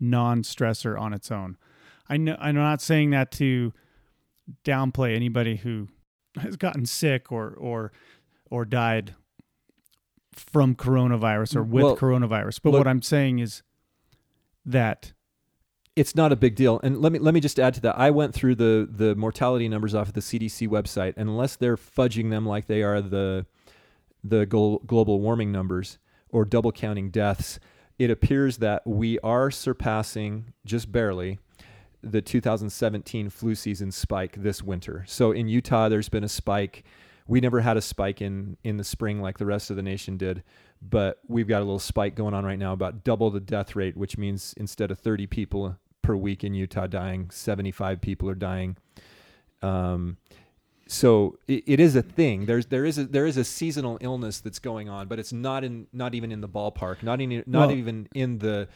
[0.00, 1.58] non-stressor on its own.
[2.08, 3.72] I know I'm not saying that to
[4.64, 5.88] downplay anybody who
[6.40, 7.92] has gotten sick or or
[8.50, 9.14] or died
[10.32, 12.60] from coronavirus or with Well, coronavirus.
[12.62, 13.62] But look- what I'm saying is
[14.64, 15.12] that
[15.94, 16.78] it's not a big deal.
[16.82, 17.98] And let me let me just add to that.
[17.98, 21.76] I went through the the mortality numbers off of the CDC website, and unless they're
[21.76, 23.46] fudging them like they are the
[24.22, 27.58] the global warming numbers or double counting deaths,
[27.98, 31.38] it appears that we are surpassing just barely
[32.10, 35.04] the 2017 flu season spike this winter.
[35.06, 36.84] So in Utah, there's been a spike.
[37.26, 40.16] We never had a spike in in the spring like the rest of the nation
[40.16, 40.42] did,
[40.80, 43.96] but we've got a little spike going on right now, about double the death rate,
[43.96, 48.76] which means instead of 30 people per week in Utah dying, 75 people are dying.
[49.60, 50.18] Um,
[50.86, 52.46] so it, it is a thing.
[52.46, 55.64] There's there is a there is a seasonal illness that's going on, but it's not
[55.64, 58.68] in not even in the ballpark, not in not Well- even in the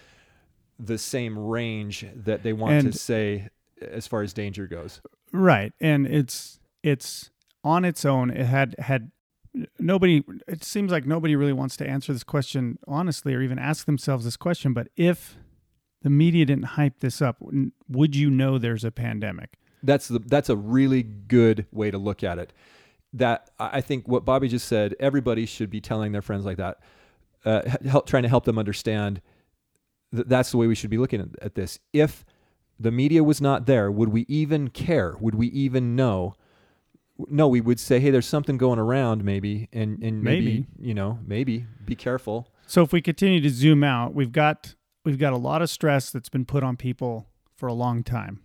[0.84, 3.48] the same range that they want to say
[3.80, 5.00] as far as danger goes.
[5.32, 7.30] Right, and it's it's
[7.62, 8.30] on its own.
[8.30, 9.10] It had had
[9.78, 10.22] nobody.
[10.48, 14.24] It seems like nobody really wants to answer this question honestly, or even ask themselves
[14.24, 14.72] this question.
[14.72, 15.36] But if
[16.02, 17.36] the media didn't hype this up,
[17.88, 19.50] would you know there's a pandemic?
[19.82, 22.52] That's the that's a really good way to look at it.
[23.12, 26.56] That I I think what Bobby just said, everybody should be telling their friends like
[26.58, 26.78] that,
[27.44, 29.20] uh, help, trying to help them understand
[30.12, 31.78] that that's the way we should be looking at, at this.
[31.92, 32.24] If
[32.78, 35.16] the media was not there, would we even care?
[35.20, 36.34] Would we even know?
[37.28, 40.66] No, we would say, "Hey, there's something going around, maybe," and and maybe, Maybe.
[40.78, 42.48] you know, maybe be careful.
[42.66, 44.74] So if we continue to zoom out, we've got
[45.04, 48.40] we've got a lot of stress that's been put on people for a long time,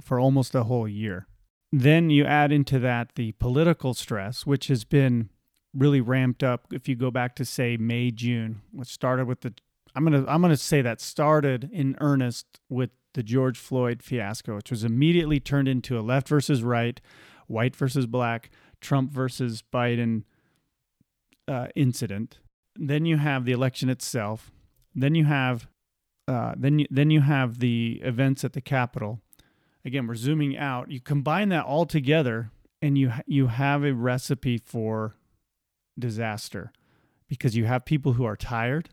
[0.00, 1.26] for almost a whole year.
[1.70, 5.28] Then you add into that the political stress, which has been
[5.74, 6.66] really ramped up.
[6.72, 9.54] If you go back to say May, June, which started with the
[9.94, 14.70] I'm gonna I'm gonna say that started in earnest with the George Floyd fiasco, which
[14.70, 17.00] was immediately turned into a left versus right,
[17.46, 18.50] white versus black,
[18.80, 20.24] Trump versus Biden
[21.46, 22.38] uh, incident.
[22.76, 24.50] Then you have the election itself.
[24.94, 25.68] Then you have
[26.28, 29.20] uh, then you, then you have the events at the Capitol.
[29.84, 30.90] Again, we're zooming out.
[30.90, 32.50] You combine that all together,
[32.80, 35.16] and you you have a recipe for
[35.98, 36.72] disaster,
[37.28, 38.88] because you have people who are tired,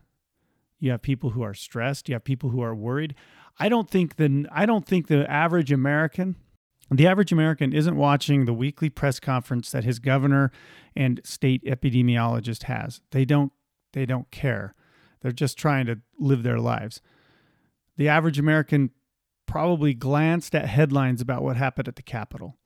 [0.80, 3.14] you have people who are stressed, you have people who are worried.
[3.58, 6.36] I don't think the I don't think the average American,
[6.90, 10.50] the average American isn't watching the weekly press conference that his governor
[10.96, 13.02] and state epidemiologist has.
[13.12, 13.52] They don't
[13.92, 14.74] they don't care.
[15.20, 17.00] They're just trying to live their lives.
[17.96, 18.90] The average American
[19.46, 22.56] probably glanced at headlines about what happened at the Capitol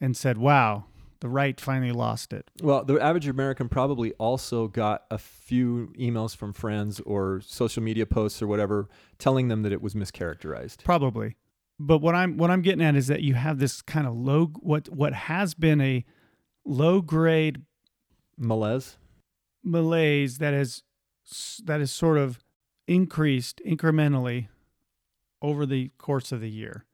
[0.00, 0.86] and said, "Wow,
[1.24, 6.36] the right finally lost it." Well, the average American probably also got a few emails
[6.36, 10.84] from friends or social media posts or whatever telling them that it was mischaracterized.
[10.84, 11.36] Probably.
[11.80, 14.48] But what I'm what I'm getting at is that you have this kind of low
[14.60, 16.04] what what has been a
[16.66, 17.62] low grade
[18.36, 18.98] Malaise.
[19.62, 20.82] malaise that has
[21.64, 22.38] that is sort of
[22.86, 24.48] increased incrementally
[25.40, 26.84] over the course of the year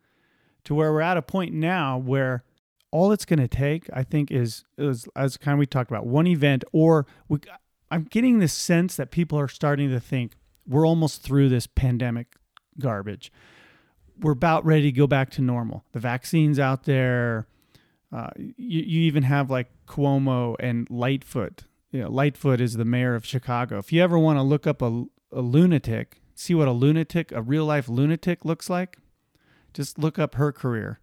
[0.62, 2.44] to where we're at a point now where
[2.92, 6.06] all it's going to take i think is is as kind of we talked about
[6.06, 7.38] one event or we,
[7.90, 10.34] i'm getting this sense that people are starting to think
[10.66, 12.36] we're almost through this pandemic
[12.78, 13.32] garbage.
[14.18, 15.84] We're about ready to go back to normal.
[15.92, 17.46] The vaccines out there.
[18.12, 21.64] Uh, you, you even have like cuomo and lightfoot.
[21.92, 23.78] You know, Lightfoot is the mayor of Chicago.
[23.78, 27.42] If you ever want to look up a, a lunatic, see what a lunatic, a
[27.42, 28.98] real life lunatic looks like,
[29.74, 31.00] just look up her career.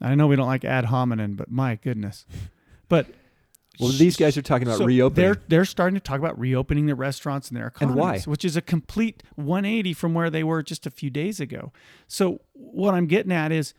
[0.00, 2.26] I know we don't like ad hominem, but my goodness.
[2.88, 3.06] But
[3.80, 5.24] Well, these guys are talking about so reopening.
[5.24, 8.30] They're they're starting to talk about reopening the restaurants and their And economies, why?
[8.30, 11.72] which is a complete 180 from where they were just a few days ago.
[12.08, 13.74] So what I'm getting at is,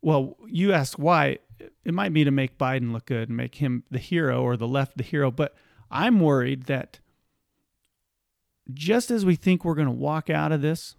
[0.00, 1.38] well, you ask why.
[1.84, 4.68] It might be to make Biden look good and make him the hero or the
[4.68, 5.54] left the hero, but
[5.90, 7.00] I'm worried that
[8.72, 10.96] just as we think we're going to walk out of this,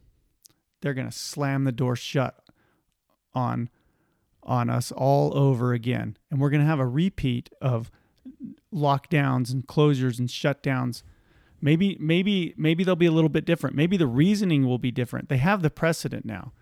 [0.81, 2.43] they're going to slam the door shut
[3.33, 3.69] on
[4.47, 7.91] on us all over again, and we're going to have a repeat of
[8.73, 11.03] lockdowns and closures and shutdowns.
[11.61, 13.75] Maybe maybe maybe they'll be a little bit different.
[13.75, 15.29] Maybe the reasoning will be different.
[15.29, 16.53] They have the precedent now.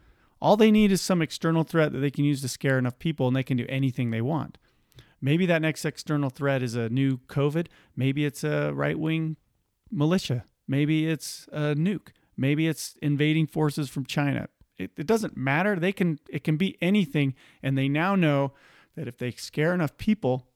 [0.42, 3.28] All they need is some external threat that they can use to scare enough people
[3.28, 4.58] and they can do anything they want.
[5.22, 7.68] Maybe that next external threat is a new COVID.
[7.96, 9.38] Maybe it's a right wing
[9.92, 10.44] militia.
[10.68, 12.10] Maybe it's a nuke.
[12.38, 14.50] Maybe it's invading forces from China.
[14.78, 15.76] It, it doesn't matter.
[15.78, 17.34] They can it can be anything,
[17.64, 18.54] and they now know
[18.96, 20.48] that if they scare enough people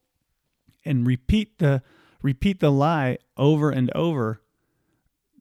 [0.85, 1.81] and repeat the
[2.21, 4.41] repeat the lie over and over,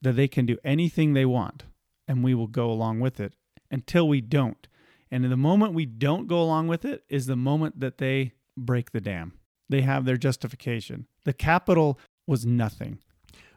[0.00, 1.64] that they can do anything they want,
[2.06, 3.34] and we will go along with it
[3.70, 4.68] until we don't.
[5.10, 8.92] And the moment we don't go along with it is the moment that they break
[8.92, 9.32] the dam.
[9.68, 11.06] They have their justification.
[11.24, 12.98] The Capitol was nothing.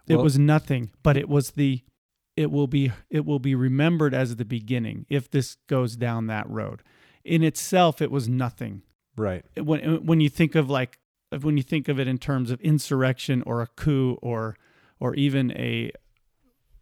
[0.07, 1.83] It was nothing, but it was the
[2.41, 6.49] it will be it will be remembered as the beginning if this goes down that
[6.49, 6.81] road.
[7.23, 8.81] In itself it was nothing.
[9.15, 9.45] Right.
[9.55, 10.97] When uh, when you think of like
[11.39, 14.57] when you think of it in terms of insurrection or a coup or
[14.99, 15.91] or even a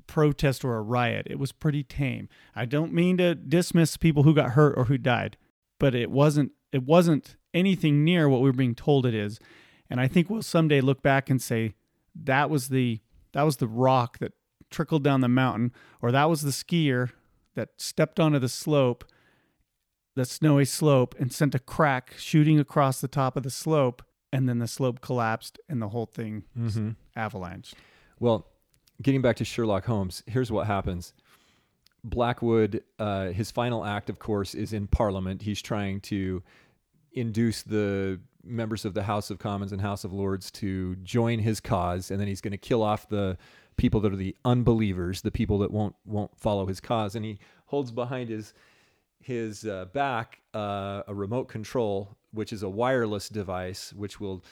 [0.07, 2.29] protest or a riot, it was pretty tame.
[2.55, 5.37] I don't mean to dismiss people who got hurt or who died,
[5.77, 9.39] but it wasn't it wasn't anything near what we we're being told it is.
[9.89, 11.73] And I think we'll someday look back and say
[12.15, 13.01] that was the
[13.33, 14.33] that was the rock that
[14.69, 15.71] trickled down the mountain,
[16.01, 17.11] or that was the skier
[17.55, 19.03] that stepped onto the slope,
[20.15, 24.01] the snowy slope, and sent a crack shooting across the top of the slope,
[24.31, 26.91] and then the slope collapsed and the whole thing Mm-hmm.
[27.17, 27.73] avalanched.
[28.19, 28.47] Well,
[29.01, 31.13] getting back to Sherlock Holmes, here's what happens.
[32.03, 35.41] Blackwood, uh, his final act, of course, is in Parliament.
[35.41, 36.41] He's trying to
[37.11, 41.59] induce the members of the House of Commons and House of Lords to join his
[41.59, 43.37] cause, and then he's going to kill off the
[43.79, 47.15] people that are the unbelievers, the people that won't won't follow his cause.
[47.15, 48.53] And he holds behind his
[49.19, 54.43] his uh, back uh, a remote control, which is a wireless device, which will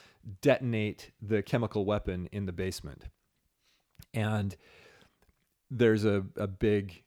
[0.42, 3.04] detonate the chemical weapon in the basement
[4.14, 4.56] and
[5.70, 7.02] there's a, a big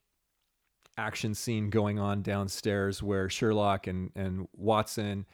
[0.98, 5.26] action scene going on downstairs where Sherlock and, and Watson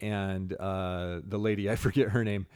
[0.00, 2.46] and uh, the lady, I forget her name,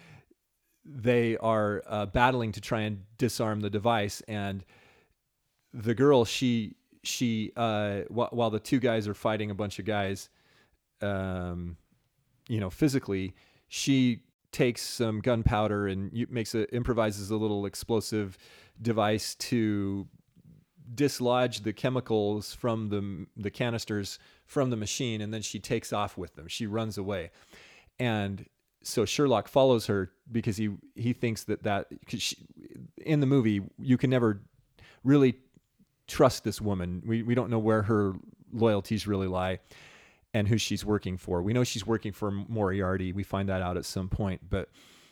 [0.84, 4.22] they are uh, battling to try and disarm the device.
[4.28, 4.64] And
[5.72, 9.84] the girl, she, she, uh, wh- while the two guys are fighting a bunch of
[9.84, 10.28] guys,
[11.00, 11.76] um,
[12.48, 13.34] you know, physically,
[13.68, 14.20] she
[14.52, 18.38] takes some gunpowder and makes a improvises a little explosive
[18.80, 20.06] device to
[20.94, 26.16] dislodge the chemicals from the the canisters from the machine and then she takes off
[26.16, 27.30] with them she runs away
[27.98, 28.46] and
[28.86, 32.36] so Sherlock follows her because he he thinks that that she,
[32.98, 34.42] in the movie you can never
[35.02, 35.36] really
[36.06, 38.14] trust this woman we we don't know where her
[38.52, 39.58] loyalties really lie
[40.32, 43.76] and who she's working for we know she's working for Moriarty we find that out
[43.76, 44.68] at some point but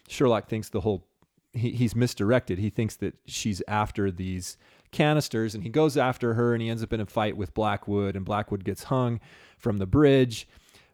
[0.09, 1.07] Sherlock thinks the whole
[1.53, 2.59] he, he's misdirected.
[2.59, 4.57] He thinks that she's after these
[4.91, 8.17] canisters and he goes after her and he ends up in a fight with Blackwood
[8.17, 9.21] and Blackwood gets hung
[9.59, 10.49] from the bridge.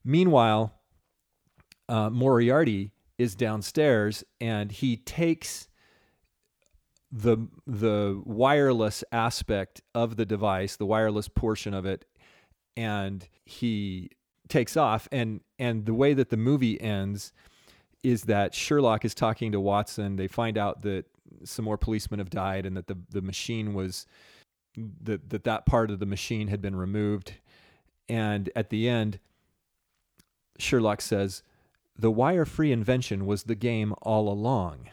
[0.05, 0.75] Meanwhile,
[1.89, 5.69] uh, Moriarty is downstairs and he takes
[7.11, 12.05] the the wireless aspect of the device, the wireless portion of it,
[12.77, 14.11] and he
[14.49, 17.33] takes off and and the way that the movie ends
[18.03, 20.17] is that Sherlock is talking to Watson.
[20.17, 21.07] They find out that
[21.45, 24.07] some more policemen have died and that the, the machine was
[25.03, 27.35] that, that that part of the machine had been removed.
[28.09, 29.19] And at the end,
[30.59, 31.43] Sherlock says,
[31.99, 34.89] the wire free invention was the game all along.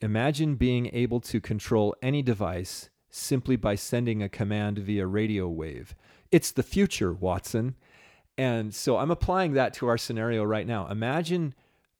[0.00, 5.94] Imagine being able to control any device simply by sending a command via radio wave.
[6.30, 7.74] It's the future, Watson.
[8.38, 10.88] And so I'm applying that to our scenario right now.
[10.88, 11.54] Imagine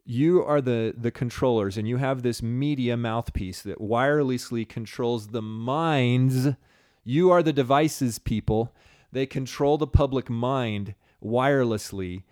[0.04, 5.42] you are the the controllers and you have this media mouthpiece that wirelessly controls the
[5.42, 6.48] minds.
[7.02, 8.74] You are the devices people.
[9.10, 10.94] They control the public mind
[11.24, 12.22] wirelessly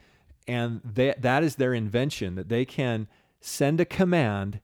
[0.47, 3.09] and they, that is their invention that they can
[3.41, 4.61] send a command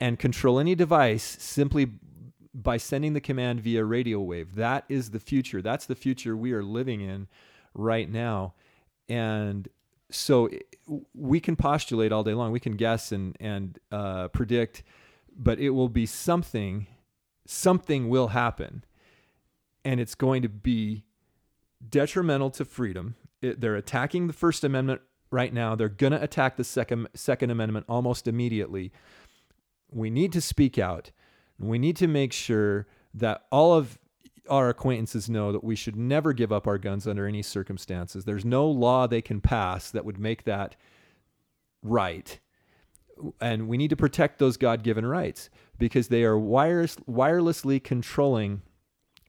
[0.00, 1.92] and control any device simply
[2.54, 4.56] by sending the command via radio wave.
[4.56, 5.62] That is the future.
[5.62, 7.28] That's the future we are living in
[7.74, 8.54] right now.
[9.08, 9.68] And
[10.10, 10.50] so
[11.14, 12.52] we can postulate all day long.
[12.52, 14.82] We can guess and and uh, predict,
[15.36, 16.86] but it will be something.
[17.44, 18.84] Something will happen,
[19.84, 21.04] and it's going to be
[21.88, 23.16] detrimental to freedom.
[23.40, 25.00] It, they're attacking the First Amendment
[25.32, 25.74] right now.
[25.74, 28.92] They're going to attack the Second Second Amendment almost immediately.
[29.90, 31.10] We need to speak out.
[31.58, 33.98] We need to make sure that all of
[34.48, 38.24] our acquaintances know that we should never give up our guns under any circumstances.
[38.24, 40.76] There's no law they can pass that would make that
[41.82, 42.38] right.
[43.40, 45.48] And we need to protect those God given rights
[45.78, 48.62] because they are wires, wirelessly controlling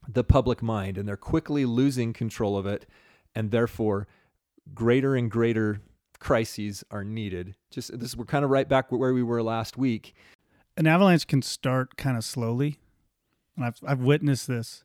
[0.08, 2.86] the public mind and they're quickly losing control of it
[3.34, 4.06] and therefore
[4.74, 5.80] greater and greater
[6.24, 10.14] crises are needed just this we're kind of right back where we were last week
[10.76, 12.78] An avalanche can start kind of slowly,
[13.56, 14.82] and I've I've witnessed this,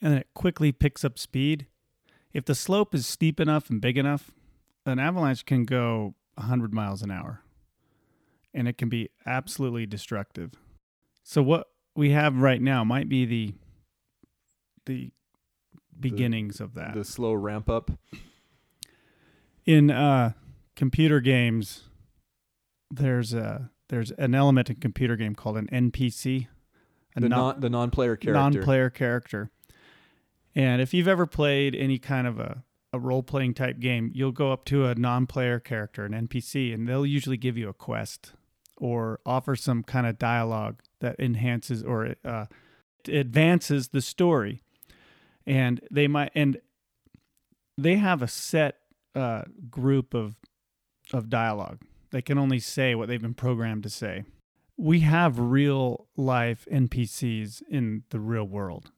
[0.00, 1.66] and then it quickly picks up speed.
[2.32, 4.30] If the slope is steep enough and big enough,
[4.86, 7.42] an avalanche can go 100 miles an hour,
[8.54, 10.52] and it can be absolutely destructive.
[11.24, 11.66] So what
[11.96, 13.54] we have right now might be the
[14.86, 15.10] the
[15.98, 16.94] beginnings of that.
[16.94, 17.90] the slow ramp up
[19.66, 20.32] in uh,
[20.78, 21.82] computer games,
[22.90, 26.46] there's a there's an element in computer game called an NPC,
[27.16, 29.50] a the non- non the non-player character non-player character.
[30.54, 34.52] And if you've ever played any kind of a, a role-playing type game, you'll go
[34.52, 38.32] up to a non-player character, an NPC, and they'll usually give you a quest
[38.76, 42.46] or offer some kind of dialogue that enhances or uh,
[43.08, 44.62] advances the story.
[45.44, 46.60] And they might and
[47.76, 48.78] they have a set
[49.14, 50.36] uh, group of
[51.12, 51.80] of dialogue.
[52.10, 54.24] They can only say what they've been programmed to say.
[54.76, 58.92] We have real life NPCs in the real world.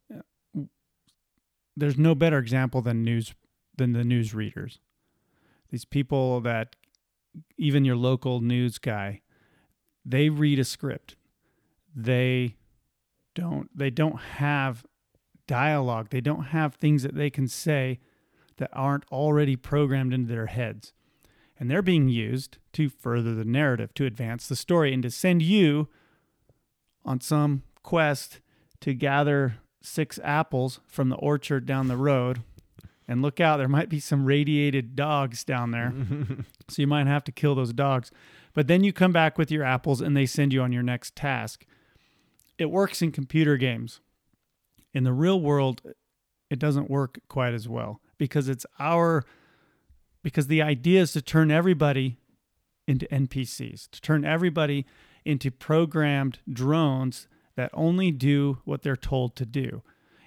[1.77, 3.35] There's no better example than news
[3.77, 4.79] than the news readers.
[5.71, 6.77] These people that
[7.57, 9.23] even your local news guy,
[10.05, 11.17] they read a script.
[11.95, 12.57] They
[13.35, 14.85] don't they don't have
[15.47, 16.11] dialogue.
[16.11, 17.99] They don't have things that they can say
[18.59, 20.93] that aren't already programmed into their heads.
[21.61, 25.43] And they're being used to further the narrative, to advance the story, and to send
[25.43, 25.89] you
[27.05, 28.41] on some quest
[28.81, 32.41] to gather six apples from the orchard down the road.
[33.07, 35.93] And look out, there might be some radiated dogs down there.
[36.69, 38.11] so you might have to kill those dogs.
[38.55, 41.15] But then you come back with your apples and they send you on your next
[41.15, 41.67] task.
[42.57, 44.01] It works in computer games.
[44.95, 45.83] In the real world,
[46.49, 49.25] it doesn't work quite as well because it's our
[50.23, 52.19] because the idea is to turn everybody
[52.87, 54.87] into NPCs, to turn everybody
[55.25, 59.83] into programmed drones that only do what they're told to do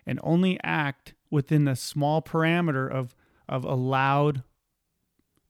[0.05, 3.15] and only act within the small parameter of
[3.49, 4.43] of allowed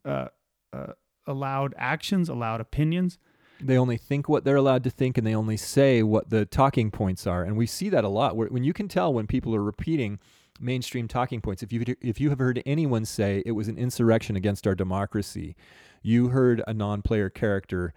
[0.06, 0.28] uh,
[0.72, 0.94] uh,
[1.28, 3.18] allowed actions, allowed opinions.
[3.62, 6.90] they only think what they're allowed to think and they only say what the talking
[6.90, 9.64] points are and we see that a lot when you can tell when people are
[9.64, 10.20] repeating
[10.60, 14.36] mainstream talking points if you if you have heard anyone say it was an insurrection
[14.36, 15.56] against our democracy
[16.04, 17.94] you heard a non-player character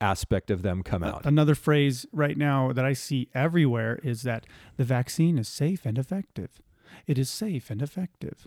[0.00, 4.44] aspect of them come out Another phrase right now that I see everywhere is that
[4.76, 6.60] the vaccine is safe and effective.
[7.06, 8.46] It is safe and effective.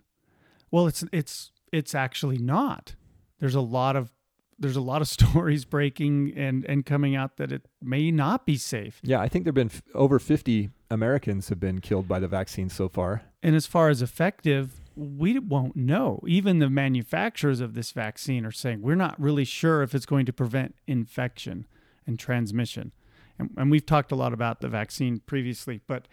[0.69, 2.95] Well, it's it's it's actually not.
[3.39, 4.13] There's a lot of
[4.59, 8.57] there's a lot of stories breaking and and coming out that it may not be
[8.57, 8.99] safe.
[9.03, 12.67] yeah i think there've been f- over 50 americans have been killed by the vaccine
[12.69, 16.19] so far And as far as effective, we won't know.
[16.27, 20.25] Even the manufacturers of this vaccine are saying we're not really sure if it's going
[20.25, 21.65] to prevent infection
[22.05, 22.91] and transmission.
[23.39, 26.09] And, and we've talked a lot about the vaccine previously, but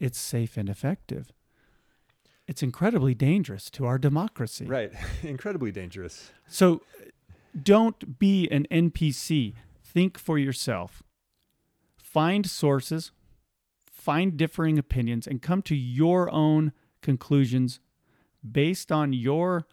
[0.00, 1.30] it's safe and effective.
[2.46, 4.64] It's incredibly dangerous to our democracy.
[4.64, 4.90] right
[5.22, 6.80] incredibly dangerous So
[7.62, 9.52] don't be an NPC.
[9.84, 11.02] Think for yourself.
[11.98, 13.10] Find sources,
[14.08, 16.72] find differing opinions, and come to your own
[17.02, 17.78] conclusions
[18.50, 19.66] based on your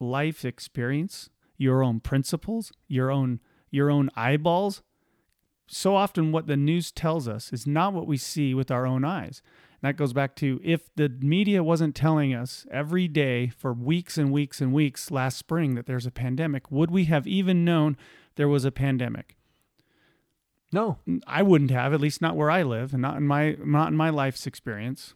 [0.00, 1.28] life experience,
[1.58, 3.40] your own principles, your own
[3.70, 4.82] your own eyeballs.
[5.66, 9.04] So often what the news tells us is not what we see with our own
[9.04, 9.42] eyes.
[9.82, 14.16] And that goes back to if the media wasn't telling us every day for weeks
[14.16, 17.98] and weeks and weeks last spring that there's a pandemic, would we have even known
[18.36, 19.36] there was a pandemic?
[20.74, 23.88] No I wouldn't have, at least not where I live and not in my not
[23.88, 25.14] in my life's experience.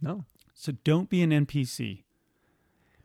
[0.00, 0.24] no
[0.54, 2.04] So don't be an NPC.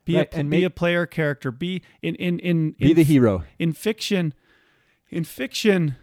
[0.04, 1.50] Be Right, a and be make- a player character.
[1.50, 4.32] Be in in in, be in the hero in fiction
[5.10, 5.96] in fiction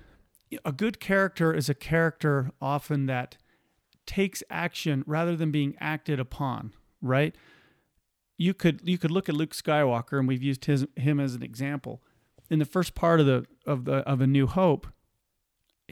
[0.66, 3.38] a good character is a character often that
[4.06, 7.34] takes action rather than being acted upon right
[8.38, 11.42] you could you could look at Luke Skywalker and we've used his him as an
[11.44, 12.02] example
[12.50, 14.86] in the first part of the of the of a new hope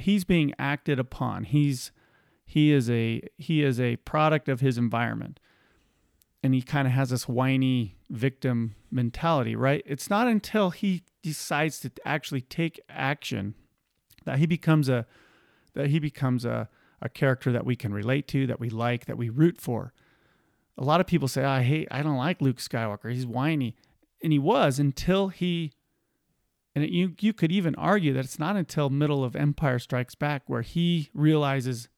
[0.01, 1.91] he's being acted upon he's
[2.45, 5.39] he is a he is a product of his environment
[6.43, 9.83] and he kind of has this whiny victim mentality, right?
[9.85, 13.55] It's not until he decides to actually take action
[14.25, 15.05] that he becomes a
[15.73, 16.67] that he becomes a,
[17.01, 19.93] a character that we can relate to, that we like, that we root for.
[20.77, 23.11] A lot of people say, I hate I don't like Luke Skywalker.
[23.11, 23.75] He's whiny.
[24.23, 25.71] And he was until he
[26.76, 30.15] and it, you you could even argue that it's not until middle of Empire Strikes
[30.15, 31.89] Back where he realizes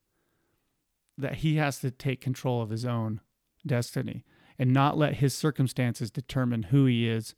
[1.17, 3.21] that he has to take control of his own
[3.65, 4.23] destiny
[4.57, 7.35] and not let his circumstances determine who he is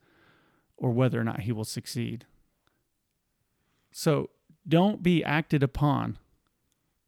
[0.78, 2.26] or whether or not he will succeed.
[3.92, 4.30] So
[4.68, 6.18] don't be acted upon,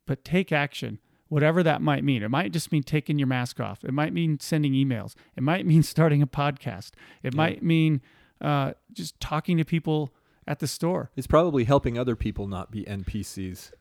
[0.05, 2.23] but take action, whatever that might mean.
[2.23, 3.83] It might just mean taking your mask off.
[3.83, 5.15] It might mean sending emails.
[5.35, 6.91] It might mean starting a podcast.
[7.23, 7.37] It Yeah.
[7.37, 8.01] might mean
[8.41, 10.13] uh, just talking to people
[10.47, 11.11] at the store.
[11.15, 13.71] It's probably helping other people not be NPCs.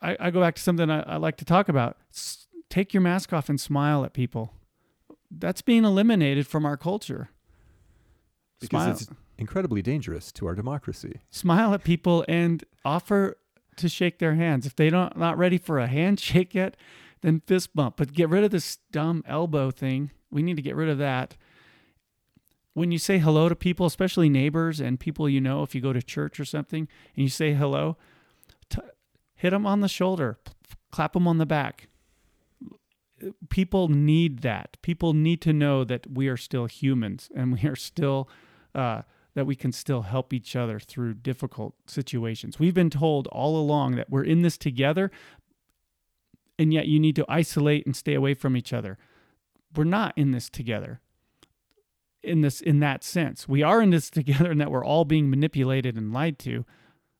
[0.00, 1.96] I go back to something I, I like to talk about.
[2.12, 4.52] S- take your mask off and smile at people.
[5.30, 7.30] That's being eliminated from our culture.
[8.60, 8.90] Because Smile.
[8.92, 9.06] it's
[9.38, 11.20] incredibly dangerous to our democracy.
[11.30, 13.36] smile at people and offer
[13.76, 14.66] to shake their hands.
[14.66, 16.76] If they don't not ready for a handshake yet,
[17.22, 17.96] then fist bump.
[17.96, 20.10] But get rid of this dumb elbow thing.
[20.30, 21.36] We need to get rid of that.
[22.74, 25.92] When you say hello to people, especially neighbors and people you know, if you go
[25.92, 27.96] to church or something, and you say hello,
[28.70, 28.78] t-
[29.34, 30.52] hit them on the shoulder, p-
[30.90, 31.88] clap them on the back.
[33.50, 34.78] People need that.
[34.82, 38.28] People need to know that we are still humans and we are still
[38.74, 39.02] uh,
[39.34, 42.58] that we can still help each other through difficult situations.
[42.58, 45.10] We've been told all along that we're in this together,
[46.58, 48.98] and yet you need to isolate and stay away from each other.
[49.74, 51.00] We're not in this together.
[52.22, 55.30] In this in that sense, we are in this together and that we're all being
[55.30, 56.64] manipulated and lied to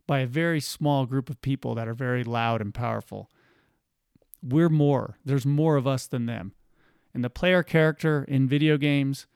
[0.07, 3.31] by a very small group of people that are very loud and powerful.
[4.43, 5.19] We're more.
[5.25, 6.53] There's more of us than them.
[7.15, 9.27] And the player character in video games,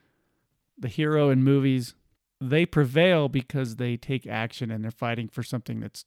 [0.78, 1.94] the hero in movies,
[2.40, 6.04] they prevail because they take action and they're fighting for something that's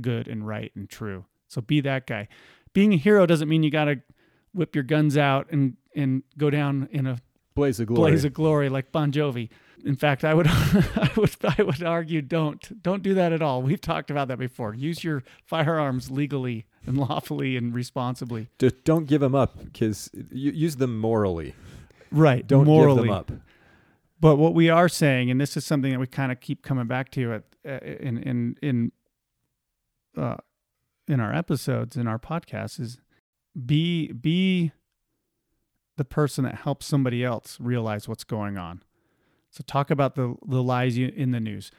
[0.00, 1.24] good and right and true.
[1.48, 2.28] So be that guy.
[2.72, 4.00] Being a hero doesn't mean you got to
[4.52, 7.18] whip your guns out and and go down in a
[7.54, 8.10] Blaze of glory.
[8.10, 9.48] blaze of glory like Bon Jovi.
[9.84, 13.62] In fact, I would I would I would argue don't don't do that at all.
[13.62, 14.74] We've talked about that before.
[14.74, 18.48] Use your firearms legally and lawfully and responsibly.
[18.58, 21.54] Just don't give them up because you use them morally.
[22.10, 22.46] Right.
[22.46, 22.96] Don't morally.
[22.96, 23.32] give them up.
[24.20, 26.86] But what we are saying, and this is something that we kind of keep coming
[26.86, 28.92] back to at uh, in in in
[30.16, 30.36] uh,
[31.06, 32.98] in our episodes in our podcasts, is
[33.66, 34.72] be be
[35.96, 38.82] the person that helps somebody else realize what's going on.
[39.50, 41.70] So talk about the the lies you, in the news.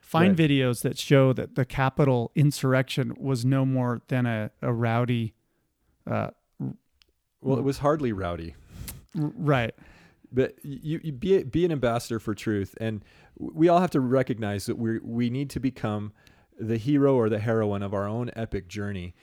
[0.00, 0.48] Find Right.
[0.50, 5.34] videos that show that the Capitol insurrection was no more than a, a rowdy.
[6.06, 6.30] Uh,
[7.40, 8.54] Well, it was hardly rowdy.
[9.14, 9.74] right.
[10.32, 13.04] but you, you be be an ambassador for truth and
[13.38, 16.12] we all have to recognize that we we need to become
[16.58, 19.14] the hero or the heroine of our own epic journey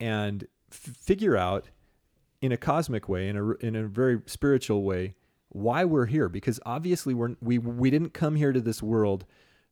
[0.00, 1.68] and f- figure out
[2.40, 5.14] in a cosmic way in a in a very spiritual way
[5.50, 9.24] why we're here because obviously we're we we didn't come here to this world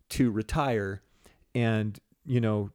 [0.08, 1.02] to retire
[1.54, 2.70] and you know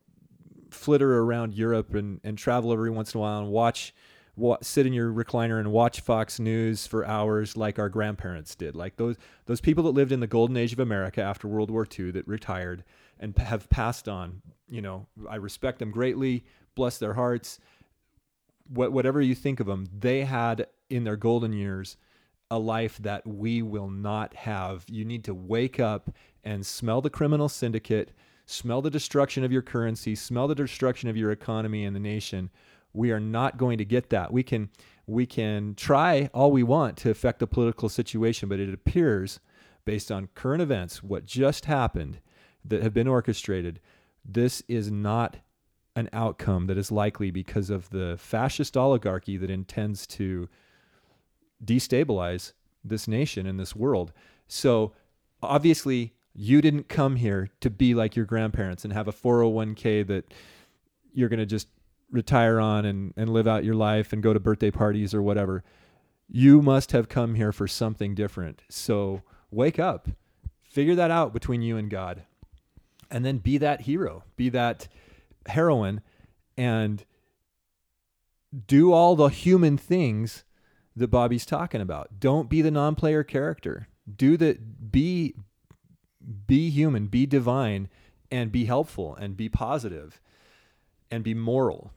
[0.73, 3.93] flitter around Europe and, and travel every once in a while and watch
[4.35, 8.75] wa- sit in your recliner and watch Fox News for hours like our grandparents did.
[8.75, 11.87] Like those those people that lived in the golden age of America after World War
[11.99, 12.83] II that retired
[13.19, 14.41] and have passed on.
[14.67, 16.45] You know, I respect them greatly.
[16.75, 17.59] Bless their hearts.
[18.67, 21.97] What, whatever you think of them, they had in their golden years
[22.49, 24.85] a life that we will not have.
[24.89, 26.09] You need to wake up
[26.43, 28.11] and smell the criminal syndicate,
[28.45, 32.49] smell the destruction of your currency, smell the destruction of your economy and the nation.
[32.93, 34.33] We are not going to get that.
[34.33, 34.69] We can
[35.07, 39.39] we can try all we want to affect the political situation, but it appears
[39.85, 42.19] based on current events, what just happened
[42.63, 43.79] that have been orchestrated,
[44.23, 45.37] this is not
[45.95, 50.47] an outcome that is likely because of the fascist oligarchy that intends to
[51.63, 52.53] destabilize
[52.83, 54.11] this nation and this world.
[54.47, 54.93] So
[55.43, 60.33] obviously, you didn't come here to be like your grandparents and have a 401k that
[61.13, 61.67] you're going to just
[62.09, 65.63] retire on and, and live out your life and go to birthday parties or whatever.
[66.29, 68.61] You must have come here for something different.
[68.69, 70.07] So wake up,
[70.63, 72.23] figure that out between you and God,
[73.09, 74.87] and then be that hero, be that
[75.47, 76.01] heroine,
[76.57, 77.05] and
[78.67, 80.43] do all the human things
[80.95, 82.19] that Bobby's talking about.
[82.19, 83.87] Don't be the non-player character.
[84.13, 85.35] Do the be
[86.45, 87.89] be human, be divine
[88.29, 90.21] and be helpful and be positive
[91.09, 91.91] and be moral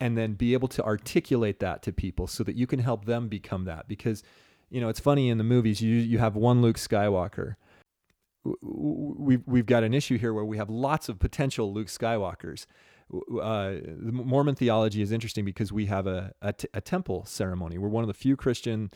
[0.00, 3.28] and then be able to articulate that to people so that you can help them
[3.28, 4.22] become that because
[4.70, 7.56] you know it's funny in the movies you you have one Luke Skywalker
[8.62, 12.66] we've we've got an issue here where we have lots of potential Luke Skywalkers
[13.12, 17.78] uh, the Mormon theology is interesting because we have a, a, t- a temple ceremony.
[17.78, 18.90] We're one of the few Christian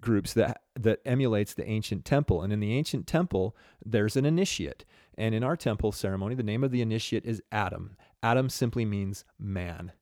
[0.00, 2.42] groups that that emulates the ancient temple.
[2.42, 4.84] And in the ancient temple, there's an initiate.
[5.16, 7.96] And in our temple ceremony, the name of the initiate is Adam.
[8.22, 9.92] Adam simply means man.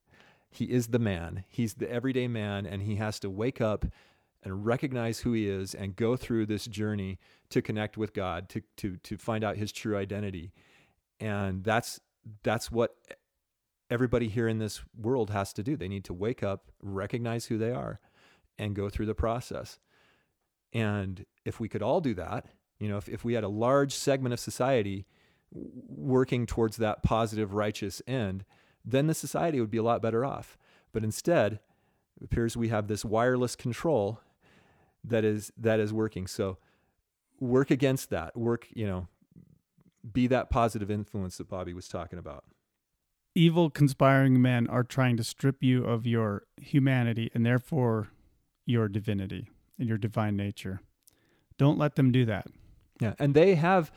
[0.50, 1.44] He is the man.
[1.48, 3.86] He's the everyday man, and he has to wake up
[4.42, 7.18] and recognize who he is and go through this journey
[7.50, 10.52] to connect with God, to to to find out his true identity.
[11.20, 12.00] And that's
[12.42, 12.96] that's what
[13.90, 15.76] everybody here in this world has to do.
[15.76, 18.00] They need to wake up, recognize who they are,
[18.58, 19.78] and go through the process.
[20.72, 22.46] And if we could all do that,
[22.78, 25.06] you know, if, if we had a large segment of society
[25.52, 28.44] working towards that positive, righteous end,
[28.84, 30.56] then the society would be a lot better off.
[30.92, 31.60] But instead,
[32.16, 34.20] it appears we have this wireless control
[35.04, 36.26] that is that is working.
[36.26, 36.58] So
[37.40, 38.36] work against that.
[38.36, 39.08] Work, you know,
[40.12, 42.44] be that positive influence that Bobby was talking about.
[43.34, 48.08] Evil conspiring men are trying to strip you of your humanity and therefore
[48.66, 49.48] your divinity
[49.78, 50.80] and your divine nature.
[51.56, 52.46] Don't let them do that.
[53.00, 53.90] Yeah, and they have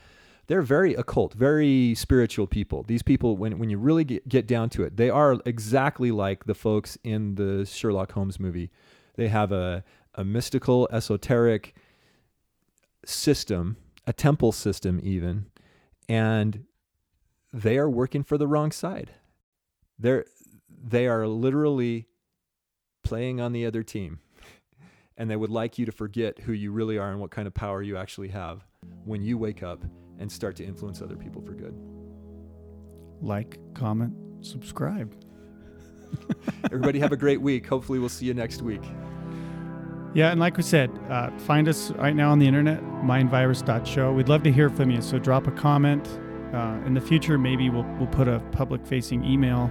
[0.46, 2.84] they're very occult, very spiritual people.
[2.84, 6.44] These people, when, when you really get, get down to it, they are exactly like
[6.44, 8.70] the folks in the Sherlock Holmes movie.
[9.16, 9.82] They have a,
[10.16, 11.74] a mystical, esoteric
[13.04, 13.76] system,
[14.06, 15.46] a temple system, even,
[16.08, 16.64] and
[17.52, 19.12] they are working for the wrong side.
[19.98, 20.24] They're,
[20.68, 22.06] they are literally
[23.04, 24.20] playing on the other team.
[25.18, 27.54] And they would like you to forget who you really are and what kind of
[27.54, 28.66] power you actually have
[29.06, 29.82] when you wake up
[30.18, 31.74] and start to influence other people for good.
[33.22, 35.14] Like, comment, subscribe.
[36.64, 37.66] Everybody have a great week.
[37.66, 38.82] Hopefully, we'll see you next week.
[40.16, 44.14] Yeah, and like we said, uh, find us right now on the internet, mindvirus.show.
[44.14, 46.08] We'd love to hear from you, so drop a comment.
[46.54, 49.70] Uh, in the future, maybe we'll, we'll put a public-facing email,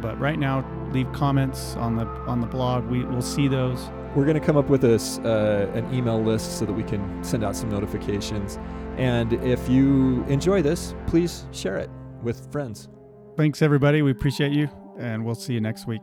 [0.00, 2.86] but right now, leave comments on the on the blog.
[2.86, 3.90] We will see those.
[4.14, 7.22] We're going to come up with a, uh, an email list so that we can
[7.22, 8.58] send out some notifications.
[8.96, 11.90] And if you enjoy this, please share it
[12.22, 12.88] with friends.
[13.36, 14.00] Thanks, everybody.
[14.00, 16.00] We appreciate you, and we'll see you next week.